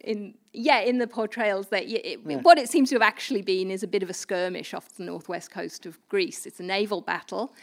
in 0.00 0.34
yeah 0.52 0.80
in 0.80 0.98
the 0.98 1.06
portrayals 1.06 1.68
that 1.68 1.84
it, 1.84 2.20
yeah. 2.26 2.36
what 2.38 2.58
it 2.58 2.68
seems 2.68 2.90
to 2.90 2.94
have 2.94 3.02
actually 3.02 3.42
been 3.42 3.70
is 3.70 3.82
a 3.82 3.86
bit 3.86 4.02
of 4.02 4.10
a 4.10 4.14
skirmish 4.14 4.74
off 4.74 4.94
the 4.96 5.04
northwest 5.04 5.50
coast 5.50 5.86
of 5.86 5.98
Greece. 6.08 6.46
It's 6.46 6.60
a 6.60 6.64
naval 6.64 7.00
battle, 7.00 7.54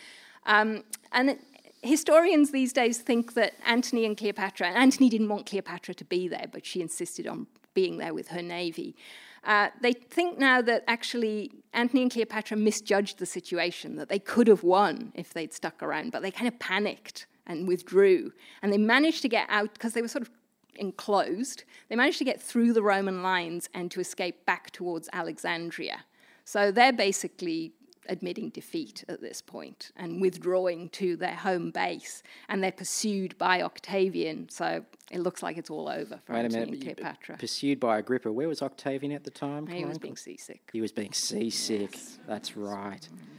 um, 0.45 0.83
and 1.11 1.29
it, 1.31 1.39
historians 1.81 2.51
these 2.51 2.73
days 2.73 2.99
think 2.99 3.33
that 3.33 3.53
Antony 3.65 4.05
and 4.05 4.17
Cleopatra. 4.17 4.67
And 4.67 4.77
Antony 4.77 5.09
didn't 5.09 5.29
want 5.29 5.45
Cleopatra 5.45 5.93
to 5.95 6.05
be 6.05 6.27
there, 6.27 6.47
but 6.51 6.65
she 6.65 6.81
insisted 6.81 7.27
on 7.27 7.47
being 7.73 7.97
there 7.97 8.13
with 8.13 8.29
her 8.29 8.41
navy. 8.41 8.95
Uh, 9.43 9.69
they 9.81 9.93
think 9.93 10.37
now 10.37 10.61
that 10.61 10.83
actually 10.87 11.51
Antony 11.73 12.01
and 12.01 12.11
Cleopatra 12.11 12.57
misjudged 12.57 13.19
the 13.19 13.25
situation, 13.25 13.95
that 13.95 14.09
they 14.09 14.19
could 14.19 14.47
have 14.47 14.63
won 14.63 15.11
if 15.15 15.33
they'd 15.33 15.53
stuck 15.53 15.81
around, 15.81 16.11
but 16.11 16.21
they 16.21 16.31
kind 16.31 16.47
of 16.47 16.59
panicked 16.59 17.27
and 17.45 17.67
withdrew. 17.67 18.33
And 18.61 18.73
they 18.73 18.77
managed 18.77 19.21
to 19.21 19.29
get 19.29 19.47
out 19.49 19.73
because 19.73 19.93
they 19.93 20.01
were 20.01 20.07
sort 20.07 20.23
of 20.23 20.31
enclosed, 20.77 21.63
they 21.89 21.95
managed 21.95 22.17
to 22.19 22.23
get 22.23 22.41
through 22.41 22.73
the 22.73 22.81
Roman 22.81 23.21
lines 23.23 23.69
and 23.73 23.91
to 23.91 23.99
escape 23.99 24.45
back 24.45 24.71
towards 24.71 25.09
Alexandria. 25.13 26.05
So 26.45 26.71
they're 26.71 26.93
basically 26.93 27.73
admitting 28.09 28.49
defeat 28.49 29.03
at 29.09 29.19
this 29.21 29.41
point 29.41 29.91
and 29.97 30.21
withdrawing 30.21 30.87
to 30.89 31.17
their 31.17 31.35
home 31.35 31.71
base, 31.71 32.23
and 32.47 32.63
they're 32.63 32.71
pursued 32.71 33.37
by 33.37 33.61
Octavian. 33.61 34.47
So 34.49 34.85
it 35.11 35.19
looks 35.19 35.43
like 35.43 35.57
it's 35.57 35.69
all 35.69 35.89
over 35.89 36.19
for 36.25 36.33
Wait 36.33 36.45
Antony 36.45 36.63
a 36.63 36.65
minute, 36.67 36.85
and 36.85 36.95
Cleopatra. 36.95 37.37
Pursued 37.37 37.79
by 37.79 37.97
Agrippa. 37.97 38.31
Where 38.31 38.47
was 38.47 38.61
Octavian 38.61 39.11
at 39.11 39.25
the 39.25 39.29
time? 39.29 39.67
He 39.67 39.83
was 39.83 39.97
being 39.97 40.15
seasick. 40.15 40.69
He 40.71 40.79
was 40.79 40.91
being 40.91 41.11
seasick. 41.13 41.93
Yes. 41.93 42.19
That's 42.27 42.55
right. 42.55 43.01
Mm-hmm. 43.01 43.33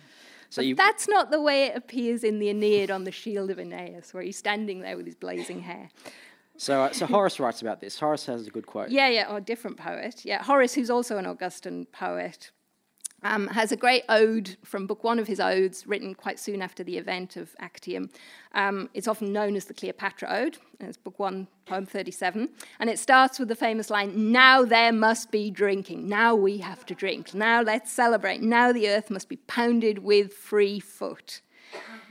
So 0.51 0.63
you... 0.63 0.75
that's 0.75 1.09
not 1.09 1.31
the 1.31 1.41
way 1.41 1.65
it 1.65 1.77
appears 1.77 2.25
in 2.25 2.39
the 2.39 2.49
Aeneid 2.49 2.91
on 2.91 3.05
the 3.05 3.13
shield 3.13 3.51
of 3.51 3.59
Aeneas, 3.59 4.15
where 4.15 4.23
he's 4.23 4.39
standing 4.39 4.81
there 4.81 4.97
with 4.97 5.07
his 5.07 5.15
blazing 5.15 5.61
hair. 5.61 5.91
So, 6.59 6.83
uh, 6.83 6.93
so 6.93 7.07
Horace 7.07 7.39
writes 7.39 7.63
about 7.63 7.81
this. 7.81 7.99
Horace 7.99 8.27
has 8.27 8.47
a 8.47 8.51
good 8.51 8.67
quote. 8.67 8.91
Yeah, 8.91 9.09
yeah, 9.09 9.33
or 9.33 9.39
a 9.39 9.41
different 9.41 9.77
poet. 9.77 10.25
Yeah, 10.25 10.43
Horace, 10.43 10.75
who's 10.75 10.91
also 10.91 11.17
an 11.17 11.25
Augustan 11.25 11.87
poet, 11.87 12.51
um, 13.23 13.47
has 13.49 13.71
a 13.71 13.77
great 13.77 14.05
ode 14.09 14.57
from 14.65 14.87
book 14.87 15.05
one 15.05 15.21
of 15.21 15.29
his 15.29 15.39
odes, 15.39 15.87
written 15.87 16.15
quite 16.15 16.39
soon 16.39 16.61
after 16.61 16.83
the 16.83 16.99
event 16.99 17.37
of 17.37 17.55
Actium. 17.61 18.11
Um, 18.53 18.91
it's 18.93 19.07
often 19.07 19.33
known 19.33 19.55
as 19.55 19.67
the 19.67 19.75
Cleopatra 19.75 20.29
Ode. 20.31 20.59
It's 20.81 20.97
book 20.97 21.19
one, 21.19 21.47
poem 21.65 21.87
37. 21.87 22.49
And 22.81 22.91
it 22.91 22.99
starts 22.99 23.39
with 23.39 23.49
the 23.49 23.57
famous 23.57 23.89
line 23.89 24.33
Now 24.33 24.65
there 24.65 24.93
must 24.93 25.31
be 25.31 25.51
drinking. 25.51 26.09
Now 26.09 26.35
we 26.35 26.59
have 26.59 26.85
to 26.87 26.95
drink. 26.95 27.35
Now 27.35 27.63
let's 27.63 27.91
celebrate. 27.91 28.43
Now 28.43 28.73
the 28.73 28.89
earth 28.89 29.11
must 29.11 29.29
be 29.29 29.37
pounded 29.37 29.99
with 30.01 30.33
free 30.33 30.81
foot. 30.81 31.41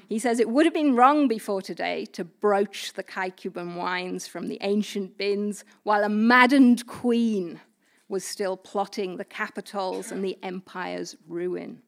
He 0.08 0.20
says 0.20 0.40
it 0.40 0.50
would 0.50 0.66
have 0.66 0.74
been 0.74 0.96
wrong 0.96 1.28
before 1.28 1.62
today 1.62 2.06
to 2.14 2.24
broach 2.24 2.94
the 2.94 3.04
Caecuban 3.04 3.76
wines 3.76 4.26
from 4.26 4.48
the 4.48 4.58
ancient 4.62 5.18
bins 5.18 5.66
while 5.84 6.04
a 6.04 6.10
maddened 6.10 6.88
queen 6.88 7.60
was 8.08 8.24
still 8.24 8.56
plotting 8.56 9.18
the 9.18 9.26
Capitols 9.26 10.12
and 10.12 10.24
the 10.24 10.38
empire's 10.42 11.18
ruin. 11.28 11.82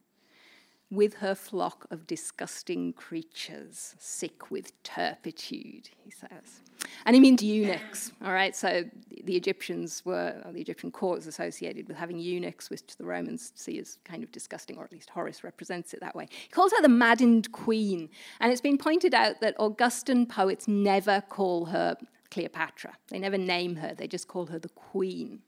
With 0.92 1.16
her 1.16 1.36
flock 1.36 1.86
of 1.92 2.08
disgusting 2.08 2.94
creatures, 2.94 3.94
sick 4.00 4.50
with 4.50 4.82
turpitude, 4.84 5.90
he 6.04 6.10
says. 6.10 6.62
And 7.06 7.16
he 7.16 7.20
means 7.20 7.44
eunuchs, 7.44 8.12
all 8.26 8.34
right? 8.34 8.56
So 8.56 8.86
the 9.24 9.36
Egyptians 9.36 10.04
were, 10.04 10.42
the 10.52 10.62
Egyptian 10.62 10.92
court 10.92 11.18
was 11.18 11.28
associated 11.28 11.88
with 11.88 11.98
having 11.98 12.18
eunuchs, 12.18 12.72
which 12.72 12.98
the 12.98 13.06
Romans 13.06 13.52
see 13.56 13.78
as 13.78 14.00
kind 14.04 14.24
of 14.24 14.32
disgusting, 14.32 14.78
or 14.78 14.84
at 14.84 14.92
least 14.92 15.12
Horace 15.12 15.44
represents 15.44 15.94
it 15.94 16.00
that 16.00 16.16
way. 16.16 16.28
He 16.32 16.50
calls 16.50 16.72
her 16.72 16.82
the 16.82 16.90
maddened 16.90 17.52
queen. 17.52 18.10
And 18.40 18.52
it's 18.52 18.62
been 18.62 18.78
pointed 18.78 19.14
out 19.14 19.42
that 19.42 19.56
Augustan 19.60 20.26
poets 20.26 20.68
never 20.68 21.22
call 21.22 21.66
her 21.66 21.98
Cleopatra. 22.32 22.96
They 23.10 23.20
never 23.20 23.38
name 23.38 23.76
her, 23.78 23.94
they 23.94 24.08
just 24.08 24.28
call 24.28 24.48
her 24.48 24.60
the 24.60 24.70
queen. 24.70 25.42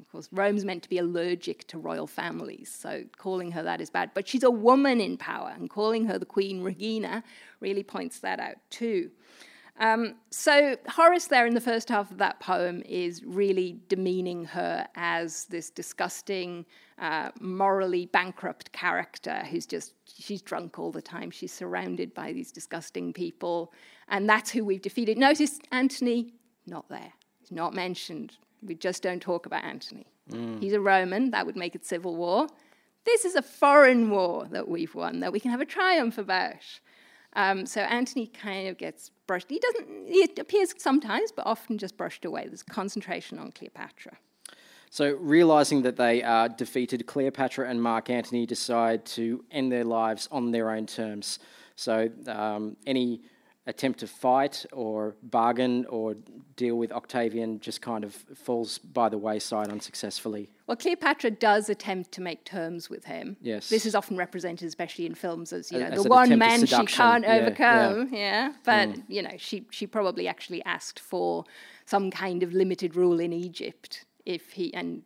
Of 0.00 0.10
course, 0.10 0.28
Rome's 0.30 0.64
meant 0.64 0.82
to 0.82 0.88
be 0.88 0.98
allergic 0.98 1.66
to 1.68 1.78
royal 1.78 2.06
families, 2.06 2.74
so 2.76 3.04
calling 3.16 3.52
her 3.52 3.62
that 3.62 3.80
is 3.80 3.90
bad. 3.90 4.10
But 4.14 4.28
she's 4.28 4.42
a 4.42 4.50
woman 4.50 5.00
in 5.00 5.16
power, 5.16 5.52
and 5.54 5.70
calling 5.70 6.06
her 6.06 6.18
the 6.18 6.26
Queen 6.26 6.62
Regina 6.62 7.24
really 7.60 7.82
points 7.82 8.20
that 8.20 8.38
out 8.38 8.56
too. 8.70 9.10
Um, 9.78 10.14
so 10.30 10.76
Horace, 10.88 11.26
there 11.26 11.46
in 11.46 11.54
the 11.54 11.60
first 11.60 11.88
half 11.88 12.10
of 12.10 12.18
that 12.18 12.40
poem, 12.40 12.82
is 12.86 13.22
really 13.24 13.80
demeaning 13.88 14.44
her 14.46 14.86
as 14.96 15.44
this 15.46 15.70
disgusting, 15.70 16.64
uh, 16.98 17.30
morally 17.40 18.06
bankrupt 18.06 18.72
character 18.72 19.44
who's 19.50 19.66
just 19.66 19.94
she's 20.06 20.40
drunk 20.40 20.78
all 20.78 20.92
the 20.92 21.02
time. 21.02 21.30
She's 21.30 21.52
surrounded 21.52 22.14
by 22.14 22.32
these 22.32 22.52
disgusting 22.52 23.12
people, 23.12 23.72
and 24.08 24.28
that's 24.28 24.50
who 24.50 24.64
we've 24.64 24.82
defeated. 24.82 25.18
Notice 25.18 25.58
Antony 25.72 26.32
not 26.66 26.88
there. 26.88 27.12
He's 27.40 27.52
not 27.52 27.74
mentioned. 27.74 28.36
We 28.62 28.74
just 28.74 29.02
don't 29.02 29.20
talk 29.20 29.46
about 29.46 29.64
Antony. 29.64 30.06
Mm. 30.30 30.60
He's 30.60 30.72
a 30.72 30.80
Roman. 30.80 31.30
That 31.30 31.46
would 31.46 31.56
make 31.56 31.74
it 31.74 31.84
civil 31.84 32.16
war. 32.16 32.48
This 33.04 33.24
is 33.24 33.36
a 33.36 33.42
foreign 33.42 34.10
war 34.10 34.46
that 34.50 34.68
we've 34.68 34.94
won 34.94 35.20
that 35.20 35.32
we 35.32 35.38
can 35.38 35.50
have 35.50 35.60
a 35.60 35.66
triumph 35.66 36.18
about. 36.18 36.56
Um, 37.34 37.66
so 37.66 37.82
Antony 37.82 38.26
kind 38.26 38.68
of 38.68 38.78
gets 38.78 39.10
brushed. 39.26 39.50
He 39.50 39.58
doesn't. 39.58 40.08
He 40.08 40.28
appears 40.38 40.74
sometimes, 40.78 41.30
but 41.30 41.46
often 41.46 41.78
just 41.78 41.96
brushed 41.96 42.24
away. 42.24 42.46
There's 42.46 42.62
concentration 42.62 43.38
on 43.38 43.52
Cleopatra. 43.52 44.16
So, 44.90 45.14
realizing 45.16 45.82
that 45.82 45.96
they 45.96 46.22
are 46.22 46.48
defeated, 46.48 47.06
Cleopatra 47.06 47.68
and 47.68 47.82
Mark 47.82 48.08
Antony 48.08 48.46
decide 48.46 49.04
to 49.06 49.44
end 49.50 49.70
their 49.70 49.84
lives 49.84 50.28
on 50.32 50.52
their 50.52 50.70
own 50.70 50.86
terms. 50.86 51.38
So, 51.74 52.08
um, 52.26 52.76
any 52.86 53.20
attempt 53.66 54.00
to 54.00 54.06
fight 54.06 54.64
or 54.72 55.16
bargain 55.22 55.84
or 55.86 56.14
deal 56.54 56.76
with 56.76 56.92
Octavian 56.92 57.58
just 57.58 57.82
kind 57.82 58.04
of 58.04 58.14
falls 58.14 58.78
by 58.78 59.08
the 59.08 59.18
wayside 59.18 59.68
unsuccessfully. 59.68 60.48
Well, 60.66 60.76
Cleopatra 60.76 61.32
does 61.32 61.68
attempt 61.68 62.12
to 62.12 62.20
make 62.20 62.44
terms 62.44 62.88
with 62.88 63.04
him. 63.04 63.36
Yes. 63.40 63.68
This 63.68 63.84
is 63.84 63.94
often 63.94 64.16
represented, 64.16 64.68
especially 64.68 65.06
in 65.06 65.14
films, 65.14 65.52
as 65.52 65.72
you 65.72 65.80
know, 65.80 65.86
as 65.86 66.04
the 66.04 66.08
one 66.08 66.38
man 66.38 66.64
she 66.64 66.86
can't 66.86 67.24
yeah, 67.24 67.34
overcome. 67.34 68.08
Yeah. 68.12 68.18
yeah. 68.18 68.52
But 68.64 68.88
mm. 68.90 69.02
you 69.08 69.22
know, 69.22 69.34
she 69.36 69.66
she 69.70 69.86
probably 69.86 70.28
actually 70.28 70.64
asked 70.64 71.00
for 71.00 71.44
some 71.86 72.10
kind 72.10 72.42
of 72.42 72.52
limited 72.52 72.94
rule 72.94 73.20
in 73.20 73.32
Egypt 73.32 74.04
if 74.24 74.52
he 74.52 74.72
and 74.74 75.02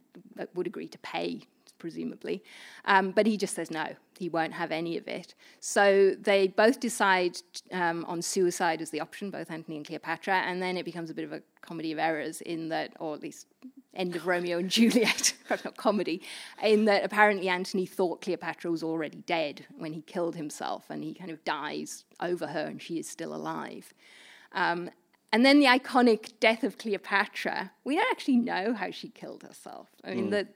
would 0.55 0.67
agree 0.67 0.89
to 0.89 0.99
pay 0.99 1.43
presumably. 1.81 2.45
Um, 2.85 3.11
but 3.11 3.27
he 3.27 3.37
just 3.37 3.55
says 3.55 3.71
no, 3.71 3.87
he 4.19 4.29
won't 4.29 4.53
have 4.53 4.71
any 4.71 4.97
of 4.97 5.09
it. 5.09 5.35
So 5.59 6.15
they 6.21 6.49
both 6.49 6.79
decide 6.79 7.39
um, 7.73 8.05
on 8.07 8.23
suicide 8.23 8.81
as 8.81 8.91
the 8.91 9.01
option, 9.01 9.31
both 9.31 9.51
Antony 9.51 9.77
and 9.77 9.87
Cleopatra, 9.87 10.35
and 10.47 10.63
then 10.63 10.77
it 10.77 10.85
becomes 10.85 11.11
a 11.11 11.15
bit 11.15 11.25
of 11.25 11.33
a 11.33 11.43
comedy 11.63 11.91
of 11.91 11.99
errors 11.99 12.41
in 12.43 12.69
that, 12.69 12.93
or 13.01 13.15
at 13.15 13.23
least 13.23 13.47
end 13.95 14.15
of 14.15 14.27
Romeo 14.27 14.59
and 14.59 14.71
Juliet, 14.77 15.35
perhaps 15.45 15.65
not 15.65 15.77
comedy, 15.77 16.23
in 16.63 16.85
that 16.85 17.05
apparently 17.05 17.49
Antony 17.49 17.87
thought 17.87 18.21
Cleopatra 18.21 18.71
was 18.71 18.83
already 18.83 19.19
dead 19.27 19.67
when 19.77 19.93
he 19.93 20.03
killed 20.03 20.37
himself, 20.37 20.85
and 20.91 21.03
he 21.03 21.15
kind 21.15 21.31
of 21.31 21.45
dies 21.45 22.05
over 22.21 22.47
her, 22.47 22.67
and 22.67 22.81
she 22.81 22.99
is 22.99 23.09
still 23.09 23.35
alive. 23.35 23.93
Um, 24.53 24.91
and 25.33 25.45
then 25.45 25.61
the 25.61 25.67
iconic 25.67 26.33
death 26.41 26.65
of 26.65 26.77
Cleopatra, 26.77 27.71
we 27.85 27.95
don't 27.95 28.11
actually 28.11 28.39
know 28.39 28.75
how 28.75 28.91
she 28.91 29.09
killed 29.09 29.45
herself. 29.45 29.89
I 30.05 30.15
mean, 30.15 30.27
mm. 30.27 30.31
the, 30.31 30.49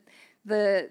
the, 0.44 0.90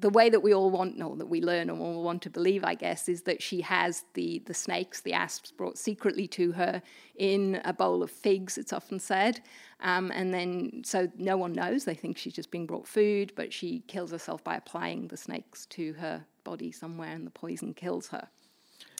the 0.00 0.10
way 0.10 0.28
that 0.28 0.40
we 0.40 0.52
all 0.52 0.70
want, 0.70 1.00
or 1.00 1.16
that 1.16 1.26
we 1.26 1.40
learn 1.40 1.70
or 1.70 1.78
all 1.78 2.02
want 2.02 2.22
to 2.22 2.30
believe, 2.30 2.64
I 2.64 2.74
guess, 2.74 3.08
is 3.08 3.22
that 3.22 3.42
she 3.42 3.60
has 3.60 4.04
the, 4.14 4.42
the 4.46 4.54
snakes, 4.54 5.00
the 5.00 5.12
asps, 5.12 5.52
brought 5.52 5.78
secretly 5.78 6.26
to 6.28 6.52
her 6.52 6.82
in 7.16 7.60
a 7.64 7.72
bowl 7.72 8.02
of 8.02 8.10
figs, 8.10 8.58
it's 8.58 8.72
often 8.72 8.98
said. 8.98 9.40
Um, 9.80 10.10
and 10.12 10.34
then, 10.34 10.82
so 10.84 11.10
no 11.16 11.36
one 11.36 11.52
knows. 11.52 11.84
They 11.84 11.94
think 11.94 12.18
she's 12.18 12.32
just 12.32 12.50
being 12.50 12.66
brought 12.66 12.88
food, 12.88 13.32
but 13.36 13.52
she 13.52 13.80
kills 13.86 14.10
herself 14.10 14.42
by 14.42 14.56
applying 14.56 15.08
the 15.08 15.16
snakes 15.16 15.66
to 15.66 15.92
her 15.94 16.24
body 16.42 16.72
somewhere, 16.72 17.10
and 17.10 17.26
the 17.26 17.30
poison 17.30 17.72
kills 17.72 18.08
her. 18.08 18.28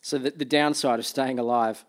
So, 0.00 0.18
the, 0.18 0.30
the 0.30 0.44
downside 0.44 0.98
of 0.98 1.06
staying 1.06 1.38
alive 1.38 1.84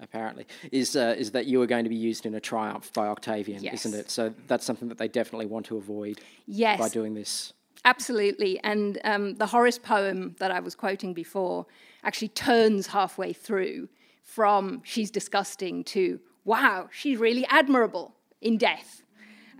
apparently, 0.00 0.46
is 0.70 0.96
uh, 0.96 1.14
is 1.18 1.32
that 1.32 1.46
you 1.46 1.60
are 1.60 1.66
going 1.66 1.84
to 1.84 1.90
be 1.90 1.96
used 1.96 2.24
in 2.24 2.34
a 2.34 2.40
triumph 2.40 2.92
by 2.92 3.08
Octavian, 3.08 3.62
yes. 3.62 3.84
isn't 3.84 3.98
it? 3.98 4.10
So 4.10 4.32
that's 4.46 4.64
something 4.64 4.88
that 4.88 4.98
they 4.98 5.08
definitely 5.08 5.46
want 5.46 5.66
to 5.66 5.76
avoid 5.76 6.20
yes. 6.46 6.78
by 6.78 6.88
doing 6.88 7.14
this. 7.14 7.52
Absolutely. 7.84 8.60
And 8.62 8.98
um, 9.04 9.34
the 9.34 9.46
Horace 9.46 9.78
poem 9.78 10.36
that 10.38 10.50
I 10.50 10.60
was 10.60 10.74
quoting 10.74 11.14
before 11.14 11.66
actually 12.02 12.28
turns 12.28 12.88
halfway 12.88 13.32
through 13.32 13.88
from 14.22 14.82
she's 14.84 15.10
disgusting 15.10 15.84
to 15.84 16.20
wow, 16.44 16.88
she's 16.90 17.18
really 17.18 17.44
admirable 17.46 18.14
in 18.40 18.56
death. 18.56 19.02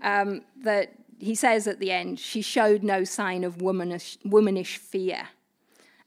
Um, 0.01 0.41
that 0.63 0.93
he 1.19 1.35
says 1.35 1.67
at 1.67 1.79
the 1.79 1.91
end, 1.91 2.19
she 2.19 2.41
showed 2.41 2.81
no 2.81 3.03
sign 3.03 3.43
of 3.43 3.61
womanish, 3.61 4.17
womanish 4.25 4.77
fear. 4.77 5.27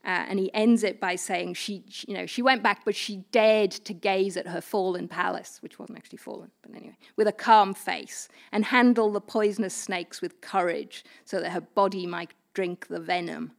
Uh, 0.05 0.25
and 0.27 0.37
he 0.37 0.53
ends 0.53 0.83
it 0.83 0.99
by 0.99 1.15
saying 1.15 1.53
she, 1.53 1.81
she, 1.87 2.07
you 2.09 2.13
know, 2.13 2.25
she 2.25 2.41
went 2.41 2.61
back, 2.61 2.83
but 2.83 2.93
she 2.93 3.23
dared 3.31 3.71
to 3.71 3.93
gaze 3.93 4.35
at 4.35 4.45
her 4.47 4.59
fallen 4.59 5.07
palace, 5.07 5.59
which 5.61 5.79
wasn't 5.79 5.97
actually 5.97 6.17
fallen, 6.17 6.51
but 6.61 6.75
anyway, 6.75 6.97
with 7.15 7.27
a 7.27 7.31
calm 7.31 7.73
face, 7.73 8.27
and 8.51 8.65
handle 8.65 9.11
the 9.13 9.21
poisonous 9.21 9.73
snakes 9.73 10.21
with 10.21 10.41
courage, 10.41 11.05
so 11.23 11.39
that 11.39 11.51
her 11.51 11.61
body 11.61 12.05
might 12.05 12.33
drink 12.53 12.87
the 12.87 12.99
venom. 12.99 13.53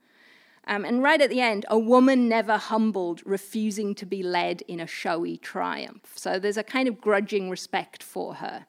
Um, 0.67 0.85
and 0.85 1.03
right 1.03 1.21
at 1.21 1.31
the 1.31 1.41
end, 1.41 1.65
a 1.69 1.79
woman 1.79 2.29
never 2.29 2.57
humbled, 2.57 3.23
refusing 3.25 3.95
to 3.97 4.07
be 4.07 4.23
led 4.23 4.63
in 4.63 4.81
a 4.81 4.87
showy 4.87 5.37
triumph. 5.39 6.13
So 6.15 6.39
there's 6.39 6.57
a 6.57 6.63
kind 6.63 6.89
of 6.89 7.01
grudging 7.01 7.51
respect 7.51 8.03
for 8.03 8.35
her. 8.35 8.67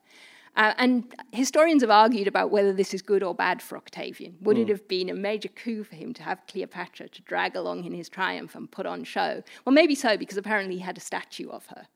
Uh, 0.55 0.73
and 0.77 1.15
historians 1.31 1.83
have 1.83 1.89
argued 1.89 2.27
about 2.27 2.49
whether 2.49 2.71
this 2.71 2.93
is 2.93 3.01
good 3.01 3.23
or 3.23 3.35
bad 3.35 3.61
for 3.61 3.77
Octavian. 3.77 4.37
Would 4.41 4.57
mm. 4.57 4.61
it 4.61 4.63
hmm. 4.65 4.71
have 4.71 4.87
been 4.87 5.09
a 5.09 5.13
major 5.13 5.49
coup 5.49 5.83
for 5.83 5.95
him 5.95 6.13
to 6.13 6.23
have 6.23 6.39
Cleopatra 6.47 7.09
to 7.09 7.21
drag 7.23 7.55
along 7.55 7.83
in 7.83 7.93
his 7.93 8.07
triumph 8.07 8.55
and 8.55 8.71
put 8.71 8.85
on 8.85 9.03
show? 9.03 9.43
Well, 9.65 9.73
maybe 9.73 9.95
so, 9.95 10.17
because 10.17 10.37
apparently 10.37 10.75
he 10.75 10.81
had 10.81 10.97
a 10.97 11.01
statue 11.01 11.49
of 11.49 11.65
her 11.67 11.87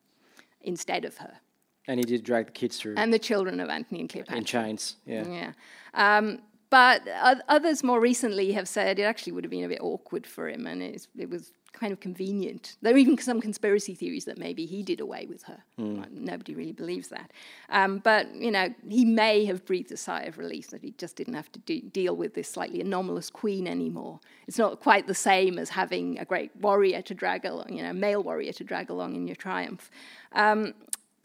instead 0.62 1.06
of 1.06 1.18
her. 1.18 1.38
And 1.88 2.00
he 2.00 2.04
did 2.04 2.24
drag 2.24 2.48
the 2.48 2.52
kids 2.52 2.78
through. 2.78 2.96
And 2.98 3.14
the 3.14 3.20
children 3.20 3.60
of 3.60 3.70
Antony 3.70 4.02
and 4.02 4.10
Cleopatra. 4.10 4.38
In 4.38 4.44
chains, 4.44 4.98
yeah. 5.06 5.26
Yeah. 5.28 5.52
Um, 5.94 6.40
but 6.70 7.08
others 7.48 7.84
more 7.84 8.00
recently 8.00 8.52
have 8.52 8.68
said 8.68 9.00
it 9.00 9.04
actually 9.04 9.34
would 9.34 9.44
have 9.44 9.50
been 9.50 9.64
a 9.64 9.70
bit 9.70 9.82
awkward 9.82 10.28
for 10.28 10.48
him 10.48 10.68
and 10.68 10.84
it 10.84 11.30
was 11.30 11.54
kind 11.74 11.94
of 11.94 12.00
convenient. 12.00 12.78
There 12.82 12.94
are 12.94 12.98
even 12.98 13.18
some 13.18 13.42
conspiracy 13.42 13.94
theories 13.96 14.26
that 14.26 14.38
maybe 14.38 14.66
he 14.66 14.84
did 14.84 15.00
away 15.00 15.28
with 15.30 15.44
her. 15.44 15.64
Mm. 15.80 16.10
Nobody 16.12 16.56
really 16.56 16.72
believes 16.72 17.10
that. 17.10 17.32
Um, 17.70 18.00
but, 18.00 18.34
you 18.36 18.52
know, 18.52 18.74
he 18.88 19.06
may 19.06 19.46
have 19.46 19.66
breathed 19.66 19.92
a 19.92 19.98
sigh 19.98 20.24
of 20.24 20.38
relief 20.38 20.70
that 20.70 20.82
he 20.82 20.92
just 20.98 21.16
didn't 21.16 21.36
have 21.36 21.52
to 21.52 21.60
do, 21.60 21.82
deal 21.82 22.16
with 22.16 22.34
this 22.34 22.50
slightly 22.50 22.82
anomalous 22.82 23.30
queen 23.30 23.68
anymore. 23.68 24.20
It's 24.48 24.58
not 24.58 24.80
quite 24.80 25.08
the 25.08 25.16
same 25.16 25.60
as 25.60 25.70
having 25.70 26.20
a 26.20 26.26
great 26.26 26.56
warrior 26.56 27.02
to 27.04 27.14
drag 27.14 27.46
along, 27.46 27.74
you 27.74 27.84
know, 27.84 27.94
male 27.94 28.24
warrior 28.24 28.54
to 28.54 28.64
drag 28.64 28.90
along 28.90 29.16
in 29.16 29.28
your 29.28 29.36
triumph. 29.36 29.90
Um, 30.34 30.74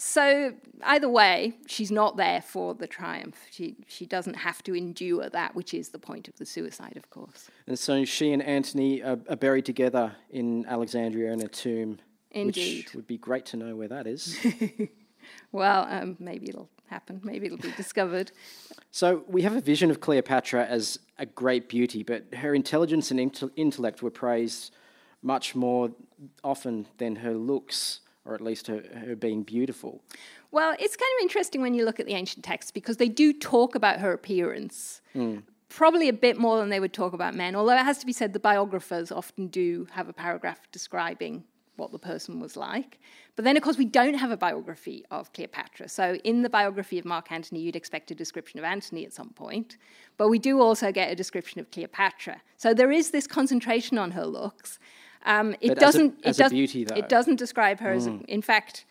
so 0.06 0.52
either 0.82 1.08
way, 1.08 1.54
she's 1.66 1.90
not 1.90 2.18
there 2.18 2.42
for 2.42 2.74
the 2.74 2.86
triumph. 2.86 3.36
She 3.50 3.76
she 3.88 4.04
doesn't 4.04 4.34
have 4.34 4.62
to 4.64 4.76
endure 4.76 5.30
that, 5.30 5.54
which 5.54 5.72
is 5.72 5.88
the 5.88 5.98
point 5.98 6.28
of 6.28 6.36
the 6.36 6.44
suicide, 6.44 6.98
of 6.98 7.08
course. 7.08 7.48
And 7.66 7.78
so 7.78 8.04
she 8.04 8.30
and 8.30 8.42
Antony 8.42 9.02
are, 9.02 9.18
are 9.30 9.36
buried 9.36 9.64
together 9.64 10.14
in 10.28 10.66
Alexandria 10.66 11.32
in 11.32 11.40
a 11.40 11.48
tomb. 11.48 12.00
Indeed, 12.32 12.84
which 12.84 12.94
would 12.94 13.06
be 13.06 13.16
great 13.16 13.46
to 13.46 13.56
know 13.56 13.76
where 13.76 13.88
that 13.88 14.06
is. 14.06 14.36
well, 15.52 15.86
um, 15.88 16.16
maybe 16.18 16.50
it'll 16.50 16.68
happen. 16.88 17.22
Maybe 17.24 17.46
it'll 17.46 17.56
be 17.56 17.72
discovered. 17.72 18.30
So 18.90 19.24
we 19.26 19.40
have 19.40 19.56
a 19.56 19.60
vision 19.62 19.90
of 19.90 20.00
Cleopatra 20.00 20.66
as 20.66 20.98
a 21.18 21.24
great 21.24 21.66
beauty, 21.66 22.02
but 22.02 22.26
her 22.34 22.54
intelligence 22.54 23.10
and 23.10 23.18
intellect 23.56 24.02
were 24.02 24.10
praised 24.10 24.76
much 25.22 25.54
more 25.54 25.92
often 26.42 26.88
than 26.98 27.16
her 27.16 27.32
looks 27.32 28.00
or 28.24 28.34
at 28.34 28.40
least 28.40 28.66
her, 28.66 28.82
her 29.06 29.16
being 29.16 29.42
beautiful. 29.42 30.02
Well, 30.50 30.74
it's 30.78 30.96
kind 30.96 31.10
of 31.18 31.22
interesting 31.22 31.60
when 31.60 31.74
you 31.74 31.84
look 31.84 32.00
at 32.00 32.06
the 32.06 32.14
ancient 32.14 32.44
texts 32.44 32.70
because 32.70 32.96
they 32.96 33.08
do 33.08 33.32
talk 33.32 33.74
about 33.74 34.00
her 34.00 34.12
appearance. 34.12 35.00
Mm. 35.14 35.42
Probably 35.68 36.08
a 36.08 36.12
bit 36.12 36.38
more 36.38 36.58
than 36.58 36.68
they 36.68 36.80
would 36.80 36.92
talk 36.92 37.12
about 37.12 37.34
men, 37.34 37.56
although 37.56 37.74
it 37.74 37.84
has 37.84 37.98
to 37.98 38.06
be 38.06 38.12
said 38.12 38.32
the 38.32 38.38
biographers 38.38 39.10
often 39.10 39.48
do 39.48 39.86
have 39.90 40.08
a 40.08 40.12
paragraph 40.12 40.60
describing 40.70 41.44
what 41.76 41.92
the 41.92 41.98
person 41.98 42.40
was 42.40 42.56
like. 42.56 43.00
But 43.36 43.44
then, 43.44 43.56
of 43.56 43.62
course, 43.62 43.76
we 43.76 43.84
don't 43.84 44.14
have 44.14 44.30
a 44.30 44.36
biography 44.36 45.04
of 45.10 45.32
Cleopatra. 45.32 45.88
So, 45.88 46.14
in 46.22 46.42
the 46.42 46.50
biography 46.50 46.98
of 46.98 47.04
Mark 47.04 47.32
Antony, 47.32 47.60
you'd 47.60 47.76
expect 47.76 48.10
a 48.10 48.14
description 48.14 48.58
of 48.58 48.64
Antony 48.64 49.04
at 49.04 49.12
some 49.12 49.30
point. 49.30 49.76
But 50.16 50.28
we 50.28 50.38
do 50.38 50.60
also 50.60 50.92
get 50.92 51.10
a 51.10 51.16
description 51.16 51.60
of 51.60 51.70
Cleopatra. 51.70 52.40
So, 52.56 52.74
there 52.74 52.92
is 52.92 53.10
this 53.10 53.26
concentration 53.26 53.98
on 53.98 54.12
her 54.12 54.24
looks. 54.24 54.78
Um, 55.24 55.54
it 55.60 55.68
But 55.68 55.78
doesn't. 55.78 56.20
as 56.24 56.38
it 56.38 56.40
a 56.40 56.44
does, 56.44 56.52
beauty, 56.52 56.84
though. 56.84 56.94
Mm. 56.94 56.98
It 56.98 57.08
doesn't 57.08 57.36
describe 57.36 57.80
her 57.80 57.92
as. 57.92 58.06
In 58.06 58.42
fact, 58.42 58.84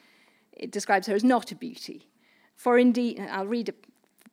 it 0.51 0.71
describes 0.71 1.07
her 1.07 1.15
as 1.15 1.23
not 1.23 1.51
a 1.51 1.55
beauty. 1.55 2.07
For 2.55 2.77
indeed, 2.77 3.19
I'll 3.31 3.45
read 3.47 3.69
a 3.69 3.73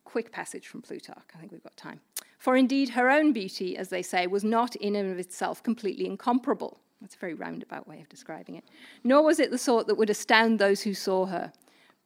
quick 0.03 0.31
passage 0.31 0.67
from 0.67 0.81
Plutarch. 0.81 1.17
I 1.35 1.39
think 1.39 1.51
we've 1.51 1.63
got 1.63 1.77
time. 1.77 1.99
For 2.37 2.55
indeed, 2.55 2.89
her 2.89 3.09
own 3.09 3.33
beauty, 3.33 3.77
as 3.77 3.89
they 3.89 4.01
say, 4.01 4.25
was 4.27 4.43
not 4.43 4.75
in 4.77 4.95
and 4.95 5.11
of 5.11 5.19
itself 5.19 5.61
completely 5.61 6.07
incomparable. 6.07 6.79
That's 7.01 7.15
a 7.15 7.19
very 7.19 7.33
roundabout 7.33 7.87
way 7.87 7.99
of 8.01 8.09
describing 8.09 8.55
it. 8.55 8.63
Nor 9.03 9.23
was 9.23 9.39
it 9.39 9.51
the 9.51 9.57
sort 9.57 9.87
that 9.87 9.95
would 9.95 10.09
astound 10.09 10.59
those 10.59 10.81
who 10.81 10.93
saw 10.93 11.25
her. 11.27 11.51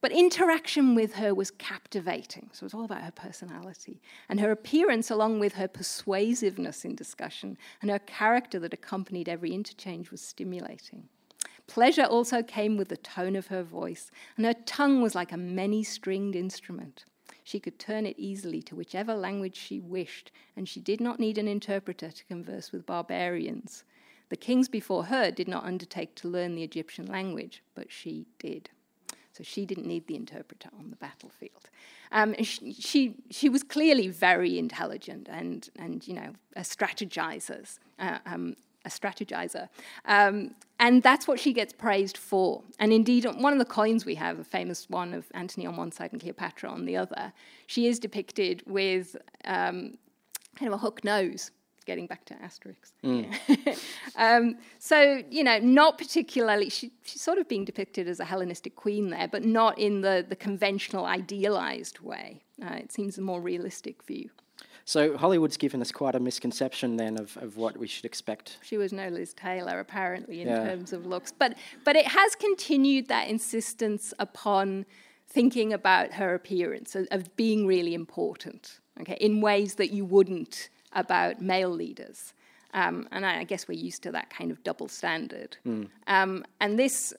But 0.02 0.12
interaction 0.12 0.94
with 0.94 1.16
her 1.16 1.34
was 1.34 1.52
captivating. 1.52 2.50
So 2.54 2.64
it 2.64 2.68
was 2.68 2.74
all 2.74 2.86
about 2.86 3.02
her 3.02 3.12
personality. 3.12 4.02
And 4.30 4.40
her 4.40 4.52
appearance, 4.52 5.10
along 5.10 5.40
with 5.40 5.56
her 5.56 5.68
persuasiveness 5.68 6.86
in 6.86 6.96
discussion 6.96 7.58
and 7.82 7.90
her 7.90 8.00
character 8.00 8.60
that 8.60 8.74
accompanied 8.74 9.28
every 9.28 9.52
interchange, 9.52 10.12
was 10.12 10.22
stimulating. 10.22 11.10
Pleasure 11.68 12.04
also 12.04 12.44
came 12.44 12.78
with 12.78 12.90
the 12.90 12.98
tone 12.98 13.36
of 13.36 13.48
her 13.48 13.64
voice, 13.64 14.12
and 14.38 14.46
her 14.46 14.54
tongue 14.54 15.02
was 15.02 15.16
like 15.16 15.32
a 15.32 15.38
many 15.38 15.84
stringed 15.84 16.36
instrument. 16.36 17.06
She 17.44 17.60
could 17.60 17.80
turn 17.80 18.06
it 18.06 18.20
easily 18.20 18.62
to 18.64 18.76
whichever 18.76 19.16
language 19.16 19.56
she 19.56 19.80
wished, 19.80 20.32
and 20.56 20.70
she 20.70 20.80
did 20.80 21.02
not 21.02 21.20
need 21.20 21.38
an 21.38 21.48
interpreter 21.48 22.12
to 22.12 22.26
converse 22.26 22.72
with 22.72 22.86
barbarians. 22.86 23.84
The 24.30 24.36
kings 24.36 24.68
before 24.68 25.06
her 25.06 25.32
did 25.32 25.48
not 25.48 25.64
undertake 25.64 26.16
to 26.16 26.28
learn 26.28 26.56
the 26.56 26.64
Egyptian 26.64 27.06
language, 27.06 27.64
but 27.74 27.92
she 27.92 28.28
did. 28.40 28.70
So 29.36 29.44
she 29.44 29.66
didn't 29.66 29.86
need 29.86 30.08
the 30.08 30.16
interpreter 30.16 30.70
on 30.80 30.90
the 30.90 30.96
battlefield. 30.96 31.70
Um, 32.12 32.36
she, 32.42 32.72
she, 32.74 33.16
she 33.30 33.50
was 33.50 33.64
clearly 33.64 34.08
very 34.08 34.58
intelligent 34.58 35.28
and, 35.30 35.70
and 35.78 36.08
you 36.08 36.14
know, 36.14 36.32
a 36.56 36.62
strategizer, 36.62 37.78
uh, 38.00 38.20
um, 38.26 38.56
a 38.86 38.90
strategizer. 38.90 39.68
Um, 40.06 40.56
and 40.80 41.04
that's 41.04 41.28
what 41.28 41.40
she 41.40 41.52
gets 41.52 41.74
praised 41.74 42.18
for. 42.18 42.64
And 42.80 42.94
indeed, 42.94 43.26
one 43.26 43.52
of 43.52 43.60
the 43.60 43.66
coins 43.66 44.06
we 44.06 44.16
have, 44.16 44.40
a 44.40 44.44
famous 44.44 44.90
one 44.90 45.14
of 45.14 45.26
Antony 45.34 45.66
on 45.66 45.76
one 45.76 45.92
side 45.92 46.14
and 46.14 46.22
Cleopatra 46.22 46.70
on 46.70 46.86
the 46.86 46.96
other, 46.96 47.34
she 47.68 47.88
is 47.88 48.00
depicted 48.00 48.64
with 48.66 49.18
um, 49.44 49.98
kind 50.56 50.72
of 50.72 50.74
a 50.74 50.78
hook 50.78 51.04
nose, 51.04 51.52
getting 51.86 52.08
back 52.08 52.26
to 52.26 52.34
Asterix. 52.36 52.92
um, 54.16 54.58
so, 54.80 55.22
you 55.30 55.44
know, 55.44 55.60
not 55.60 55.98
particularly, 55.98 56.70
she, 56.70 56.92
she's 57.04 57.22
sort 57.22 57.38
of 57.38 57.48
being 57.48 57.66
depicted 57.66 58.08
as 58.08 58.20
a 58.20 58.26
Hellenistic 58.26 58.76
queen 58.76 59.10
there, 59.10 59.28
but 59.28 59.44
not 59.44 59.78
in 59.80 60.02
the, 60.02 60.26
the 60.28 60.36
conventional 60.36 61.06
idealized 61.06 62.00
way. 62.00 62.44
Uh, 62.62 62.76
it 62.76 62.92
seems 62.92 63.18
a 63.18 63.22
more 63.22 63.42
realistic 63.42 64.04
view. 64.04 64.30
So 64.88 65.18
Hollywood's 65.18 65.58
given 65.58 65.82
us 65.82 65.92
quite 65.92 66.14
a 66.16 66.20
misconception 66.20 66.98
then 66.98 67.18
of, 67.18 67.36
of 67.38 67.58
what 67.58 67.76
we 67.78 67.88
should 67.88 68.06
expect. 68.06 68.60
She 68.62 68.78
was 68.78 68.94
no 68.94 69.08
Liz 69.10 69.34
Taylor, 69.34 69.80
apparently, 69.80 70.42
in 70.42 70.48
Yeah. 70.48 70.64
terms 70.64 70.94
of 70.94 71.06
looks. 71.08 71.32
But, 71.32 71.58
but 71.84 71.96
it 71.96 72.08
has 72.08 72.36
continued 72.36 73.08
that 73.08 73.28
insistence 73.28 74.14
upon 74.20 74.86
thinking 75.28 75.74
about 75.74 76.14
her 76.14 76.36
appearance, 76.36 76.96
of, 76.96 77.08
of 77.10 77.36
being 77.36 77.66
really 77.66 77.96
important, 77.96 78.80
okay, 79.02 79.18
in 79.20 79.42
ways 79.42 79.76
that 79.76 79.92
you 79.92 80.06
wouldn't 80.06 80.70
about 80.96 81.42
male 81.42 81.70
leaders. 81.70 82.34
Um, 82.74 83.08
and 83.12 83.26
I, 83.26 83.40
I 83.40 83.44
guess 83.44 83.68
we're 83.68 83.80
used 83.80 84.04
to 84.04 84.12
that 84.12 84.30
kind 84.30 84.52
of 84.52 84.64
double 84.64 84.88
standard. 84.88 85.58
Um, 86.08 86.44
and 86.60 86.78
this 86.80 87.14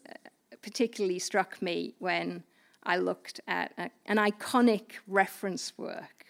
particularly 0.63 1.19
struck 1.19 1.63
me 1.63 1.95
when 1.99 2.43
I 2.83 2.97
looked 2.99 3.41
at 3.47 3.73
a, 3.79 3.91
an 4.07 4.17
iconic 4.17 4.93
reference 5.07 5.73
work 5.79 6.27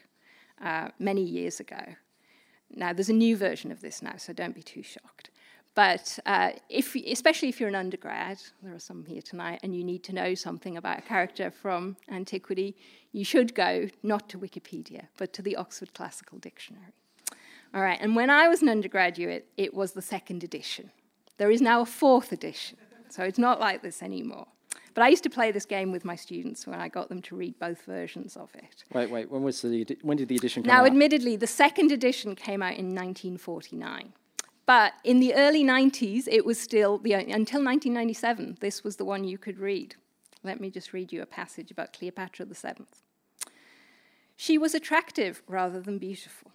uh, 0.63 0.89
many 0.99 1.23
years 1.23 1.61
ago. 1.61 1.83
Now, 2.75 2.93
there's 2.93 3.09
a 3.09 3.15
new 3.15 3.37
version 3.37 3.71
of 3.73 3.81
this 3.81 4.03
now, 4.03 4.17
so 4.17 4.33
don't 4.33 4.55
be 4.55 4.63
too 4.63 4.83
shocked. 4.83 5.31
But 5.75 6.19
uh, 6.25 6.53
if, 6.71 6.95
especially 6.95 7.51
if 7.51 7.61
you're 7.61 7.69
an 7.69 7.75
undergrad, 7.75 8.39
there 8.63 8.75
are 8.75 8.79
some 8.79 9.05
here 9.05 9.21
tonight, 9.21 9.61
and 9.63 9.77
you 9.77 9.85
need 9.85 10.03
to 10.05 10.15
know 10.15 10.35
something 10.35 10.77
about 10.77 10.99
a 11.01 11.03
character 11.03 11.51
from 11.51 11.97
antiquity, 12.11 12.77
you 13.13 13.25
should 13.25 13.55
go 13.55 13.89
not 14.03 14.29
to 14.31 14.39
Wikipedia, 14.39 15.09
but 15.19 15.33
to 15.35 15.43
the 15.43 15.55
Oxford 15.57 15.93
Classical 15.93 16.39
Dictionary. 16.39 16.95
All 17.75 17.83
right, 17.83 17.99
and 18.01 18.17
when 18.17 18.31
I 18.31 18.49
was 18.49 18.63
an 18.63 18.69
undergraduate, 18.69 19.49
it 19.57 19.75
was 19.75 19.93
the 19.93 20.03
second 20.03 20.45
edition. 20.45 20.91
There 21.39 21.51
is 21.51 21.61
now 21.61 21.83
a 21.83 21.87
fourth 21.87 22.33
edition, 22.33 22.79
so 23.11 23.23
it's 23.25 23.39
not 23.39 23.61
like 23.61 23.83
this 23.83 24.03
anymore. 24.03 24.47
But 24.95 25.03
I 25.03 25.09
used 25.09 25.25
to 25.25 25.31
play 25.31 25.51
this 25.53 25.67
game 25.67 25.93
with 25.93 26.07
my 26.07 26.17
students 26.17 26.67
when 26.67 26.81
I 26.81 26.89
got 26.89 27.11
them 27.11 27.21
to 27.23 27.37
read 27.37 27.59
both 27.59 27.83
versions 27.83 28.35
of 28.35 28.49
it. 28.55 28.85
Wait, 28.95 29.11
wait. 29.11 29.31
When 29.31 29.43
was 29.43 29.61
the 29.61 29.87
when 30.01 30.17
did 30.17 30.29
the 30.29 30.37
edition 30.37 30.63
come 30.63 30.69
Now, 30.69 30.81
out? 30.81 30.85
Now, 30.85 30.87
admittedly, 30.87 31.37
the 31.37 31.47
second 31.47 31.93
edition 31.93 32.35
came 32.35 32.63
out 32.63 32.79
in 32.79 32.95
1949. 32.95 34.15
But 34.65 34.95
in 35.05 35.21
the 35.21 35.35
early 35.35 35.63
90s, 35.63 36.27
it 36.27 36.45
was 36.45 36.59
still, 36.59 36.99
the, 36.99 37.13
until 37.13 37.63
1997, 37.63 38.59
this 38.61 38.83
was 38.83 38.97
the 38.97 39.05
one 39.05 39.23
you 39.23 39.39
could 39.39 39.59
read. 39.59 39.95
Let 40.43 40.61
me 40.61 40.71
just 40.71 40.93
read 40.93 41.13
you 41.13 41.23
a 41.23 41.27
passage 41.27 41.71
about 41.71 41.93
Cleopatra 41.93 42.47
VII. 42.47 42.85
She 44.35 44.59
was 44.59 44.75
attractive 44.75 45.43
rather 45.47 45.81
than 45.81 45.99
beautiful. 45.99 46.51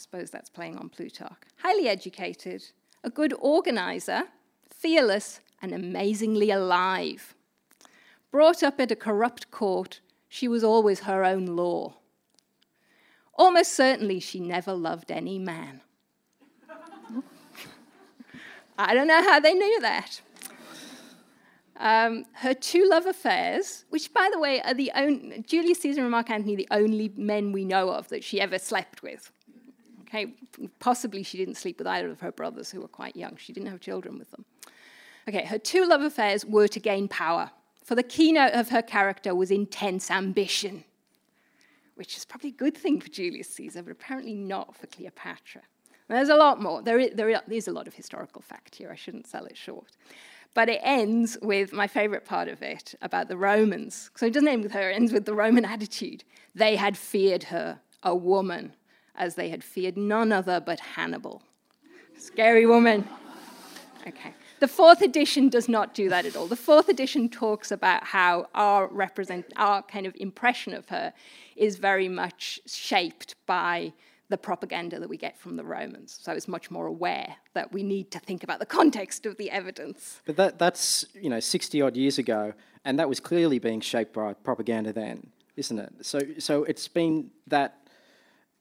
I 0.00 0.02
suppose 0.02 0.30
that's 0.30 0.48
playing 0.48 0.78
on 0.78 0.88
Plutarch. 0.88 1.36
Highly 1.58 1.86
educated, 1.86 2.64
a 3.04 3.10
good 3.10 3.34
organizer, 3.38 4.22
fearless, 4.70 5.40
and 5.60 5.74
amazingly 5.74 6.50
alive. 6.50 7.34
Brought 8.30 8.62
up 8.62 8.80
at 8.80 8.90
a 8.90 8.96
corrupt 8.96 9.50
court, 9.50 10.00
she 10.26 10.48
was 10.48 10.64
always 10.64 11.00
her 11.00 11.22
own 11.22 11.44
law. 11.44 11.96
Almost 13.34 13.74
certainly, 13.74 14.20
she 14.20 14.40
never 14.40 14.72
loved 14.72 15.10
any 15.10 15.38
man. 15.38 15.82
I 18.78 18.94
don't 18.94 19.06
know 19.06 19.22
how 19.22 19.38
they 19.38 19.52
knew 19.52 19.80
that. 19.82 20.22
Um, 21.76 22.24
her 22.36 22.54
two 22.54 22.88
love 22.88 23.04
affairs, 23.04 23.84
which, 23.90 24.14
by 24.14 24.30
the 24.32 24.38
way, 24.38 24.62
are 24.62 24.72
the 24.72 24.92
only, 24.94 25.42
Julius 25.46 25.80
Caesar 25.80 26.00
and 26.00 26.10
Mark 26.10 26.30
Antony, 26.30 26.56
the 26.56 26.68
only 26.70 27.12
men 27.18 27.52
we 27.52 27.66
know 27.66 27.90
of 27.90 28.08
that 28.08 28.24
she 28.24 28.40
ever 28.40 28.58
slept 28.58 29.02
with. 29.02 29.30
Okay, 30.10 30.34
possibly 30.80 31.22
she 31.22 31.38
didn't 31.38 31.54
sleep 31.54 31.78
with 31.78 31.86
either 31.86 32.10
of 32.10 32.20
her 32.20 32.32
brothers 32.32 32.70
who 32.70 32.80
were 32.80 32.88
quite 32.88 33.14
young. 33.14 33.36
She 33.36 33.52
didn't 33.52 33.70
have 33.70 33.80
children 33.80 34.18
with 34.18 34.30
them. 34.32 34.44
Okay, 35.28 35.44
her 35.44 35.58
two 35.58 35.86
love 35.86 36.02
affairs 36.02 36.44
were 36.44 36.66
to 36.66 36.80
gain 36.80 37.06
power, 37.06 37.52
for 37.84 37.94
the 37.94 38.02
keynote 38.02 38.52
of 38.52 38.70
her 38.70 38.82
character 38.82 39.34
was 39.34 39.50
intense 39.50 40.10
ambition, 40.10 40.84
which 41.94 42.16
is 42.16 42.24
probably 42.24 42.50
a 42.50 42.52
good 42.52 42.76
thing 42.76 43.00
for 43.00 43.08
Julius 43.08 43.48
Caesar, 43.54 43.82
but 43.82 43.92
apparently 43.92 44.34
not 44.34 44.76
for 44.76 44.86
Cleopatra. 44.88 45.62
And 46.08 46.18
there's 46.18 46.28
a 46.28 46.36
lot 46.36 46.60
more. 46.60 46.82
There 46.82 46.98
is, 46.98 47.14
there 47.14 47.30
is 47.48 47.68
a 47.68 47.72
lot 47.72 47.86
of 47.86 47.94
historical 47.94 48.42
fact 48.42 48.74
here. 48.74 48.90
I 48.90 48.96
shouldn't 48.96 49.28
sell 49.28 49.44
it 49.44 49.56
short. 49.56 49.92
But 50.54 50.68
it 50.68 50.80
ends 50.82 51.38
with 51.40 51.72
my 51.72 51.86
favorite 51.86 52.24
part 52.24 52.48
of 52.48 52.62
it 52.62 52.96
about 53.00 53.28
the 53.28 53.36
Romans. 53.36 54.10
So 54.16 54.26
it 54.26 54.32
doesn't 54.32 54.48
end 54.48 54.64
with 54.64 54.72
her, 54.72 54.90
it 54.90 54.94
ends 54.94 55.12
with 55.12 55.24
the 55.24 55.34
Roman 55.34 55.64
attitude. 55.64 56.24
They 56.52 56.74
had 56.74 56.96
feared 56.96 57.44
her, 57.44 57.80
a 58.02 58.16
woman, 58.16 58.74
as 59.20 59.34
they 59.34 59.50
had 59.50 59.62
feared 59.62 59.96
none 59.96 60.32
other 60.32 60.58
but 60.58 60.80
Hannibal. 60.80 61.42
Scary 62.16 62.66
woman. 62.66 63.06
Okay. 64.06 64.34
The 64.60 64.68
fourth 64.68 65.02
edition 65.02 65.48
does 65.48 65.68
not 65.68 65.94
do 65.94 66.08
that 66.08 66.24
at 66.24 66.34
all. 66.34 66.46
The 66.46 66.56
fourth 66.56 66.88
edition 66.88 67.28
talks 67.28 67.70
about 67.70 68.04
how 68.04 68.46
our 68.54 68.88
represent 68.88 69.46
our 69.56 69.82
kind 69.82 70.06
of 70.06 70.14
impression 70.18 70.74
of 70.74 70.88
her 70.88 71.12
is 71.54 71.76
very 71.76 72.08
much 72.08 72.60
shaped 72.66 73.36
by 73.46 73.92
the 74.30 74.38
propaganda 74.38 74.98
that 75.00 75.08
we 75.08 75.16
get 75.16 75.38
from 75.38 75.56
the 75.56 75.64
Romans. 75.64 76.18
So 76.22 76.32
it's 76.32 76.48
much 76.48 76.70
more 76.70 76.86
aware 76.86 77.36
that 77.54 77.72
we 77.72 77.82
need 77.82 78.10
to 78.12 78.18
think 78.18 78.42
about 78.42 78.58
the 78.58 78.66
context 78.66 79.26
of 79.26 79.36
the 79.36 79.50
evidence. 79.50 80.20
But 80.24 80.36
that, 80.36 80.58
that's, 80.58 81.04
you 81.14 81.28
know, 81.28 81.40
60 81.40 81.82
odd 81.82 81.96
years 81.96 82.18
ago, 82.18 82.54
and 82.84 82.98
that 82.98 83.08
was 83.08 83.20
clearly 83.20 83.58
being 83.58 83.80
shaped 83.80 84.14
by 84.14 84.32
propaganda 84.32 84.92
then, 84.92 85.30
isn't 85.56 85.78
it? 85.78 85.92
So, 86.02 86.20
so 86.38 86.64
it's 86.64 86.86
been 86.88 87.30
that 87.48 87.79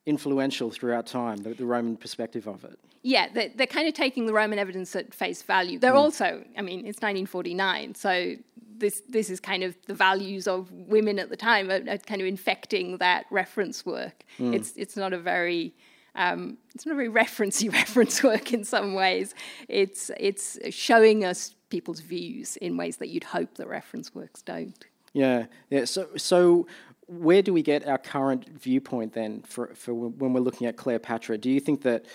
influential 0.05 0.71
throughout 0.71 1.05
time, 1.05 1.37
the, 1.37 1.53
the 1.53 1.65
Roman 1.65 1.97
perspective 1.97 2.47
of 2.47 2.63
it. 2.63 2.79
Yeah, 3.01 3.27
they're, 3.33 3.49
they're 3.55 3.67
kind 3.67 3.87
of 3.87 3.93
taking 3.93 4.25
the 4.25 4.33
Roman 4.33 4.59
evidence 4.59 4.95
at 4.95 5.13
face 5.13 5.41
value. 5.41 5.79
They're 5.79 5.93
also, 5.93 6.43
I 6.57 6.61
mean, 6.61 6.79
it's 6.79 7.01
1949, 7.01 7.95
so 7.95 8.35
this 8.79 9.01
this 9.09 9.29
is 9.29 9.41
kind 9.41 9.63
of 9.63 9.75
the 9.87 9.93
values 9.93 10.47
of 10.47 10.71
women 10.71 11.19
at 11.19 11.29
the 11.29 11.35
time 11.35 11.69
are, 11.69 11.81
are 11.89 11.97
kind 11.97 12.21
of 12.21 12.27
infecting 12.27 12.97
that 12.97 13.25
reference 13.29 13.85
work. 13.85 14.23
It's 14.37 14.73
it's 14.77 14.95
not 14.95 15.11
a 15.11 15.19
very 15.19 15.73
um, 16.15 16.57
it's 16.73 16.85
not 16.85 16.93
a 16.93 16.95
very 16.95 17.09
referencey 17.25 17.71
reference 17.71 18.23
work 18.23 18.53
in 18.53 18.63
some 18.63 18.93
ways. 18.93 19.35
It's 19.67 20.11
it's 20.17 20.57
showing 20.69 21.25
us 21.25 21.55
people's 21.69 21.99
views 21.99 22.57
in 22.57 22.77
ways 22.77 22.97
that 22.97 23.09
you'd 23.09 23.25
hope 23.25 23.55
that 23.55 23.67
reference 23.67 24.15
works 24.15 24.41
don't. 24.41 24.85
Yeah, 25.13 25.45
yeah. 25.69 25.85
So, 25.85 26.07
so 26.17 26.67
where 27.09 27.41
do 27.41 27.51
we 27.51 27.63
get 27.63 27.87
our 27.87 27.97
current 27.97 28.47
viewpoint 28.47 29.13
then 29.13 29.41
for, 29.41 29.73
for 29.73 29.93
when 29.93 30.33
we're 30.33 30.39
looking 30.39 30.67
at 30.67 30.77
Cleopatra? 30.77 31.39
Do 31.39 31.49
you 31.49 31.59
think 31.59 31.81
that, 31.81 32.05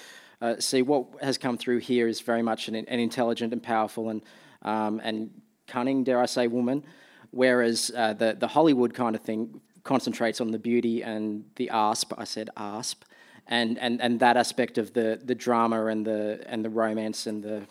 uh, 0.40 0.56
see, 0.60 0.82
what 0.82 1.06
has 1.20 1.36
come 1.36 1.58
through 1.58 1.78
here 1.78 2.06
is 2.06 2.20
very 2.20 2.42
much 2.42 2.68
an, 2.68 2.76
an 2.76 3.00
intelligent 3.00 3.52
and 3.52 3.62
powerful 3.62 4.08
and 4.08 4.22
um, 4.62 5.00
and 5.04 5.30
cunning, 5.66 6.04
dare 6.04 6.20
I 6.20 6.26
say, 6.26 6.46
woman, 6.46 6.84
whereas 7.32 7.90
uh, 7.94 8.14
the 8.14 8.36
the 8.38 8.48
Hollywood 8.48 8.94
kind 8.94 9.14
of 9.14 9.22
thing 9.22 9.60
concentrates 9.82 10.40
on 10.40 10.52
the 10.52 10.58
beauty 10.58 11.02
and 11.02 11.44
the 11.56 11.70
asp. 11.70 12.12
I 12.16 12.24
said 12.24 12.50
asp. 12.56 13.02
And, 13.46 13.78
and, 13.78 14.00
and 14.00 14.20
that 14.20 14.38
aspect 14.38 14.78
of 14.78 14.94
the, 14.94 15.20
the 15.22 15.34
drama 15.34 15.86
and 15.86 16.06
the 16.06 16.42
and 16.46 16.64
the 16.64 16.70
romance 16.70 17.26
and 17.26 17.42
the 17.42 17.66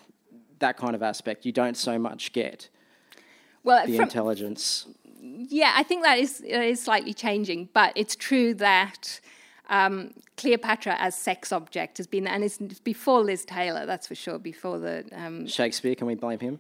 that 0.60 0.78
kind 0.78 0.96
of 0.96 1.02
aspect. 1.02 1.46
You 1.46 1.52
don't 1.52 1.76
so 1.76 1.98
much 1.98 2.32
get 2.32 2.70
well, 3.64 3.86
the 3.88 3.96
from, 3.96 4.04
intelligence. 4.04 4.88
Yeah, 5.24 5.74
I 5.76 5.84
think 5.84 6.04
that 6.04 6.18
is, 6.18 6.42
is 6.42 6.82
slightly 6.82 7.14
changing, 7.14 7.70
but 7.74 7.94
it's 7.96 8.16
true 8.16 8.54
that 8.56 9.20
um, 9.70 10.12
Cleopatra 10.36 10.96
as 11.00 11.16
sex 11.16 11.52
object 11.52 11.98
has 11.98 12.08
been, 12.08 12.28
and 12.28 12.44
it's 12.44 12.58
before 12.58 13.22
Liz 13.22 13.46
Taylor, 13.46 13.86
that's 13.86 14.08
for 14.08 14.16
sure, 14.16 14.38
before 14.38 14.80
the. 14.80 15.06
Um, 15.14 15.48
Shakespeare, 15.48 15.96
can 15.96 16.08
we 16.08 16.16
blame 16.16 16.40
him? 16.40 16.60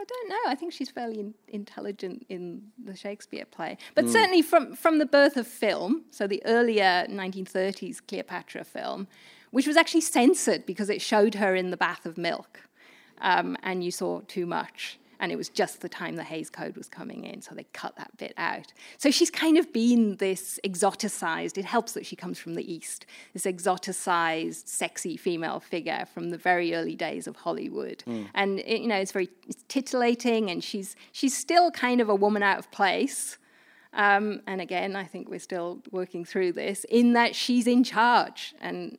I 0.00 0.04
don't 0.04 0.28
know. 0.30 0.38
I 0.46 0.54
think 0.54 0.72
she's 0.72 0.90
fairly 0.90 1.20
in, 1.20 1.34
intelligent 1.48 2.24
in 2.30 2.62
the 2.82 2.96
Shakespeare 2.96 3.44
play. 3.44 3.76
But 3.94 4.06
mm. 4.06 4.12
certainly 4.12 4.40
from, 4.40 4.74
from 4.74 4.98
the 4.98 5.04
birth 5.04 5.36
of 5.36 5.46
film, 5.46 6.04
so 6.10 6.26
the 6.26 6.42
earlier 6.46 7.06
1930s 7.10 8.00
Cleopatra 8.08 8.64
film, 8.64 9.08
which 9.50 9.66
was 9.66 9.76
actually 9.76 10.00
censored 10.00 10.64
because 10.64 10.88
it 10.88 11.02
showed 11.02 11.34
her 11.34 11.54
in 11.54 11.70
the 11.70 11.76
bath 11.76 12.06
of 12.06 12.16
milk, 12.16 12.60
um, 13.20 13.58
and 13.62 13.84
you 13.84 13.90
saw 13.90 14.22
too 14.26 14.46
much 14.46 14.98
and 15.20 15.30
it 15.30 15.36
was 15.36 15.48
just 15.48 15.82
the 15.82 15.88
time 15.88 16.16
the 16.16 16.24
Hays 16.24 16.50
Code 16.50 16.76
was 16.76 16.88
coming 16.88 17.24
in, 17.24 17.42
so 17.42 17.54
they 17.54 17.66
cut 17.72 17.94
that 17.96 18.16
bit 18.16 18.34
out. 18.36 18.72
So 18.98 19.10
she's 19.10 19.30
kind 19.30 19.58
of 19.58 19.72
been 19.72 20.16
this 20.16 20.58
exoticized, 20.64 21.58
it 21.58 21.66
helps 21.66 21.92
that 21.92 22.06
she 22.06 22.16
comes 22.16 22.38
from 22.38 22.54
the 22.54 22.72
East, 22.72 23.06
this 23.34 23.44
exoticized, 23.44 24.66
sexy 24.66 25.16
female 25.16 25.60
figure 25.60 26.06
from 26.12 26.30
the 26.30 26.38
very 26.38 26.74
early 26.74 26.96
days 26.96 27.26
of 27.26 27.36
Hollywood. 27.36 28.02
Mm. 28.06 28.28
And, 28.34 28.60
it, 28.60 28.80
you 28.80 28.88
know, 28.88 28.96
it's 28.96 29.12
very 29.12 29.28
it's 29.46 29.62
titillating, 29.68 30.50
and 30.50 30.64
she's, 30.64 30.96
she's 31.12 31.36
still 31.36 31.70
kind 31.70 32.00
of 32.00 32.08
a 32.08 32.14
woman 32.14 32.42
out 32.42 32.58
of 32.58 32.70
place. 32.70 33.38
Um, 33.92 34.40
and 34.46 34.60
again, 34.60 34.96
I 34.96 35.04
think 35.04 35.28
we're 35.28 35.40
still 35.40 35.82
working 35.90 36.24
through 36.24 36.52
this 36.52 36.84
in 36.88 37.12
that 37.12 37.34
she's 37.34 37.66
in 37.66 37.84
charge, 37.84 38.54
and 38.60 38.96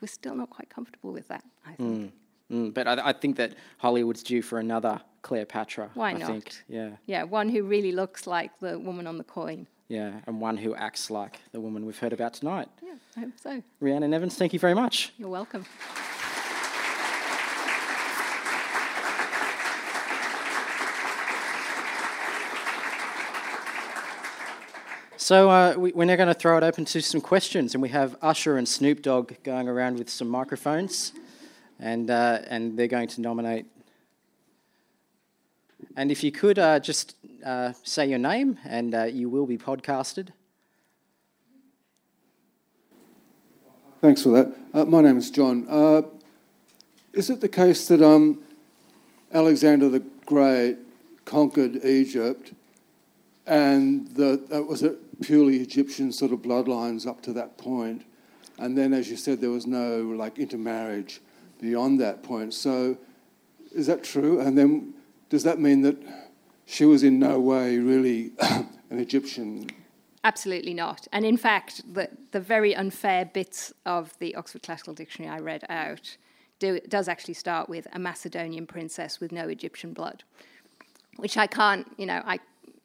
we're 0.00 0.08
still 0.08 0.34
not 0.34 0.50
quite 0.50 0.68
comfortable 0.68 1.12
with 1.12 1.28
that, 1.28 1.44
I 1.66 1.74
think. 1.74 1.98
Mm. 1.98 2.12
Mm, 2.52 2.74
but 2.74 2.86
I, 2.86 3.08
I, 3.08 3.12
think 3.12 3.36
that 3.36 3.54
Hollywood's 3.78 4.22
due 4.22 4.42
for 4.42 4.58
another 4.58 5.00
Cleopatra. 5.22 5.90
Why 5.94 6.10
I 6.10 6.12
not? 6.14 6.28
Think. 6.28 6.54
Yeah. 6.68 6.90
Yeah, 7.06 7.22
one 7.22 7.48
who 7.48 7.62
really 7.62 7.92
looks 7.92 8.26
like 8.26 8.58
the 8.60 8.78
woman 8.78 9.06
on 9.06 9.16
the 9.16 9.24
coin. 9.24 9.66
Yeah, 9.88 10.20
and 10.26 10.40
one 10.40 10.58
who 10.58 10.74
acts 10.74 11.10
like 11.10 11.40
the 11.52 11.60
woman 11.60 11.86
we've 11.86 11.98
heard 11.98 12.12
about 12.12 12.34
tonight. 12.34 12.68
Yeah, 12.82 12.94
I 13.16 13.20
hope 13.20 13.32
so. 13.42 13.62
Rhiannon 13.80 14.12
Evans, 14.12 14.36
thank 14.36 14.52
you 14.52 14.58
very 14.58 14.74
much. 14.74 15.12
You're 15.16 15.28
welcome. 15.28 15.64
So 25.16 25.50
uh, 25.50 25.74
we, 25.78 25.92
are 25.92 26.04
now 26.04 26.16
going 26.16 26.28
to 26.28 26.34
throw 26.34 26.58
it 26.58 26.64
open 26.64 26.84
to 26.86 27.00
some 27.00 27.20
questions, 27.20 27.74
and 27.74 27.80
we 27.80 27.90
have 27.90 28.16
Usher 28.20 28.56
and 28.58 28.68
Snoop 28.68 29.02
Dogg 29.02 29.34
going 29.44 29.68
around 29.68 29.96
with 29.96 30.10
some 30.10 30.28
microphones, 30.28 31.12
and 31.82 32.10
uh, 32.10 32.38
and 32.46 32.78
they're 32.78 32.86
going 32.86 33.08
to 33.08 33.20
nominate 33.20 33.66
and 35.96 36.10
if 36.10 36.24
you 36.24 36.32
could 36.32 36.58
uh, 36.58 36.80
just 36.80 37.16
uh, 37.44 37.72
say 37.82 38.06
your 38.06 38.18
name, 38.18 38.58
and 38.64 38.94
uh, 38.94 39.04
you 39.04 39.28
will 39.28 39.46
be 39.46 39.58
podcasted. 39.58 40.28
Thanks 44.00 44.22
for 44.22 44.30
that. 44.30 44.54
Uh, 44.74 44.84
my 44.84 45.00
name 45.00 45.18
is 45.18 45.30
John. 45.30 45.66
Uh, 45.68 46.02
is 47.12 47.30
it 47.30 47.40
the 47.40 47.48
case 47.48 47.88
that 47.88 48.02
um, 48.02 48.40
Alexander 49.32 49.88
the 49.88 50.00
Great 50.24 50.78
conquered 51.24 51.84
Egypt, 51.84 52.52
and 53.46 54.08
that, 54.14 54.48
that 54.48 54.66
was 54.66 54.82
it 54.82 54.98
purely 55.20 55.58
Egyptian 55.58 56.10
sort 56.10 56.32
of 56.32 56.40
bloodlines 56.40 57.06
up 57.06 57.20
to 57.22 57.32
that 57.34 57.58
point, 57.58 58.02
and 58.58 58.78
then, 58.78 58.92
as 58.92 59.10
you 59.10 59.16
said, 59.16 59.40
there 59.40 59.50
was 59.50 59.66
no 59.66 60.00
like 60.16 60.38
intermarriage 60.38 61.20
beyond 61.62 62.00
that 62.00 62.22
point. 62.22 62.52
So, 62.52 62.98
is 63.74 63.86
that 63.86 64.04
true? 64.04 64.38
And 64.40 64.58
then 64.58 64.92
does 65.30 65.44
that 65.44 65.58
mean 65.58 65.80
that 65.82 65.96
she 66.66 66.84
was 66.84 67.02
in 67.02 67.18
no 67.18 67.40
way 67.40 67.78
really 67.78 68.32
an 68.40 68.98
Egyptian? 68.98 69.70
Absolutely 70.24 70.74
not. 70.74 71.08
And 71.12 71.24
in 71.24 71.36
fact, 71.36 71.82
the, 71.94 72.10
the 72.32 72.40
very 72.40 72.76
unfair 72.76 73.24
bits 73.24 73.72
of 73.86 74.16
the 74.18 74.34
Oxford 74.34 74.62
Classical 74.62 74.92
Dictionary 74.92 75.34
I 75.34 75.38
read 75.38 75.64
out 75.70 76.16
do, 76.58 76.78
does 76.88 77.08
actually 77.08 77.34
start 77.34 77.68
with 77.68 77.86
a 77.92 77.98
Macedonian 77.98 78.66
princess 78.66 79.20
with 79.20 79.32
no 79.32 79.48
Egyptian 79.48 79.92
blood, 79.92 80.22
which 81.16 81.36
I 81.36 81.46
can't, 81.46 81.86
you 81.96 82.06
know, 82.06 82.22
I, 82.24 82.38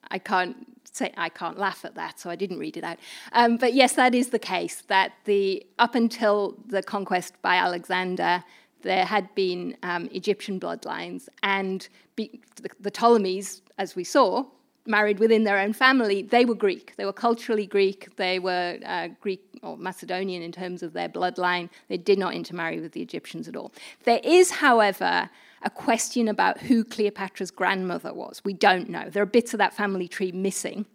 I 0.10 0.20
can't 0.20 0.56
say 0.94 1.14
I 1.18 1.30
can't 1.30 1.58
laugh 1.58 1.86
at 1.86 1.96
that, 1.96 2.20
so 2.20 2.30
I 2.30 2.36
didn't 2.36 2.60
read 2.60 2.78
it 2.78 2.84
out. 2.84 2.98
Um, 3.34 3.58
but 3.58 3.74
yes, 3.74 3.94
that 3.94 4.16
is 4.16 4.30
the 4.30 4.40
case. 4.40 4.84
That 4.88 5.14
the 5.26 5.66
up 5.78 5.96
until 5.96 6.58
the 6.66 6.82
conquest 6.82 7.40
by 7.42 7.56
Alexander, 7.56 8.44
there 8.88 9.06
had 9.06 9.34
been 9.36 9.76
um, 9.84 10.10
Egyptian 10.14 10.60
bloodlines, 10.60 11.28
and 11.44 11.90
be, 12.16 12.40
the, 12.62 12.70
the, 12.80 12.90
Ptolemies, 12.90 13.62
as 13.78 13.98
we 13.98 14.04
saw, 14.06 14.46
married 14.86 15.20
within 15.20 15.44
their 15.44 15.60
own 15.60 15.74
family. 15.74 16.22
They 16.22 16.46
were 16.46 16.56
Greek. 16.56 16.96
They 16.96 17.04
were 17.04 17.12
culturally 17.12 17.68
Greek. 17.68 18.16
They 18.16 18.40
were 18.40 18.80
uh, 18.86 19.10
Greek 19.20 19.44
or 19.62 19.78
Macedonian 19.78 20.42
in 20.42 20.54
terms 20.54 20.82
of 20.84 20.94
their 20.94 21.10
bloodline. 21.10 21.70
They 21.90 21.98
did 21.98 22.18
not 22.18 22.34
intermarry 22.34 22.80
with 22.80 22.94
the 22.94 23.02
Egyptians 23.02 23.50
at 23.50 23.58
all. 23.58 23.74
There 24.06 24.22
is, 24.24 24.52
however, 24.52 25.30
a 25.64 25.70
question 25.70 26.30
about 26.30 26.62
who 26.62 26.86
Cleopatra's 26.86 27.52
grandmother 27.52 28.14
was. 28.14 28.42
We 28.46 28.54
don't 28.54 28.90
know. 28.90 29.10
There 29.10 29.22
are 29.22 29.26
bits 29.28 29.54
of 29.54 29.58
that 29.58 29.74
family 29.74 30.08
tree 30.08 30.32
missing. 30.32 30.86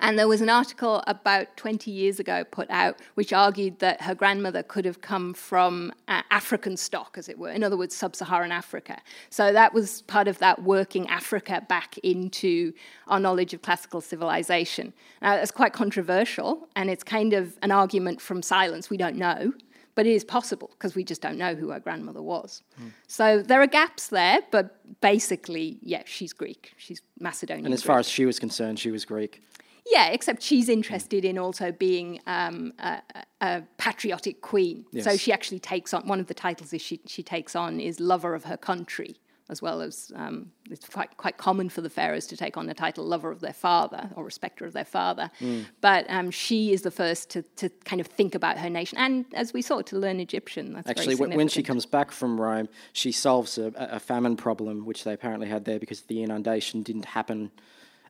And 0.00 0.18
there 0.18 0.28
was 0.28 0.40
an 0.40 0.48
article 0.48 1.02
about 1.06 1.56
20 1.56 1.90
years 1.90 2.20
ago 2.20 2.44
put 2.44 2.68
out 2.70 2.98
which 3.14 3.32
argued 3.32 3.78
that 3.78 4.02
her 4.02 4.14
grandmother 4.14 4.62
could 4.62 4.84
have 4.84 5.00
come 5.00 5.34
from 5.34 5.92
uh, 6.08 6.22
African 6.30 6.76
stock, 6.76 7.16
as 7.16 7.28
it 7.28 7.38
were, 7.38 7.50
in 7.50 7.62
other 7.62 7.76
words, 7.76 7.96
sub 7.96 8.14
Saharan 8.14 8.52
Africa. 8.52 9.00
So 9.30 9.52
that 9.52 9.72
was 9.72 10.02
part 10.02 10.28
of 10.28 10.38
that 10.38 10.62
working 10.62 11.08
Africa 11.08 11.64
back 11.68 11.98
into 11.98 12.72
our 13.08 13.20
knowledge 13.20 13.54
of 13.54 13.62
classical 13.62 14.00
civilization. 14.00 14.92
Now, 15.22 15.36
that's 15.36 15.50
quite 15.50 15.72
controversial, 15.72 16.68
and 16.76 16.90
it's 16.90 17.04
kind 17.04 17.32
of 17.32 17.58
an 17.62 17.70
argument 17.70 18.20
from 18.20 18.42
silence. 18.42 18.90
We 18.90 18.96
don't 18.96 19.16
know. 19.16 19.52
But 19.94 20.06
it 20.06 20.12
is 20.12 20.24
possible 20.24 20.68
because 20.72 20.94
we 20.94 21.04
just 21.04 21.22
don't 21.22 21.38
know 21.38 21.54
who 21.54 21.70
her 21.70 21.80
grandmother 21.80 22.20
was. 22.20 22.62
Mm. 22.78 22.90
So 23.06 23.40
there 23.40 23.62
are 23.62 23.66
gaps 23.66 24.08
there, 24.08 24.40
but 24.50 24.78
basically, 25.00 25.78
yeah, 25.80 26.02
she's 26.04 26.34
Greek. 26.34 26.74
She's 26.76 27.00
Macedonian. 27.18 27.64
And 27.64 27.72
as 27.72 27.80
Greek. 27.80 27.86
far 27.86 27.98
as 28.00 28.06
she 28.06 28.26
was 28.26 28.38
concerned, 28.38 28.78
she 28.78 28.90
was 28.90 29.06
Greek. 29.06 29.42
Yeah, 29.86 30.08
except 30.08 30.42
she's 30.42 30.68
interested 30.68 31.24
in 31.24 31.38
also 31.38 31.70
being 31.70 32.20
um, 32.26 32.72
a, 32.78 33.00
a, 33.40 33.62
patriotic 33.78 34.40
queen. 34.40 34.84
Yes. 34.90 35.04
So 35.04 35.16
she 35.16 35.32
actually 35.32 35.60
takes 35.60 35.94
on 35.94 36.06
one 36.08 36.18
of 36.18 36.26
the 36.26 36.34
titles 36.34 36.74
she 36.82 37.00
she 37.06 37.22
takes 37.22 37.54
on 37.54 37.78
is 37.78 38.00
lover 38.00 38.34
of 38.34 38.44
her 38.44 38.56
country, 38.56 39.20
as 39.48 39.62
well 39.62 39.80
as 39.80 40.10
um, 40.16 40.50
it's 40.68 40.88
quite 40.88 41.16
quite 41.16 41.36
common 41.36 41.68
for 41.68 41.82
the 41.82 41.90
pharaohs 41.90 42.26
to 42.26 42.36
take 42.36 42.56
on 42.56 42.66
the 42.66 42.74
title 42.74 43.04
lover 43.04 43.30
of 43.30 43.40
their 43.40 43.52
father 43.52 44.10
or 44.16 44.24
respecter 44.24 44.66
of 44.66 44.72
their 44.72 44.84
father. 44.84 45.30
Mm. 45.40 45.66
But 45.80 46.04
um, 46.08 46.32
she 46.32 46.72
is 46.72 46.82
the 46.82 46.90
first 46.90 47.30
to, 47.30 47.42
to 47.42 47.68
kind 47.84 48.00
of 48.00 48.08
think 48.08 48.34
about 48.34 48.58
her 48.58 48.68
nation, 48.68 48.98
and 48.98 49.24
as 49.34 49.52
we 49.52 49.62
saw, 49.62 49.82
to 49.82 49.96
learn 49.96 50.18
Egyptian. 50.18 50.72
That's 50.72 50.90
actually 50.90 51.14
when 51.14 51.48
she 51.48 51.62
comes 51.62 51.86
back 51.86 52.10
from 52.10 52.40
Rome, 52.40 52.68
she 52.92 53.12
solves 53.12 53.56
a, 53.56 53.72
a 53.76 54.00
famine 54.00 54.36
problem 54.36 54.84
which 54.84 55.04
they 55.04 55.12
apparently 55.12 55.46
had 55.46 55.64
there 55.64 55.78
because 55.78 56.02
the 56.02 56.24
inundation 56.24 56.82
didn't 56.82 57.04
happen 57.04 57.52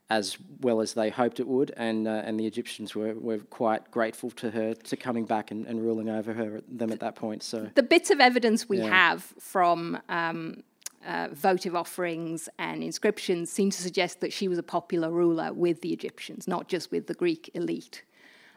as 0.09 0.37
well 0.61 0.79
as 0.79 0.93
they 0.93 1.09
hoped 1.09 1.39
it 1.39 1.47
would, 1.47 1.73
and 1.75 2.07
uh, 2.07 2.23
and 2.25 2.39
the 2.39 2.45
Egyptians 2.45 2.95
were, 2.95 3.13
were 3.15 3.39
quite 3.39 3.91
grateful 3.91 4.31
to 4.31 4.51
her 4.51 4.73
to 4.73 4.95
coming 4.95 5.25
back 5.25 5.51
and, 5.51 5.65
and 5.65 5.81
ruling 5.81 6.09
over 6.09 6.33
her 6.33 6.61
them 6.67 6.91
at 6.91 6.99
that 7.01 7.15
point. 7.15 7.43
So 7.43 7.69
the 7.75 7.83
bits 7.83 8.09
of 8.09 8.19
evidence 8.19 8.69
we 8.69 8.79
yeah. 8.79 8.89
have 8.89 9.23
from 9.39 9.99
um, 10.07 10.63
uh, 11.05 11.27
votive 11.31 11.75
offerings 11.75 12.47
and 12.57 12.83
inscriptions 12.83 13.51
seem 13.51 13.69
to 13.69 13.81
suggest 13.81 14.21
that 14.21 14.31
she 14.31 14.47
was 14.47 14.57
a 14.57 14.63
popular 14.63 15.11
ruler 15.11 15.51
with 15.53 15.81
the 15.81 15.91
Egyptians, 15.91 16.47
not 16.47 16.67
just 16.67 16.91
with 16.91 17.07
the 17.07 17.13
Greek 17.13 17.49
elite. 17.53 18.03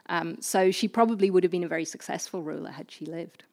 Um, 0.07 0.41
so 0.41 0.71
she 0.71 0.87
probably 0.87 1.29
would 1.29 1.43
have 1.43 1.51
been 1.51 1.63
a 1.63 1.69
very 1.69 1.85
successful 1.85 2.41
ruler 2.41 2.71
had 2.71 2.91
she 2.91 3.05
lived. 3.05 3.43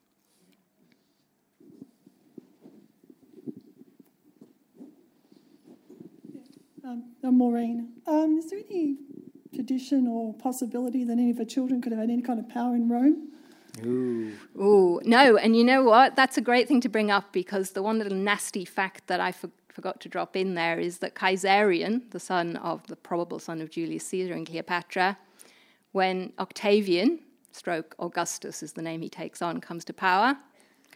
Um, 6.84 7.07
I'm 7.24 7.38
Maureen. 7.38 7.94
Um, 8.06 8.38
is 8.38 8.50
there 8.50 8.60
any 8.70 8.96
tradition 9.54 10.06
or 10.06 10.34
possibility 10.34 11.04
that 11.04 11.12
any 11.12 11.30
of 11.30 11.38
her 11.38 11.44
children 11.44 11.80
could 11.80 11.92
have 11.92 12.00
had 12.00 12.10
any 12.10 12.22
kind 12.22 12.38
of 12.38 12.48
power 12.48 12.74
in 12.74 12.88
Rome? 12.88 13.28
Ooh. 13.84 14.32
Ooh, 14.56 15.00
no. 15.04 15.36
And 15.36 15.56
you 15.56 15.64
know 15.64 15.82
what? 15.82 16.16
That's 16.16 16.36
a 16.36 16.40
great 16.40 16.68
thing 16.68 16.80
to 16.82 16.88
bring 16.88 17.10
up 17.10 17.32
because 17.32 17.70
the 17.70 17.82
one 17.82 17.98
little 17.98 18.16
nasty 18.16 18.64
fact 18.64 19.06
that 19.08 19.20
I 19.20 19.32
for- 19.32 19.50
forgot 19.68 20.00
to 20.00 20.08
drop 20.08 20.36
in 20.36 20.54
there 20.54 20.78
is 20.78 20.98
that 20.98 21.14
Caesarion, 21.14 22.10
the 22.10 22.20
son 22.20 22.56
of 22.56 22.86
the 22.86 22.96
probable 22.96 23.38
son 23.38 23.60
of 23.60 23.70
Julius 23.70 24.06
Caesar 24.06 24.34
and 24.34 24.46
Cleopatra, 24.46 25.18
when 25.92 26.32
Octavian, 26.38 27.20
stroke 27.52 27.94
Augustus 27.98 28.62
is 28.62 28.72
the 28.72 28.82
name 28.82 29.02
he 29.02 29.08
takes 29.08 29.42
on, 29.42 29.60
comes 29.60 29.84
to 29.84 29.92
power, 29.92 30.36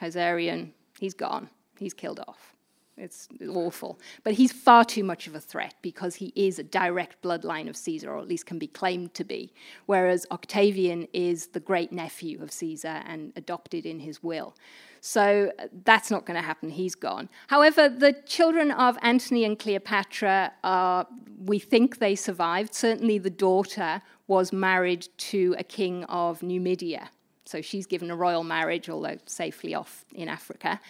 Caesarion, 0.00 0.70
he's 0.98 1.14
gone. 1.14 1.48
He's 1.78 1.94
killed 1.94 2.20
off. 2.28 2.51
It's 2.96 3.26
awful. 3.48 3.98
But 4.22 4.34
he's 4.34 4.52
far 4.52 4.84
too 4.84 5.02
much 5.02 5.26
of 5.26 5.34
a 5.34 5.40
threat 5.40 5.74
because 5.80 6.16
he 6.16 6.32
is 6.36 6.58
a 6.58 6.62
direct 6.62 7.22
bloodline 7.22 7.68
of 7.68 7.76
Caesar, 7.76 8.12
or 8.12 8.18
at 8.18 8.28
least 8.28 8.44
can 8.44 8.58
be 8.58 8.66
claimed 8.66 9.14
to 9.14 9.24
be. 9.24 9.52
Whereas 9.86 10.26
Octavian 10.30 11.08
is 11.12 11.48
the 11.48 11.60
great 11.60 11.90
nephew 11.90 12.42
of 12.42 12.52
Caesar 12.52 13.02
and 13.06 13.32
adopted 13.34 13.86
in 13.86 14.00
his 14.00 14.22
will. 14.22 14.54
So 15.00 15.50
uh, 15.58 15.68
that's 15.84 16.10
not 16.10 16.26
going 16.26 16.36
to 16.36 16.46
happen. 16.46 16.70
He's 16.70 16.94
gone. 16.94 17.28
However, 17.48 17.88
the 17.88 18.12
children 18.26 18.70
of 18.70 18.98
Antony 19.02 19.44
and 19.44 19.58
Cleopatra 19.58 20.52
are, 20.62 21.06
we 21.44 21.58
think 21.58 21.98
they 21.98 22.14
survived. 22.14 22.74
Certainly, 22.74 23.18
the 23.18 23.30
daughter 23.30 24.02
was 24.26 24.52
married 24.52 25.08
to 25.16 25.56
a 25.58 25.64
king 25.64 26.04
of 26.04 26.42
Numidia. 26.42 27.10
So 27.46 27.60
she's 27.60 27.86
given 27.86 28.10
a 28.10 28.16
royal 28.16 28.44
marriage, 28.44 28.88
although 28.88 29.18
safely 29.26 29.74
off 29.74 30.04
in 30.14 30.28
Africa. 30.28 30.80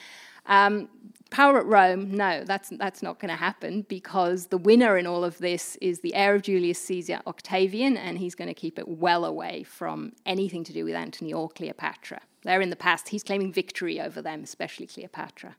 Um, 0.47 0.89
power 1.31 1.59
at 1.59 1.67
Rome, 1.67 2.11
no, 2.11 2.45
that's, 2.45 2.69
that's 2.71 3.03
not 3.03 3.19
going 3.19 3.31
to 3.31 3.37
happen 3.37 3.83
because 3.89 4.49
the 4.49 4.59
winner 4.59 4.99
in 4.99 5.07
all 5.07 5.25
of 5.25 5.39
this 5.39 5.77
is 5.81 6.01
the 6.01 6.15
heir 6.15 6.35
of 6.35 6.43
Julius 6.43 6.79
Caesar, 6.81 7.21
Octavian, 7.27 7.97
and 7.97 8.19
he's 8.19 8.35
going 8.35 8.49
to 8.49 8.55
keep 8.55 8.79
it 8.79 8.87
well 8.87 9.25
away 9.25 9.63
from 9.63 10.13
anything 10.27 10.63
to 10.65 10.73
do 10.73 10.85
with 10.85 10.95
Antony 10.95 11.33
or 11.33 11.49
Cleopatra. 11.49 12.21
They're 12.43 12.61
in 12.61 12.71
the 12.71 12.77
past. 12.77 13.09
He's 13.09 13.23
claiming 13.23 13.53
victory 13.53 14.01
over 14.01 14.21
them, 14.21 14.43
especially 14.43 14.87
Cleopatra. 14.87 15.57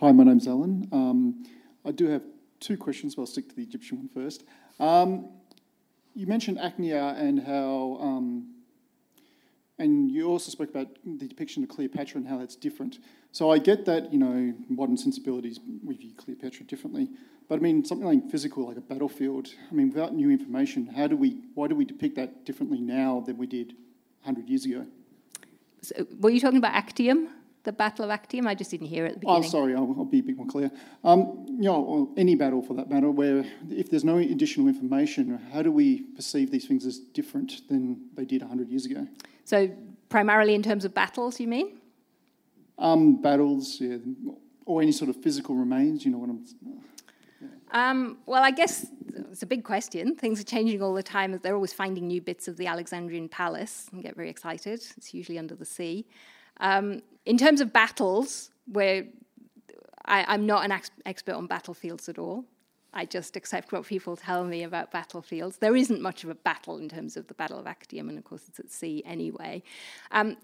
Hi, 0.00 0.10
my 0.10 0.24
name's 0.24 0.48
Alan. 0.48 0.88
Um, 0.90 1.44
I 1.84 1.92
do 1.92 2.08
have 2.08 2.22
two 2.62 2.76
questions, 2.76 3.14
but 3.14 3.22
I'll 3.22 3.26
stick 3.26 3.48
to 3.50 3.56
the 3.56 3.62
Egyptian 3.62 3.98
one 3.98 4.08
first. 4.08 4.44
Um, 4.80 5.28
you 6.14 6.26
mentioned 6.26 6.58
Acnea 6.58 7.18
and 7.18 7.42
how, 7.42 7.98
um, 8.00 8.54
and 9.78 10.10
you 10.10 10.28
also 10.28 10.50
spoke 10.50 10.70
about 10.70 10.88
the 11.04 11.26
depiction 11.26 11.62
of 11.62 11.68
Cleopatra 11.68 12.18
and 12.18 12.28
how 12.28 12.38
that's 12.38 12.56
different. 12.56 12.98
So 13.32 13.50
I 13.50 13.58
get 13.58 13.84
that, 13.86 14.12
you 14.12 14.18
know, 14.18 14.54
modern 14.68 14.96
sensibilities, 14.96 15.58
we 15.84 15.96
view 15.96 16.12
Cleopatra 16.16 16.66
differently. 16.66 17.08
But 17.48 17.58
I 17.58 17.62
mean, 17.62 17.84
something 17.84 18.06
like 18.06 18.30
physical, 18.30 18.68
like 18.68 18.76
a 18.76 18.82
battlefield, 18.82 19.48
I 19.70 19.74
mean, 19.74 19.88
without 19.88 20.14
new 20.14 20.30
information, 20.30 20.86
how 20.86 21.06
do 21.06 21.16
we, 21.16 21.38
why 21.54 21.68
do 21.68 21.74
we 21.74 21.84
depict 21.84 22.16
that 22.16 22.46
differently 22.46 22.80
now 22.80 23.22
than 23.26 23.36
we 23.36 23.46
did 23.46 23.74
100 24.22 24.48
years 24.48 24.64
ago? 24.64 24.86
So, 25.82 26.06
were 26.20 26.30
you 26.30 26.40
talking 26.40 26.58
about 26.58 26.74
Actium? 26.74 27.28
The 27.64 27.72
Battle 27.72 28.04
of 28.04 28.10
Actium? 28.10 28.46
I 28.46 28.54
just 28.54 28.70
didn't 28.70 28.88
hear 28.88 29.06
it 29.06 29.12
at 29.12 29.20
the 29.20 29.26
oh, 29.26 29.40
beginning. 29.40 29.44
Oh, 29.44 29.50
sorry, 29.50 29.74
I'll, 29.74 29.94
I'll, 29.98 30.04
be 30.04 30.20
a 30.20 30.22
bit 30.22 30.36
more 30.36 30.46
clear. 30.46 30.70
Um, 31.04 31.46
you 31.48 31.64
know, 31.64 32.12
any 32.16 32.34
battle 32.34 32.62
for 32.62 32.74
that 32.74 32.90
matter, 32.90 33.10
where 33.10 33.44
if 33.70 33.90
there's 33.90 34.04
no 34.04 34.18
additional 34.18 34.68
information, 34.68 35.40
how 35.52 35.62
do 35.62 35.70
we 35.70 36.02
perceive 36.14 36.50
these 36.50 36.66
things 36.66 36.86
as 36.86 36.98
different 36.98 37.68
than 37.68 38.08
they 38.14 38.24
did 38.24 38.42
100 38.42 38.68
years 38.68 38.86
ago? 38.86 39.06
So, 39.44 39.70
primarily 40.08 40.54
in 40.54 40.62
terms 40.62 40.84
of 40.84 40.94
battles, 40.94 41.40
you 41.40 41.48
mean? 41.48 41.78
Um, 42.78 43.20
battles, 43.20 43.80
yeah, 43.80 43.98
or 44.64 44.82
any 44.82 44.92
sort 44.92 45.10
of 45.10 45.16
physical 45.16 45.54
remains, 45.54 46.04
you 46.04 46.10
know 46.10 46.18
what 46.18 46.30
I'm... 46.30 46.44
Um, 47.72 48.18
well, 48.26 48.42
I 48.42 48.50
guess 48.50 48.86
it's 49.30 49.42
a 49.42 49.46
big 49.46 49.64
question. 49.64 50.14
Things 50.14 50.38
are 50.40 50.44
changing 50.44 50.82
all 50.82 50.92
the 50.92 51.02
time. 51.02 51.38
They're 51.42 51.54
always 51.54 51.72
finding 51.72 52.06
new 52.06 52.20
bits 52.20 52.46
of 52.46 52.56
the 52.58 52.66
Alexandrian 52.66 53.28
palace 53.28 53.88
and 53.92 54.02
get 54.02 54.14
very 54.14 54.28
excited. 54.28 54.84
It's 54.96 55.14
usually 55.14 55.38
under 55.38 55.54
the 55.54 55.64
sea. 55.64 56.06
Um, 56.60 57.02
in 57.24 57.38
terms 57.38 57.60
of 57.60 57.72
battles, 57.72 58.50
where 58.66 59.04
I, 60.04 60.34
am 60.34 60.46
not 60.46 60.64
an 60.64 60.72
ex- 60.72 60.90
expert 61.06 61.34
on 61.34 61.46
battlefields 61.46 62.08
at 62.08 62.18
all. 62.18 62.44
I 62.94 63.06
just 63.06 63.36
accept 63.36 63.72
what 63.72 63.86
people 63.86 64.16
tell 64.16 64.44
me 64.44 64.64
about 64.64 64.90
battlefields. 64.90 65.58
There 65.58 65.74
isn't 65.74 66.02
much 66.02 66.24
of 66.24 66.30
a 66.30 66.34
battle 66.34 66.76
in 66.78 66.88
terms 66.88 67.16
of 67.16 67.26
the 67.26 67.34
Battle 67.34 67.58
of 67.58 67.66
Actium, 67.66 68.08
and 68.08 68.18
of 68.18 68.24
course 68.24 68.44
it's 68.48 68.60
at 68.60 68.70
sea 68.70 69.02
anyway. 69.06 69.62
Um, 70.10 70.36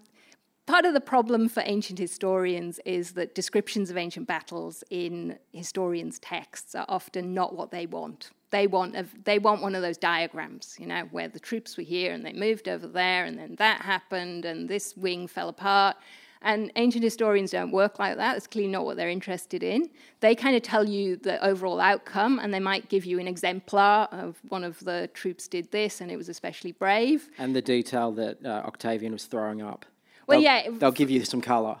part 0.65 0.85
of 0.85 0.93
the 0.93 1.01
problem 1.01 1.47
for 1.47 1.61
ancient 1.65 1.99
historians 1.99 2.79
is 2.85 3.11
that 3.13 3.35
descriptions 3.35 3.91
of 3.91 3.97
ancient 3.97 4.27
battles 4.27 4.83
in 4.89 5.37
historians' 5.51 6.17
texts 6.19 6.73
are 6.73 6.85
often 6.89 7.33
not 7.33 7.55
what 7.55 7.69
they 7.69 7.85
want. 7.85 8.31
They 8.51 8.67
want, 8.67 8.95
a, 8.95 9.05
they 9.23 9.37
want 9.37 9.61
one 9.61 9.75
of 9.75 9.81
those 9.81 9.97
diagrams, 9.97 10.75
you 10.79 10.87
know, 10.87 11.07
where 11.11 11.27
the 11.27 11.39
troops 11.39 11.77
were 11.77 11.83
here 11.83 12.13
and 12.13 12.25
they 12.25 12.33
moved 12.33 12.67
over 12.67 12.87
there, 12.87 13.25
and 13.25 13.37
then 13.37 13.55
that 13.59 13.81
happened, 13.81 14.45
and 14.45 14.67
this 14.67 14.97
wing 14.97 15.27
fell 15.27 15.49
apart, 15.49 15.97
and 16.41 16.71
ancient 16.77 17.03
historians 17.03 17.51
don't 17.51 17.71
work 17.71 17.99
like 17.99 18.15
that. 18.15 18.37
It's 18.37 18.47
clearly 18.47 18.71
not 18.71 18.85
what 18.85 18.95
they're 18.95 19.09
interested 19.09 19.61
in. 19.61 19.89
They 20.21 20.35
kind 20.35 20.55
of 20.55 20.61
tell 20.61 20.87
you 20.87 21.17
the 21.17 21.43
overall 21.45 21.81
outcome, 21.81 22.39
and 22.39 22.53
they 22.53 22.61
might 22.61 22.87
give 22.89 23.05
you 23.05 23.19
an 23.19 23.27
exemplar 23.27 24.07
of 24.11 24.39
one 24.47 24.63
of 24.63 24.79
the 24.79 25.09
troops 25.13 25.47
did 25.47 25.69
this, 25.71 25.99
and 25.99 26.09
it 26.09 26.15
was 26.15 26.29
especially 26.29 26.71
brave. 26.71 27.29
And 27.37 27.55
the 27.55 27.61
detail 27.61 28.11
that 28.13 28.45
uh, 28.45 28.63
Octavian 28.65 29.11
was 29.11 29.25
throwing 29.25 29.61
up. 29.61 29.85
Well, 30.27 30.39
they'll, 30.39 30.43
yeah. 30.43 30.69
They'll 30.71 30.91
give 30.91 31.09
you 31.09 31.25
some 31.25 31.41
colour, 31.41 31.77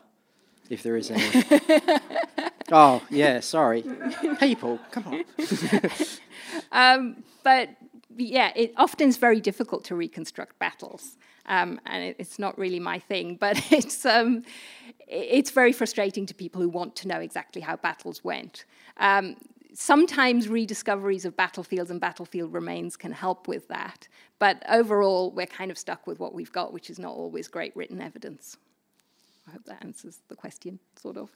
if 0.69 0.83
there 0.83 0.97
is 0.97 1.09
any. 1.09 1.43
oh, 2.71 3.01
yeah, 3.09 3.39
sorry. 3.39 3.85
People, 4.39 4.79
come 4.91 5.07
on. 5.07 5.23
um, 6.71 7.23
but 7.43 7.69
yeah, 8.17 8.51
it 8.55 8.73
often 8.77 9.07
is 9.07 9.17
very 9.17 9.39
difficult 9.39 9.83
to 9.85 9.95
reconstruct 9.95 10.57
battles 10.59 11.17
um, 11.49 11.81
and 11.85 12.03
it, 12.03 12.15
it's 12.19 12.39
not 12.39 12.57
really 12.57 12.79
my 12.79 12.99
thing. 12.99 13.35
But 13.35 13.61
it's 13.71 14.05
um, 14.05 14.43
it's 15.07 15.51
very 15.51 15.73
frustrating 15.73 16.25
to 16.27 16.33
people 16.33 16.61
who 16.61 16.69
want 16.69 16.95
to 16.97 17.07
know 17.07 17.19
exactly 17.19 17.61
how 17.61 17.75
battles 17.75 18.23
went. 18.23 18.65
Um, 18.97 19.35
sometimes 19.73 20.47
rediscoveries 20.47 21.25
of 21.25 21.35
battlefields 21.35 21.91
and 21.91 21.99
battlefield 21.99 22.53
remains 22.53 22.95
can 22.95 23.11
help 23.11 23.47
with 23.47 23.67
that, 23.67 24.07
but 24.37 24.63
overall, 24.69 25.31
we're 25.31 25.47
kind 25.47 25.71
of 25.71 25.77
stuck 25.77 26.07
with 26.07 26.19
what 26.19 26.33
we've 26.33 26.51
got, 26.51 26.71
which 26.71 26.89
is 26.89 26.99
not 26.99 27.11
always 27.11 27.47
great 27.47 27.75
written 27.75 27.99
evidence. 27.99 28.55
I 29.47 29.51
hope 29.51 29.65
that 29.65 29.83
answers 29.83 30.19
the 30.27 30.35
question, 30.35 30.79
sort 30.95 31.17
of. 31.17 31.31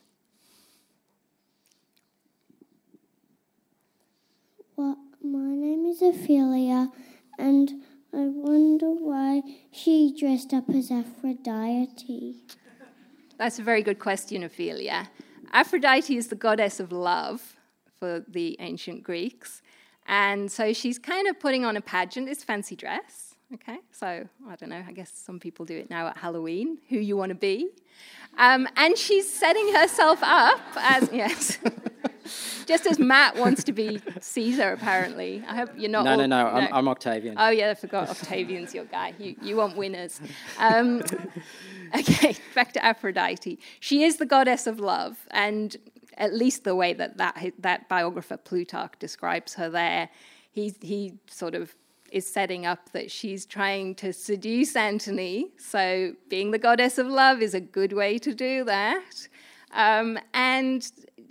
Well, 4.76 4.97
my 5.24 5.55
name 5.55 5.86
is 5.86 6.01
Ophelia, 6.01 6.91
and 7.39 7.69
I 8.13 8.28
wonder 8.28 8.88
why 8.88 9.41
she 9.71 10.13
dressed 10.19 10.53
up 10.53 10.69
as 10.69 10.91
Aphrodite. 10.91 12.36
That's 13.38 13.57
a 13.57 13.63
very 13.63 13.82
good 13.82 13.99
question, 13.99 14.43
Ophelia. 14.43 15.09
Aphrodite 15.53 16.17
is 16.17 16.28
the 16.28 16.36
goddess 16.36 16.80
of 16.82 16.91
love 16.91 17.55
for 17.99 18.26
the 18.28 18.57
ancient 18.59 19.03
Greeks. 19.03 19.61
And 20.07 20.51
so 20.51 20.74
she's 20.74 20.99
kind 20.99 21.28
of 21.28 21.39
putting 21.39 21.63
on 21.63 21.78
a 21.78 21.82
pageant, 21.82 22.28
this 22.28 22.43
fancy 22.43 22.76
dress. 22.76 23.36
Okay, 23.53 23.78
so 23.91 24.28
I 24.49 24.55
don't 24.57 24.69
know, 24.69 24.84
I 24.86 24.91
guess 24.91 25.11
some 25.13 25.39
people 25.39 25.63
do 25.63 25.78
it 25.78 25.89
now 25.89 26.07
at 26.07 26.17
Halloween, 26.17 26.80
who 26.89 26.97
you 26.97 27.15
want 27.15 27.30
to 27.30 27.36
be. 27.36 27.69
Um, 28.38 28.67
and 28.76 28.97
she's 28.97 29.32
setting 29.32 29.74
herself 29.74 30.19
up 30.21 30.59
as, 30.76 31.09
yes. 31.13 31.59
Just 32.66 32.86
as 32.86 32.99
Matt 32.99 33.36
wants 33.36 33.64
to 33.66 33.74
be 33.74 34.01
Caesar, 34.20 34.72
apparently. 34.72 35.43
I 35.47 35.55
hope 35.55 35.72
you're 35.76 35.89
not. 35.89 36.05
No, 36.05 36.11
all, 36.11 36.18
no, 36.18 36.26
no. 36.26 36.47
I'm, 36.47 36.74
I'm, 36.74 36.88
Octavian. 36.88 37.36
Oh 37.38 37.49
yeah, 37.49 37.72
I 37.72 37.74
forgot. 37.76 38.09
Octavian's 38.09 38.74
your 38.74 38.86
guy. 38.86 39.14
You 39.18 39.36
you 39.41 39.55
want 39.55 39.78
winners. 39.78 40.20
Um, 40.59 41.01
okay, 41.97 42.36
back 42.55 42.74
to 42.74 42.84
Aphrodite. 42.84 43.59
She 43.80 44.03
is 44.03 44.18
the 44.18 44.26
goddess 44.26 44.68
of 44.68 44.80
love, 44.80 45.18
and 45.32 45.76
at 46.18 46.34
least 46.34 46.64
the 46.64 46.76
way 46.76 46.93
that 46.93 47.18
that, 47.18 47.53
that 47.59 47.89
biographer 47.89 48.38
Plutarch 48.38 48.93
describes 48.99 49.55
her 49.55 49.70
there, 49.70 50.09
he 50.51 50.74
he 50.82 51.14
sort 51.28 51.55
of 51.55 51.76
is 52.11 52.32
setting 52.32 52.66
up 52.66 52.91
that 52.91 53.09
she's 53.09 53.45
trying 53.45 53.95
to 53.95 54.14
seduce 54.14 54.76
Antony. 54.76 55.51
So 55.57 56.14
being 56.30 56.51
the 56.51 56.59
goddess 56.59 56.99
of 56.99 57.07
love 57.07 57.41
is 57.41 57.55
a 57.55 57.59
good 57.59 57.91
way 57.91 58.20
to 58.20 58.36
do 58.36 58.64
that. 58.66 59.28
Um, 59.72 60.20
and 60.36 60.88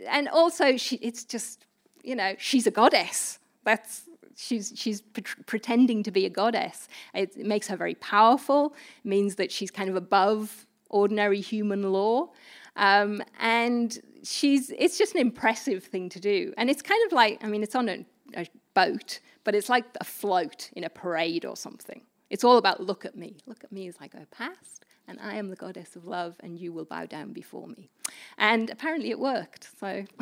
and 0.08 0.28
also 0.28 0.76
she, 0.76 0.96
it's 0.96 1.24
just 1.24 1.66
you 2.02 2.16
know 2.16 2.34
she's 2.38 2.66
a 2.66 2.70
goddess. 2.70 3.38
That's 3.64 4.04
she's 4.36 4.72
she's 4.74 5.00
pre- 5.00 5.24
pretending 5.46 6.02
to 6.02 6.10
be 6.10 6.26
a 6.26 6.30
goddess. 6.30 6.88
It, 7.14 7.36
it 7.36 7.46
makes 7.46 7.68
her 7.68 7.76
very 7.76 7.94
powerful. 7.96 8.74
Means 9.04 9.36
that 9.36 9.52
she's 9.52 9.70
kind 9.70 9.88
of 9.88 9.96
above 9.96 10.66
ordinary 10.90 11.40
human 11.40 11.92
law, 11.92 12.30
um, 12.76 13.22
and 13.40 13.98
she's 14.22 14.70
it's 14.78 14.98
just 14.98 15.14
an 15.14 15.20
impressive 15.20 15.84
thing 15.84 16.08
to 16.10 16.20
do. 16.20 16.52
And 16.56 16.70
it's 16.70 16.82
kind 16.82 17.00
of 17.06 17.12
like 17.12 17.42
I 17.42 17.48
mean 17.48 17.62
it's 17.62 17.74
on 17.74 17.88
a, 17.88 18.04
a 18.36 18.46
boat, 18.74 19.20
but 19.44 19.54
it's 19.54 19.68
like 19.68 19.84
a 20.00 20.04
float 20.04 20.70
in 20.74 20.84
a 20.84 20.90
parade 20.90 21.44
or 21.44 21.56
something. 21.56 22.02
It's 22.30 22.44
all 22.44 22.56
about 22.56 22.82
look 22.82 23.04
at 23.04 23.16
me. 23.16 23.36
Look 23.46 23.64
at 23.64 23.72
me 23.72 23.88
as 23.88 23.96
I 24.00 24.08
go 24.08 24.20
past 24.30 24.84
and 25.08 25.18
I 25.20 25.36
am 25.36 25.48
the 25.48 25.56
goddess 25.56 25.96
of 25.96 26.06
love, 26.06 26.36
and 26.40 26.58
you 26.58 26.72
will 26.72 26.84
bow 26.84 27.06
down 27.06 27.32
before 27.32 27.66
me. 27.66 27.90
And 28.38 28.70
apparently 28.70 29.10
it 29.10 29.18
worked, 29.18 29.68
so 29.78 30.04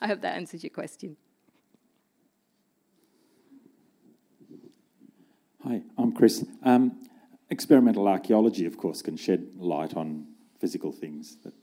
I 0.00 0.06
hope 0.06 0.20
that 0.20 0.36
answers 0.36 0.62
your 0.62 0.70
question. 0.70 1.16
Hi, 5.64 5.82
I'm 5.98 6.12
Chris. 6.12 6.44
Um, 6.62 7.02
experimental 7.50 8.06
archaeology, 8.06 8.66
of 8.66 8.76
course, 8.76 9.02
can 9.02 9.16
shed 9.16 9.48
light 9.58 9.96
on 9.96 10.26
physical 10.60 10.92
things. 10.92 11.38
That, 11.42 11.54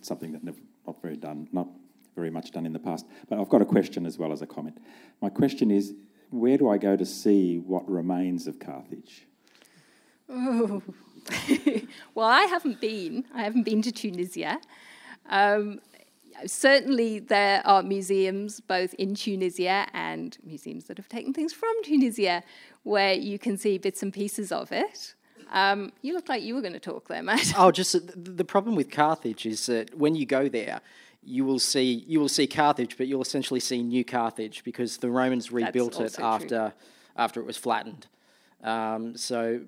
something 0.00 0.32
that 0.32 0.42
never 0.42 0.58
not 0.86 1.00
very 1.00 1.16
done, 1.16 1.48
not 1.52 1.68
very 2.16 2.30
much 2.30 2.50
done 2.50 2.66
in 2.66 2.72
the 2.72 2.78
past. 2.78 3.06
But 3.28 3.38
I've 3.38 3.48
got 3.48 3.62
a 3.62 3.64
question 3.64 4.04
as 4.06 4.18
well 4.18 4.32
as 4.32 4.42
a 4.42 4.46
comment. 4.46 4.78
My 5.20 5.28
question 5.28 5.70
is 5.70 5.94
where 6.30 6.56
do 6.56 6.68
I 6.68 6.78
go 6.78 6.96
to 6.96 7.06
see 7.06 7.58
what 7.58 7.88
remains 7.88 8.46
of 8.46 8.58
Carthage? 8.58 9.26
Oh. 10.32 10.82
well, 12.14 12.26
I 12.26 12.42
haven't 12.42 12.80
been. 12.80 13.24
I 13.34 13.42
haven't 13.42 13.64
been 13.64 13.82
to 13.82 13.92
Tunisia. 13.92 14.58
Um, 15.28 15.80
certainly, 16.46 17.18
there 17.18 17.62
are 17.66 17.82
museums 17.82 18.60
both 18.60 18.94
in 18.94 19.14
Tunisia 19.14 19.86
and 19.92 20.36
museums 20.44 20.84
that 20.84 20.96
have 20.96 21.08
taken 21.08 21.32
things 21.32 21.52
from 21.52 21.72
Tunisia 21.84 22.42
where 22.82 23.14
you 23.14 23.38
can 23.38 23.56
see 23.56 23.78
bits 23.78 24.02
and 24.02 24.12
pieces 24.12 24.50
of 24.50 24.72
it. 24.72 25.14
Um, 25.52 25.92
you 26.00 26.14
look 26.14 26.28
like 26.28 26.42
you 26.42 26.54
were 26.54 26.62
going 26.62 26.72
to 26.72 26.80
talk 26.80 27.08
there, 27.08 27.22
Matt. 27.22 27.52
Oh, 27.56 27.70
just 27.70 27.94
uh, 27.94 28.00
the 28.16 28.44
problem 28.44 28.74
with 28.74 28.90
Carthage 28.90 29.44
is 29.44 29.66
that 29.66 29.96
when 29.96 30.14
you 30.14 30.24
go 30.24 30.48
there, 30.48 30.80
you 31.22 31.44
will 31.44 31.58
see 31.58 32.04
you 32.08 32.18
will 32.18 32.28
see 32.28 32.46
Carthage, 32.46 32.96
but 32.96 33.06
you'll 33.06 33.22
essentially 33.22 33.60
see 33.60 33.82
New 33.82 34.04
Carthage 34.04 34.64
because 34.64 34.96
the 34.96 35.10
Romans 35.10 35.52
rebuilt 35.52 36.00
it 36.00 36.18
after 36.18 36.48
true. 36.48 36.72
after 37.16 37.40
it 37.40 37.46
was 37.46 37.58
flattened. 37.58 38.06
Um, 38.62 39.16
so 39.16 39.60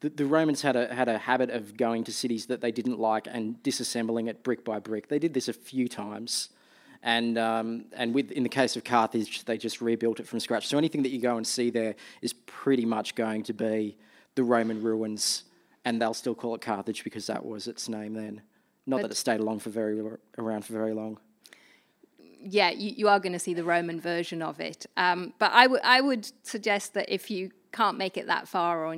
the, 0.00 0.10
the, 0.10 0.26
Romans 0.26 0.62
had 0.62 0.76
a 0.76 0.92
had 0.94 1.08
a 1.08 1.18
habit 1.18 1.50
of 1.50 1.76
going 1.76 2.04
to 2.04 2.12
cities 2.12 2.46
that 2.46 2.60
they 2.60 2.72
didn't 2.72 2.98
like 2.98 3.26
and 3.30 3.62
disassembling 3.62 4.28
it 4.28 4.42
brick 4.42 4.64
by 4.64 4.78
brick. 4.78 5.08
They 5.08 5.18
did 5.18 5.34
this 5.34 5.48
a 5.48 5.52
few 5.52 5.88
times, 5.88 6.50
and 7.02 7.38
um, 7.38 7.86
and 7.92 8.14
with 8.14 8.30
in 8.30 8.42
the 8.42 8.48
case 8.48 8.76
of 8.76 8.84
Carthage, 8.84 9.44
they 9.44 9.56
just 9.56 9.80
rebuilt 9.80 10.20
it 10.20 10.28
from 10.28 10.40
scratch. 10.40 10.66
So 10.66 10.76
anything 10.76 11.02
that 11.02 11.10
you 11.10 11.20
go 11.20 11.36
and 11.36 11.46
see 11.46 11.70
there 11.70 11.94
is 12.20 12.32
pretty 12.32 12.84
much 12.84 13.14
going 13.14 13.42
to 13.44 13.52
be 13.52 13.96
the 14.34 14.44
Roman 14.44 14.82
ruins, 14.82 15.44
and 15.84 16.00
they'll 16.00 16.14
still 16.14 16.34
call 16.34 16.54
it 16.54 16.60
Carthage 16.60 17.02
because 17.02 17.26
that 17.28 17.44
was 17.44 17.66
its 17.66 17.88
name 17.88 18.14
then. 18.14 18.42
Not 18.86 18.96
but 18.96 19.02
that 19.02 19.10
it 19.12 19.16
stayed 19.16 19.40
along 19.40 19.60
for 19.60 19.70
very 19.70 20.00
around 20.36 20.64
for 20.64 20.72
very 20.72 20.92
long. 20.92 21.18
Yeah, 22.42 22.70
you, 22.70 22.92
you 22.96 23.08
are 23.08 23.20
going 23.20 23.34
to 23.34 23.38
see 23.38 23.52
the 23.52 23.64
Roman 23.64 24.00
version 24.00 24.40
of 24.40 24.60
it. 24.60 24.86
Um, 24.96 25.34
but 25.38 25.52
I, 25.52 25.64
w- 25.64 25.82
I 25.84 26.00
would 26.00 26.30
suggest 26.42 26.94
that 26.94 27.12
if 27.12 27.30
you 27.30 27.50
can't 27.70 27.98
make 27.98 28.16
it 28.16 28.26
that 28.28 28.48
far 28.48 28.86
or 28.86 28.96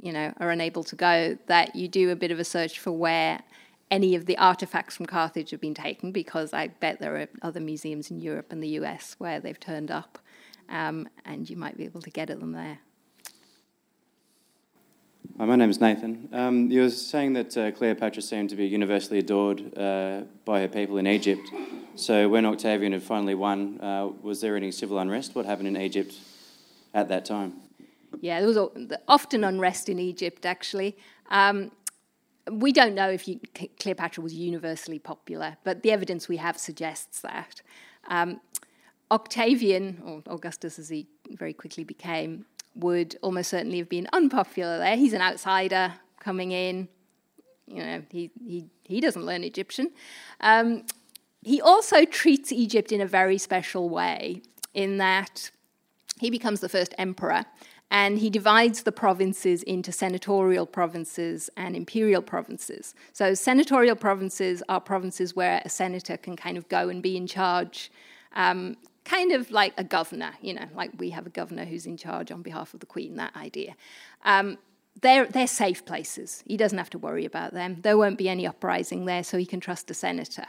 you 0.00 0.12
know 0.12 0.32
are 0.40 0.50
unable 0.50 0.84
to 0.84 0.96
go, 0.96 1.38
that 1.46 1.74
you 1.74 1.88
do 1.88 2.10
a 2.10 2.16
bit 2.16 2.30
of 2.30 2.38
a 2.38 2.44
search 2.44 2.78
for 2.78 2.92
where 2.92 3.42
any 3.90 4.14
of 4.14 4.26
the 4.26 4.36
artifacts 4.38 4.96
from 4.96 5.06
Carthage 5.06 5.50
have 5.50 5.60
been 5.60 5.74
taken, 5.74 6.10
because 6.12 6.52
I 6.52 6.68
bet 6.68 7.00
there 7.00 7.16
are 7.16 7.28
other 7.42 7.60
museums 7.60 8.10
in 8.10 8.18
Europe 8.18 8.50
and 8.50 8.62
the 8.62 8.68
US 8.80 9.14
where 9.18 9.40
they've 9.40 9.58
turned 9.58 9.90
up, 9.90 10.18
um, 10.68 11.08
and 11.24 11.48
you 11.48 11.56
might 11.56 11.76
be 11.76 11.84
able 11.84 12.02
to 12.02 12.10
get 12.10 12.30
at 12.30 12.40
them 12.40 12.52
there. 12.52 12.78
Hi, 15.36 15.46
my 15.46 15.56
name 15.56 15.70
is 15.70 15.80
Nathan. 15.80 16.28
Um, 16.32 16.70
you 16.70 16.82
were 16.82 16.90
saying 16.90 17.32
that 17.32 17.56
uh, 17.56 17.72
Cleopatra 17.72 18.22
seemed 18.22 18.50
to 18.50 18.56
be 18.56 18.66
universally 18.66 19.18
adored 19.18 19.76
uh, 19.76 20.22
by 20.44 20.60
her 20.60 20.68
people 20.68 20.96
in 20.98 21.08
Egypt. 21.08 21.50
So, 21.96 22.28
when 22.28 22.46
Octavian 22.46 22.92
had 22.92 23.02
finally 23.02 23.34
won, 23.34 23.80
uh, 23.80 24.10
was 24.22 24.40
there 24.40 24.56
any 24.56 24.70
civil 24.70 24.98
unrest? 24.98 25.34
What 25.34 25.44
happened 25.44 25.68
in 25.68 25.76
Egypt 25.76 26.14
at 26.92 27.08
that 27.08 27.24
time? 27.24 27.63
Yeah, 28.20 28.40
there 28.40 28.48
was 28.48 28.58
often 29.08 29.44
unrest 29.44 29.88
in 29.88 29.98
Egypt, 29.98 30.46
actually. 30.46 30.96
Um, 31.30 31.70
we 32.50 32.72
don't 32.72 32.94
know 32.94 33.08
if 33.08 33.26
you, 33.26 33.40
Cleopatra 33.80 34.22
was 34.22 34.34
universally 34.34 34.98
popular, 34.98 35.56
but 35.64 35.82
the 35.82 35.92
evidence 35.92 36.28
we 36.28 36.36
have 36.36 36.58
suggests 36.58 37.20
that. 37.20 37.62
Um, 38.08 38.40
Octavian, 39.10 40.02
or 40.04 40.22
Augustus 40.26 40.78
as 40.78 40.88
he 40.88 41.06
very 41.30 41.52
quickly 41.52 41.84
became, 41.84 42.46
would 42.74 43.16
almost 43.22 43.50
certainly 43.50 43.78
have 43.78 43.88
been 43.88 44.08
unpopular 44.12 44.78
there. 44.78 44.96
He's 44.96 45.12
an 45.12 45.22
outsider 45.22 45.94
coming 46.20 46.52
in. 46.52 46.88
You 47.66 47.82
know, 47.82 48.02
he, 48.10 48.30
he, 48.44 48.66
he 48.84 49.00
doesn't 49.00 49.24
learn 49.24 49.44
Egyptian. 49.44 49.90
Um, 50.40 50.84
he 51.42 51.60
also 51.60 52.04
treats 52.04 52.52
Egypt 52.52 52.92
in 52.92 53.00
a 53.00 53.06
very 53.06 53.38
special 53.38 53.88
way, 53.88 54.42
in 54.74 54.98
that 54.98 55.50
he 56.18 56.30
becomes 56.30 56.60
the 56.60 56.68
first 56.68 56.94
emperor 56.98 57.44
and 57.94 58.18
he 58.18 58.28
divides 58.28 58.82
the 58.82 58.90
provinces 58.90 59.62
into 59.62 59.92
senatorial 59.92 60.66
provinces 60.66 61.48
and 61.56 61.76
imperial 61.76 62.22
provinces. 62.22 62.92
So, 63.12 63.34
senatorial 63.34 63.94
provinces 63.94 64.64
are 64.68 64.80
provinces 64.80 65.36
where 65.36 65.62
a 65.64 65.68
senator 65.68 66.16
can 66.16 66.34
kind 66.34 66.58
of 66.58 66.68
go 66.68 66.88
and 66.88 67.00
be 67.00 67.16
in 67.16 67.28
charge, 67.28 67.92
um, 68.32 68.76
kind 69.04 69.30
of 69.30 69.48
like 69.52 69.74
a 69.78 69.84
governor, 69.84 70.32
you 70.40 70.54
know, 70.54 70.66
like 70.74 70.90
we 70.98 71.10
have 71.10 71.24
a 71.24 71.30
governor 71.30 71.64
who's 71.64 71.86
in 71.86 71.96
charge 71.96 72.32
on 72.32 72.42
behalf 72.42 72.74
of 72.74 72.80
the 72.80 72.86
Queen, 72.86 73.14
that 73.14 73.36
idea. 73.36 73.76
Um, 74.24 74.58
they're, 75.00 75.26
they're 75.26 75.46
safe 75.46 75.84
places. 75.84 76.42
He 76.48 76.56
doesn't 76.56 76.78
have 76.78 76.90
to 76.90 76.98
worry 76.98 77.24
about 77.24 77.54
them. 77.54 77.76
There 77.82 77.96
won't 77.96 78.18
be 78.18 78.28
any 78.28 78.44
uprising 78.44 79.04
there, 79.04 79.22
so 79.22 79.38
he 79.38 79.46
can 79.46 79.60
trust 79.60 79.88
a 79.88 79.94
senator. 79.94 80.46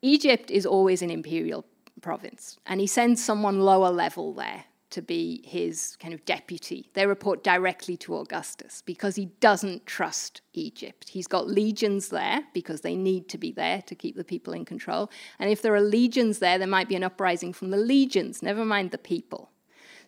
Egypt 0.00 0.50
is 0.50 0.64
always 0.64 1.02
an 1.02 1.10
imperial 1.10 1.66
province, 2.00 2.56
and 2.64 2.80
he 2.80 2.86
sends 2.86 3.22
someone 3.22 3.60
lower 3.60 3.90
level 3.90 4.32
there 4.32 4.64
to 4.90 5.02
be 5.02 5.42
his 5.44 5.96
kind 6.00 6.14
of 6.14 6.24
deputy. 6.24 6.90
They 6.94 7.06
report 7.06 7.44
directly 7.44 7.96
to 7.98 8.16
Augustus 8.16 8.82
because 8.84 9.16
he 9.16 9.26
doesn't 9.40 9.86
trust 9.86 10.40
Egypt. 10.52 11.08
He's 11.08 11.26
got 11.26 11.46
legions 11.46 12.08
there 12.08 12.42
because 12.54 12.80
they 12.80 12.96
need 12.96 13.28
to 13.28 13.38
be 13.38 13.52
there 13.52 13.82
to 13.82 13.94
keep 13.94 14.16
the 14.16 14.24
people 14.24 14.52
in 14.52 14.64
control. 14.64 15.10
And 15.38 15.50
if 15.50 15.62
there 15.62 15.74
are 15.74 15.80
legions 15.80 16.38
there, 16.38 16.58
there 16.58 16.66
might 16.66 16.88
be 16.88 16.96
an 16.96 17.04
uprising 17.04 17.52
from 17.52 17.70
the 17.70 17.76
legions, 17.76 18.42
never 18.42 18.64
mind 18.64 18.90
the 18.90 18.98
people. 18.98 19.50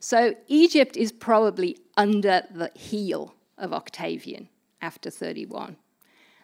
So 0.01 0.35
Egypt 0.49 0.97
is 0.97 1.13
probably 1.13 1.77
under 1.97 2.43
the 2.51 2.71
heel 2.75 3.35
of 3.59 3.75
Octavian 3.75 4.49
after 4.81 5.11
31, 5.11 5.77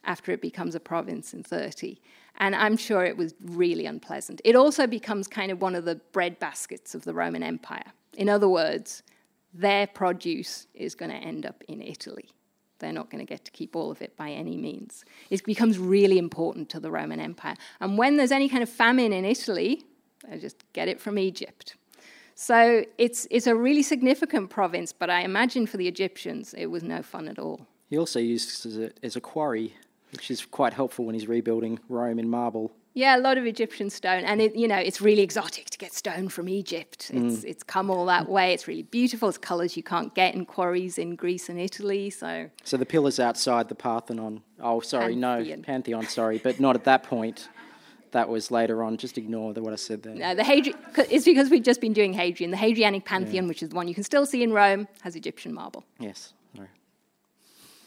after 0.05 0.31
it 0.33 0.43
becomes 0.43 0.75
a 0.75 0.81
province 0.81 1.33
in 1.33 1.43
30. 1.43 1.99
And 2.39 2.55
I'm 2.55 2.77
sure 2.77 3.05
it 3.05 3.17
was 3.17 3.35
really 3.43 3.87
unpleasant. 3.87 4.43
It 4.45 4.57
also 4.57 4.87
becomes 4.87 5.27
kind 5.27 5.51
of 5.51 5.63
one 5.63 5.75
of 5.75 5.87
the 5.87 5.95
bread 6.13 6.39
baskets 6.39 6.95
of 6.95 7.05
the 7.05 7.15
Roman 7.15 7.43
Empire. 7.43 7.93
In 8.17 8.29
other 8.29 8.49
words, 8.49 9.03
their 9.55 9.87
produce 9.87 10.67
is 10.75 10.95
going 10.95 11.11
to 11.11 11.17
end 11.17 11.47
up 11.47 11.63
in 11.69 11.81
Italy. 11.81 12.29
They're 12.79 12.93
not 12.93 13.11
going 13.11 13.25
to 13.25 13.29
get 13.29 13.45
to 13.47 13.51
keep 13.51 13.75
all 13.75 13.91
of 13.91 14.03
it 14.03 14.17
by 14.17 14.31
any 14.31 14.57
means. 14.57 15.05
It 15.31 15.45
becomes 15.45 15.79
really 15.79 16.19
important 16.19 16.69
to 16.71 16.81
the 16.81 16.91
Roman 16.91 17.21
Empire. 17.21 17.55
And 17.81 17.97
when 17.97 18.17
there's 18.17 18.33
any 18.33 18.49
kind 18.49 18.63
of 18.63 18.69
famine 18.69 19.13
in 19.13 19.25
Italy, 19.25 19.85
they 20.29 20.39
just 20.39 20.63
get 20.73 20.89
it 20.89 21.01
from 21.01 21.19
Egypt. 21.19 21.77
So 22.35 22.85
it's, 22.99 23.27
it's 23.31 23.47
a 23.47 23.55
really 23.55 23.83
significant 23.83 24.51
province, 24.51 24.93
but 24.93 25.09
I 25.09 25.23
imagine 25.23 25.67
for 25.67 25.79
the 25.79 25.89
Egyptians 25.89 26.53
it 26.53 26.67
was 26.67 26.83
no 26.83 27.03
fun 27.03 27.29
at 27.29 27.39
all. 27.39 27.67
He 27.89 27.97
also 27.97 28.19
uses 28.19 28.77
it 28.77 28.99
as 29.03 29.17
a 29.17 29.23
quarry, 29.23 29.75
which 30.13 30.31
is 30.31 30.45
quite 30.45 30.75
helpful 30.75 31.07
when 31.07 31.15
he's 31.15 31.29
rebuilding 31.29 31.79
Rome 31.89 32.19
in 32.19 32.29
marble. 32.29 32.73
Yeah, 32.97 33.15
a 33.15 33.21
lot 33.21 33.37
of 33.37 33.45
Egyptian 33.45 33.91
stone, 33.91 34.25
and 34.25 34.41
it, 34.41 34.57
you 34.57 34.67
know 34.67 34.79
it's 34.79 35.03
really 35.03 35.21
exotic 35.21 35.69
to 35.69 35.77
get 35.77 35.93
stone 35.93 36.31
from 36.31 36.49
Egypt. 36.49 37.11
It's 37.13 37.37
mm. 37.37 37.45
it's 37.45 37.63
come 37.63 37.91
all 37.91 38.07
that 38.07 38.27
way. 38.27 38.55
It's 38.55 38.67
really 38.67 38.85
beautiful. 38.85 39.29
It's 39.29 39.37
colours 39.37 39.77
you 39.77 39.83
can't 39.83 40.15
get 40.15 40.35
in 40.35 40.47
quarries 40.47 40.97
in 40.97 41.15
Greece 41.15 41.51
and 41.51 41.61
Italy. 41.61 42.09
So 42.09 42.49
so 42.65 42.79
the 42.79 42.87
pillars 42.87 43.21
outside 43.21 43.69
the 43.69 43.75
Parthenon. 43.75 44.43
Oh, 44.61 44.81
sorry, 44.81 45.15
Pantheon. 45.15 45.61
no 45.61 45.63
Pantheon. 45.63 46.07
Sorry, 46.07 46.39
but 46.39 46.59
not 46.59 46.75
at 46.75 46.85
that 46.85 47.03
point. 47.03 47.51
That 48.13 48.31
was 48.31 48.51
later 48.51 48.83
on. 48.83 48.97
Just 48.97 49.19
ignore 49.19 49.53
the, 49.53 49.61
what 49.61 49.75
I 49.75 49.77
said 49.77 50.03
there. 50.03 50.15
No, 50.15 50.35
the 50.35 50.43
Hadri- 50.43 50.75
it's 51.11 51.27
because 51.27 51.51
we've 51.51 51.63
just 51.63 51.83
been 51.83 51.93
doing 51.93 52.15
Hadrian. 52.15 52.51
The 52.51 52.57
Hadrianic 52.57 53.05
Pantheon, 53.05 53.45
yeah. 53.45 53.49
which 53.49 53.63
is 53.63 53.69
the 53.69 53.77
one 53.77 53.89
you 53.89 53.95
can 53.95 54.05
still 54.05 54.25
see 54.25 54.43
in 54.43 54.55
Rome, 54.55 54.89
has 55.03 55.17
Egyptian 55.17 55.53
marble. 55.53 55.85
Yes. 55.99 56.33
No. 56.55 56.65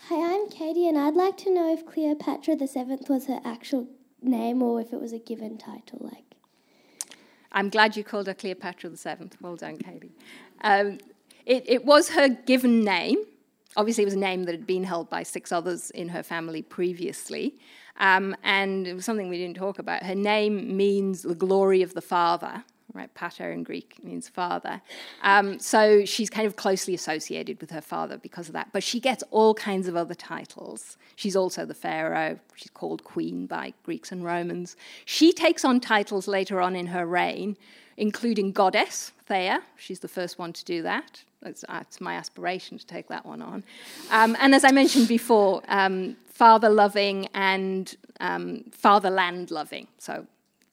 Hi, 0.09 0.35
I'm 0.35 0.49
Katie, 0.49 0.87
and 0.87 0.99
I'd 0.99 1.15
like 1.15 1.37
to 1.37 1.51
know 1.51 1.73
if 1.73 1.83
Cleopatra 1.83 2.57
VII 2.57 2.99
was 3.09 3.25
her 3.25 3.41
actual 3.43 3.87
name 4.21 4.61
or 4.61 4.81
if 4.81 4.93
it 4.93 5.01
was 5.01 5.13
a 5.13 5.19
given 5.19 5.57
title. 5.57 5.99
Like, 6.01 6.35
I'm 7.51 7.69
glad 7.69 7.97
you 7.97 8.03
called 8.03 8.27
her 8.27 8.33
Cleopatra 8.33 8.89
the 8.89 8.97
Seventh. 8.97 9.37
Well 9.41 9.55
done, 9.55 9.77
Katie. 9.77 10.11
Um, 10.61 10.99
it, 11.45 11.63
it 11.67 11.85
was 11.85 12.09
her 12.09 12.29
given 12.29 12.83
name. 12.83 13.17
Obviously, 13.75 14.03
it 14.03 14.05
was 14.05 14.13
a 14.13 14.19
name 14.19 14.43
that 14.43 14.51
had 14.51 14.67
been 14.67 14.83
held 14.83 15.09
by 15.09 15.23
six 15.23 15.51
others 15.51 15.91
in 15.91 16.09
her 16.09 16.23
family 16.23 16.61
previously. 16.61 17.55
Um, 17.97 18.35
and 18.43 18.87
it 18.87 18.93
was 18.93 19.05
something 19.05 19.29
we 19.29 19.37
didn't 19.37 19.57
talk 19.57 19.77
about. 19.77 20.03
Her 20.03 20.15
name 20.15 20.75
means 20.75 21.21
the 21.21 21.35
glory 21.35 21.81
of 21.81 21.93
the 21.93 22.01
Father, 22.01 22.63
right? 22.93 23.13
Pater 23.13 23.51
in 23.51 23.63
Greek 23.63 24.03
means 24.03 24.27
father. 24.27 24.81
Um, 25.21 25.59
so 25.59 26.05
she's 26.05 26.29
kind 26.29 26.47
of 26.47 26.55
closely 26.55 26.93
associated 26.93 27.59
with 27.61 27.71
her 27.71 27.81
father 27.81 28.17
because 28.17 28.47
of 28.47 28.53
that. 28.53 28.69
But 28.71 28.83
she 28.83 28.99
gets 28.99 29.23
all 29.31 29.53
kinds 29.53 29.87
of 29.87 29.95
other 29.95 30.15
titles. 30.15 30.97
She's 31.15 31.35
also 31.35 31.65
the 31.65 31.73
pharaoh. 31.73 32.39
She's 32.55 32.71
called 32.71 33.03
queen 33.03 33.45
by 33.45 33.73
Greeks 33.83 34.11
and 34.11 34.23
Romans. 34.23 34.75
She 35.05 35.31
takes 35.31 35.63
on 35.63 35.79
titles 35.79 36.27
later 36.27 36.61
on 36.61 36.75
in 36.75 36.87
her 36.87 37.05
reign, 37.05 37.57
including 37.97 38.51
goddess, 38.51 39.11
Thea. 39.27 39.61
She's 39.77 39.99
the 39.99 40.07
first 40.07 40.39
one 40.39 40.53
to 40.53 40.65
do 40.65 40.81
that. 40.83 41.23
It's, 41.45 41.63
uh, 41.69 41.79
it's 41.81 42.01
my 42.01 42.15
aspiration 42.15 42.77
to 42.77 42.85
take 42.85 43.07
that 43.07 43.25
one 43.25 43.41
on. 43.41 43.63
Um, 44.11 44.35
and 44.39 44.53
as 44.53 44.65
I 44.65 44.71
mentioned 44.71 45.07
before, 45.07 45.61
um, 45.67 46.17
father 46.27 46.69
loving 46.69 47.27
and 47.33 47.95
um, 48.19 48.65
fatherland 48.71 49.51
loving. 49.51 49.87
So 49.97 50.25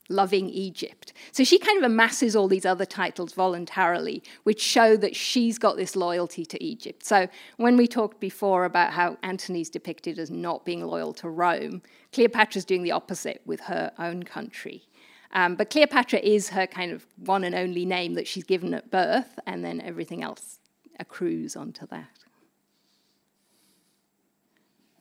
loving 0.08 0.48
Egypt. 0.48 1.12
So 1.32 1.44
she 1.44 1.58
kind 1.58 1.78
of 1.78 1.84
amasses 1.84 2.36
all 2.36 2.48
these 2.48 2.66
other 2.66 2.84
titles 2.84 3.32
voluntarily, 3.32 4.22
which 4.44 4.60
show 4.60 4.96
that 4.96 5.16
she's 5.16 5.58
got 5.58 5.76
this 5.76 5.96
loyalty 5.96 6.44
to 6.46 6.62
Egypt. 6.62 7.04
So 7.04 7.28
when 7.56 7.76
we 7.76 7.86
talked 7.86 8.20
before 8.20 8.64
about 8.64 8.92
how 8.92 9.16
Antony's 9.22 9.70
depicted 9.70 10.18
as 10.18 10.30
not 10.30 10.64
being 10.64 10.84
loyal 10.84 11.12
to 11.14 11.28
Rome, 11.28 11.82
Cleopatra's 12.12 12.64
doing 12.64 12.82
the 12.82 12.92
opposite 12.92 13.42
with 13.44 13.60
her 13.60 13.92
own 13.98 14.22
country. 14.22 14.84
Um, 15.32 15.54
but 15.56 15.70
Cleopatra 15.70 16.20
is 16.20 16.50
her 16.50 16.66
kind 16.66 16.92
of 16.92 17.06
one 17.16 17.44
and 17.44 17.54
only 17.54 17.84
name 17.84 18.14
that 18.14 18.26
she's 18.26 18.44
given 18.44 18.72
at 18.74 18.90
birth, 18.90 19.38
and 19.46 19.64
then 19.64 19.80
everything 19.80 20.22
else 20.22 20.60
accrues 20.98 21.56
onto 21.56 21.86
that. 21.88 22.25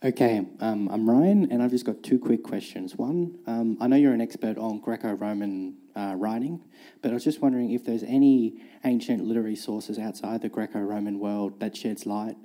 Okay, 0.03 0.45
um, 0.59 0.89
I'm 0.89 1.09
Ryan, 1.09 1.49
and 1.49 1.63
I've 1.63 1.71
just 1.71 1.85
got 1.85 2.03
two 2.03 2.19
quick 2.19 2.43
questions. 2.43 2.97
One, 2.97 3.39
um, 3.47 3.77
I 3.79 3.87
know 3.87 3.95
you're 3.95 4.13
an 4.13 4.19
expert 4.19 4.57
on 4.57 4.79
Greco 4.79 5.13
Roman 5.13 5.77
uh, 5.95 6.15
writing, 6.17 6.61
but 7.01 7.11
I 7.11 7.13
was 7.13 7.23
just 7.23 7.41
wondering 7.41 7.71
if 7.71 7.85
there's 7.85 8.03
any 8.03 8.61
ancient 8.83 9.23
literary 9.23 9.55
sources 9.55 9.97
outside 9.97 10.41
the 10.41 10.49
Greco 10.49 10.79
Roman 10.79 11.17
world 11.17 11.61
that 11.61 11.77
sheds 11.77 12.05
light 12.05 12.35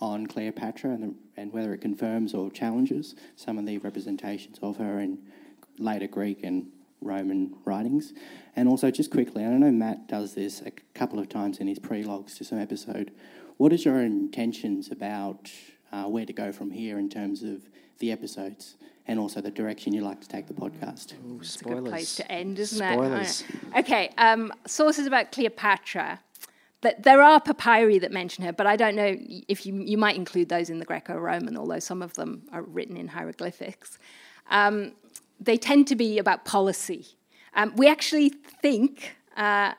on 0.00 0.26
Cleopatra 0.26 0.92
and, 0.92 1.02
the, 1.02 1.14
and 1.36 1.52
whether 1.52 1.74
it 1.74 1.82
confirms 1.82 2.32
or 2.32 2.50
challenges 2.50 3.14
some 3.36 3.58
of 3.58 3.66
the 3.66 3.76
representations 3.78 4.58
of 4.62 4.78
her 4.78 4.98
in 4.98 5.18
later 5.78 6.06
Greek 6.06 6.42
and 6.42 6.68
Roman 7.02 7.54
writings. 7.66 8.14
And 8.56 8.66
also, 8.66 8.90
just 8.90 9.10
quickly, 9.10 9.44
I 9.44 9.48
know 9.50 9.70
Matt 9.70 10.08
does 10.08 10.34
this 10.34 10.62
a 10.62 10.70
couple 10.94 11.18
of 11.18 11.28
times 11.28 11.58
in 11.58 11.68
his 11.68 11.78
prelogues 11.78 12.34
to 12.38 12.44
some 12.44 12.58
episode. 12.58 13.12
What 13.58 13.74
is 13.74 13.84
your 13.84 14.00
intentions 14.00 14.90
about 14.90 15.50
uh, 15.94 16.08
where 16.08 16.26
to 16.26 16.32
go 16.32 16.50
from 16.52 16.70
here 16.70 16.98
in 16.98 17.08
terms 17.08 17.42
of 17.42 17.62
the 17.98 18.10
episodes 18.10 18.76
and 19.06 19.18
also 19.18 19.40
the 19.40 19.50
direction 19.50 19.92
you 19.92 20.00
like 20.00 20.20
to 20.20 20.28
take 20.28 20.46
the 20.46 20.54
podcast. 20.54 21.12
Ooh, 21.28 21.38
It's 21.40 21.60
a 21.60 21.64
good 21.64 21.84
place 21.84 22.16
to 22.16 22.32
end, 22.32 22.58
isn't 22.58 22.78
spoilers. 22.78 23.42
it? 23.42 23.78
Okay, 23.80 24.10
um, 24.18 24.52
sources 24.66 25.06
about 25.06 25.30
Cleopatra. 25.30 26.20
But 26.80 27.02
there 27.02 27.22
are 27.22 27.40
papyri 27.40 27.98
that 28.00 28.12
mention 28.12 28.44
her, 28.44 28.52
but 28.52 28.66
I 28.66 28.76
don't 28.76 28.94
know 28.94 29.16
if 29.48 29.64
you, 29.64 29.74
you 29.82 29.96
might 29.96 30.16
include 30.16 30.48
those 30.50 30.68
in 30.68 30.78
the 30.80 30.84
Greco-Roman, 30.84 31.56
although 31.56 31.78
some 31.78 32.02
of 32.02 32.12
them 32.14 32.42
are 32.52 32.62
written 32.62 32.96
in 32.98 33.08
hieroglyphics. 33.08 33.98
Um, 34.50 34.92
they 35.40 35.56
tend 35.56 35.86
to 35.88 35.96
be 35.96 36.18
about 36.18 36.44
policy. 36.44 37.06
Um, 37.54 37.72
we 37.76 37.88
actually 37.88 38.30
think 38.60 39.16
uh, 39.36 39.72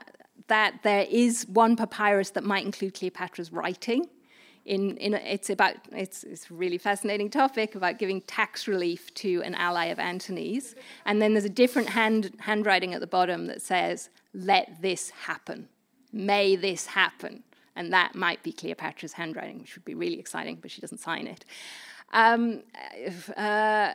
that 0.47 0.80
there 0.84 1.05
is 1.09 1.45
one 1.47 1.76
papyrus 1.76 2.32
that 2.32 2.43
might 2.43 2.66
include 2.66 2.95
Cleopatra's 2.95 3.51
writing, 3.51 4.07
in, 4.66 4.97
in 4.97 5.13
it's 5.13 5.49
about 5.49 5.76
it's, 5.91 6.24
it's 6.24 6.49
a 6.49 6.53
really 6.53 6.78
fascinating 6.78 7.30
topic 7.30 7.76
about 7.76 7.99
giving 7.99 8.22
tax 8.22 8.68
relief 8.68 9.13
to 9.16 9.41
an 9.43 9.55
ally 9.55 9.86
of 9.86 9.99
Antony's, 9.99 10.76
and 11.05 11.22
then 11.22 11.34
there's 11.34 11.45
a 11.45 11.49
different 11.49 11.89
hand, 11.89 12.34
handwriting 12.39 12.93
at 12.93 12.99
the 12.99 13.07
bottom 13.07 13.45
that 13.45 13.61
says, 13.61 14.09
"Let 14.34 14.82
this 14.82 15.11
happen, 15.11 15.70
may 16.11 16.55
this 16.55 16.88
happen," 16.88 17.43
and 17.76 17.93
that 17.93 18.16
might 18.16 18.41
be 18.41 18.51
Cleopatra's 18.51 19.13
handwriting, 19.13 19.59
which 19.59 19.76
would 19.76 19.86
be 19.86 19.95
really 19.95 20.20
exciting, 20.20 20.57
but 20.61 20.72
she 20.72 20.82
doesn't 20.82 20.99
sign 20.99 21.28
it. 21.28 21.45
Um, 22.14 22.64
uh, 23.36 23.93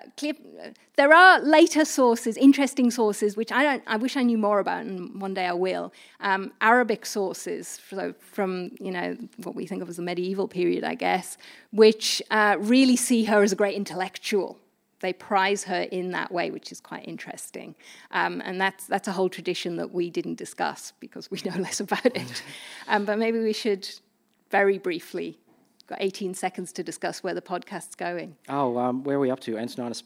there 0.96 1.14
are 1.14 1.40
later 1.40 1.84
sources, 1.84 2.36
interesting 2.36 2.90
sources, 2.90 3.36
which 3.36 3.50
I 3.52 3.62
don't. 3.62 3.82
I 3.86 3.96
wish 3.96 4.16
I 4.16 4.22
knew 4.22 4.36
more 4.36 4.58
about, 4.58 4.84
and 4.84 5.20
one 5.20 5.32
day 5.32 5.46
I 5.46 5.54
will. 5.54 5.92
Um, 6.20 6.52
Arabic 6.61 7.06
sources, 7.06 7.80
so 7.88 8.14
from 8.18 8.72
you 8.78 8.90
know 8.90 9.16
what 9.38 9.54
we 9.54 9.66
think 9.66 9.82
of 9.82 9.88
as 9.88 9.96
the 9.96 10.02
medieval 10.02 10.48
period, 10.48 10.84
I 10.84 10.94
guess, 10.94 11.38
which 11.72 12.20
uh, 12.30 12.56
really 12.61 12.96
see 12.96 13.24
her 13.24 13.42
as 13.42 13.52
a 13.52 13.56
great 13.56 13.76
intellectual. 13.76 14.58
They 15.00 15.14
prize 15.14 15.64
her 15.64 15.80
in 15.80 16.11
that 16.11 16.30
way, 16.30 16.50
which 16.50 16.70
is 16.70 16.80
quite 16.80 17.08
interesting, 17.08 17.74
um, 18.11 18.42
and 18.44 18.61
that's 18.61 18.86
that's 18.86 19.08
a 19.08 19.12
whole 19.12 19.30
tradition 19.30 19.76
that 19.76 19.94
we 19.94 20.11
didn't 20.11 20.36
discuss 20.36 20.92
because 21.00 21.30
we 21.30 21.40
know 21.46 21.56
less 21.58 21.80
about 21.80 22.04
it. 22.04 22.42
Um, 22.88 23.04
but 23.04 23.18
maybe 23.18 23.38
we 23.38 23.52
should 23.52 23.88
very 24.50 24.76
briefly 24.76 25.38
got 25.91 25.99
18 26.01 26.34
seconds 26.34 26.72
to 26.72 26.82
discuss 26.82 27.22
where 27.22 27.34
the 27.34 27.43
podcast's 27.43 27.95
going. 27.95 28.36
Oh, 28.49 28.78
um, 28.78 29.05
where 29.05 29.16
are 29.16 29.20
we 29.20 29.30
up 29.30 29.41
to? 29.41 29.59
Antoninus, 29.59 30.03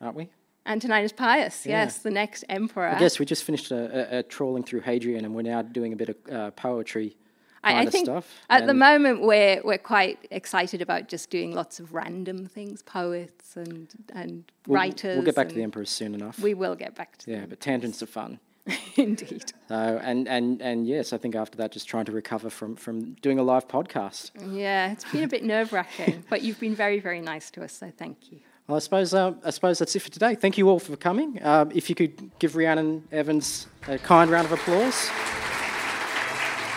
aren't 0.00 0.16
we? 0.16 0.30
Antoninus 0.64 1.12
Pius, 1.12 1.66
yeah. 1.66 1.82
yes, 1.82 1.98
the 1.98 2.10
next 2.10 2.44
emperor. 2.48 2.88
I 2.88 2.98
guess 2.98 3.18
we 3.18 3.24
just 3.24 3.44
finished 3.44 3.70
a, 3.70 4.16
a, 4.16 4.18
a 4.18 4.22
trawling 4.22 4.62
through 4.62 4.80
Hadrian, 4.80 5.24
and 5.24 5.34
we're 5.34 5.42
now 5.42 5.62
doing 5.62 5.92
a 5.92 5.96
bit 5.96 6.10
of 6.10 6.16
uh, 6.32 6.50
poetry. 6.52 7.16
I, 7.64 7.80
I 7.80 7.86
think 7.86 8.06
stuff. 8.06 8.32
at 8.48 8.68
the 8.68 8.74
moment 8.74 9.22
we're 9.22 9.60
we're 9.64 9.78
quite 9.78 10.28
excited 10.30 10.80
about 10.80 11.08
just 11.08 11.28
doing 11.28 11.52
lots 11.52 11.80
of 11.80 11.92
random 11.92 12.46
things, 12.46 12.82
poets 12.82 13.56
and 13.56 13.88
and 14.12 14.44
we'll, 14.66 14.76
writers. 14.76 15.16
We'll 15.16 15.24
get 15.24 15.34
back 15.34 15.48
to 15.48 15.54
the 15.54 15.62
emperors 15.62 15.90
soon 15.90 16.14
enough. 16.14 16.38
We 16.38 16.54
will 16.54 16.76
get 16.76 16.94
back 16.94 17.16
to 17.18 17.30
yeah, 17.30 17.40
them. 17.40 17.48
but 17.48 17.60
tangents 17.60 18.00
are 18.02 18.06
fun. 18.06 18.38
Indeed. 18.96 19.52
Uh, 19.70 19.98
and, 20.02 20.28
and, 20.28 20.60
and 20.60 20.86
yes, 20.86 21.12
I 21.12 21.18
think 21.18 21.34
after 21.34 21.56
that, 21.58 21.72
just 21.72 21.88
trying 21.88 22.04
to 22.06 22.12
recover 22.12 22.50
from, 22.50 22.76
from 22.76 23.14
doing 23.22 23.38
a 23.38 23.42
live 23.42 23.68
podcast. 23.68 24.30
Yeah, 24.54 24.92
it's 24.92 25.04
been 25.04 25.24
a 25.24 25.28
bit 25.28 25.44
nerve 25.44 25.72
wracking, 25.72 26.24
but 26.30 26.42
you've 26.42 26.60
been 26.60 26.74
very, 26.74 27.00
very 27.00 27.20
nice 27.20 27.50
to 27.52 27.64
us, 27.64 27.72
so 27.72 27.92
thank 27.96 28.32
you. 28.32 28.40
Well, 28.66 28.76
I 28.76 28.80
suppose, 28.80 29.14
uh, 29.14 29.32
I 29.44 29.50
suppose 29.50 29.78
that's 29.78 29.96
it 29.96 30.00
for 30.00 30.10
today. 30.10 30.34
Thank 30.34 30.58
you 30.58 30.68
all 30.68 30.78
for 30.78 30.94
coming. 30.96 31.40
Uh, 31.42 31.66
if 31.74 31.88
you 31.88 31.94
could 31.94 32.30
give 32.38 32.54
Rhiannon 32.54 33.08
Evans 33.10 33.66
a 33.86 33.98
kind 33.98 34.30
round 34.30 34.44
of 34.44 34.52
applause. 34.52 35.08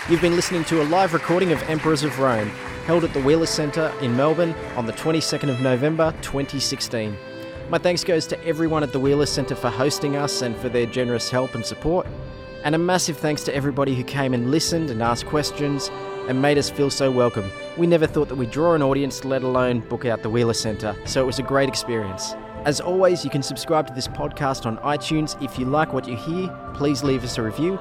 You've 0.10 0.22
been 0.22 0.36
listening 0.36 0.64
to 0.66 0.82
a 0.82 0.86
live 0.86 1.14
recording 1.14 1.52
of 1.52 1.62
Emperors 1.64 2.04
of 2.04 2.18
Rome, 2.20 2.50
held 2.86 3.04
at 3.04 3.14
the 3.14 3.22
Wheeler 3.22 3.46
Centre 3.46 3.94
in 4.02 4.16
Melbourne 4.16 4.54
on 4.76 4.86
the 4.86 4.94
22nd 4.94 5.50
of 5.50 5.60
November 5.60 6.12
2016. 6.22 7.16
My 7.72 7.78
thanks 7.78 8.04
goes 8.04 8.28
to 8.28 8.46
everyone 8.46 8.84
at 8.84 8.92
the 8.92 9.00
Wheeler 9.00 9.26
Centre 9.26 9.56
for 9.56 9.70
hosting 9.70 10.18
us 10.18 10.42
and 10.42 10.58
for 10.58 10.68
their 10.68 10.86
generous 10.86 11.30
help 11.30 11.56
and 11.56 11.66
support. 11.66 12.06
And 12.66 12.76
a 12.76 12.78
massive 12.78 13.16
thanks 13.16 13.46
to 13.46 13.56
everybody 13.56 13.96
who 13.96 14.04
came 14.04 14.34
and 14.34 14.52
listened 14.52 14.90
and 14.90 15.02
asked 15.02 15.26
questions 15.26 15.90
and 16.28 16.42
made 16.42 16.58
us 16.58 16.70
feel 16.70 16.90
so 16.90 17.10
welcome. 17.10 17.50
We 17.78 17.88
never 17.88 18.08
thought 18.08 18.28
that 18.28 18.36
we'd 18.36 18.52
draw 18.52 18.76
an 18.76 18.82
audience, 18.82 19.24
let 19.24 19.44
alone 19.44 19.80
book 19.88 20.04
out 20.04 20.22
the 20.22 20.30
Wheeler 20.30 20.54
Centre, 20.54 20.94
so 21.06 21.24
it 21.24 21.26
was 21.26 21.40
a 21.40 21.44
great 21.44 21.70
experience. 21.70 22.34
As 22.66 22.82
always, 22.82 23.24
you 23.24 23.32
can 23.32 23.42
subscribe 23.42 23.88
to 23.88 23.94
this 23.94 24.10
podcast 24.10 24.66
on 24.66 24.76
iTunes. 24.80 25.42
If 25.42 25.58
you 25.58 25.64
like 25.64 25.94
what 25.94 26.10
you 26.10 26.18
hear, 26.18 26.50
please 26.74 27.04
leave 27.04 27.24
us 27.24 27.38
a 27.38 27.42
review. 27.42 27.80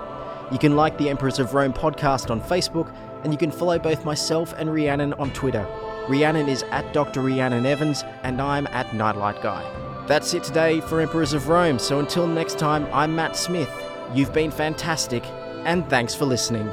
You 0.53 0.59
can 0.61 0.77
like 0.77 0.99
the 0.99 1.09
Emperors 1.09 1.41
of 1.41 1.53
Rome 1.53 1.73
podcast 1.73 2.31
on 2.31 2.41
Facebook, 2.41 2.95
and 3.25 3.33
you 3.33 3.39
can 3.39 3.51
follow 3.51 3.77
both 3.77 4.05
myself 4.05 4.55
and 4.57 4.73
Rhiannon 4.73 5.15
on 5.15 5.33
Twitter. 5.33 5.67
Rhiannon 6.11 6.49
is 6.49 6.65
at 6.73 6.93
Dr. 6.93 7.21
Rhiannon 7.21 7.65
Evans, 7.65 8.03
and 8.25 8.43
I'm 8.43 8.67
at 8.73 8.93
Nightlight 8.93 9.41
Guy. 9.43 9.63
That's 10.09 10.35
it 10.35 10.43
today 10.43 10.81
for 10.81 11.01
Emperors 11.01 11.35
of 11.35 11.47
Rome, 11.47 11.79
so 11.79 12.01
until 12.01 12.27
next 12.27 12.59
time, 12.59 12.89
I'm 12.93 13.15
Matt 13.15 13.37
Smith. 13.37 13.71
You've 14.13 14.33
been 14.33 14.51
fantastic, 14.51 15.25
and 15.65 15.89
thanks 15.89 16.13
for 16.13 16.25
listening. 16.25 16.69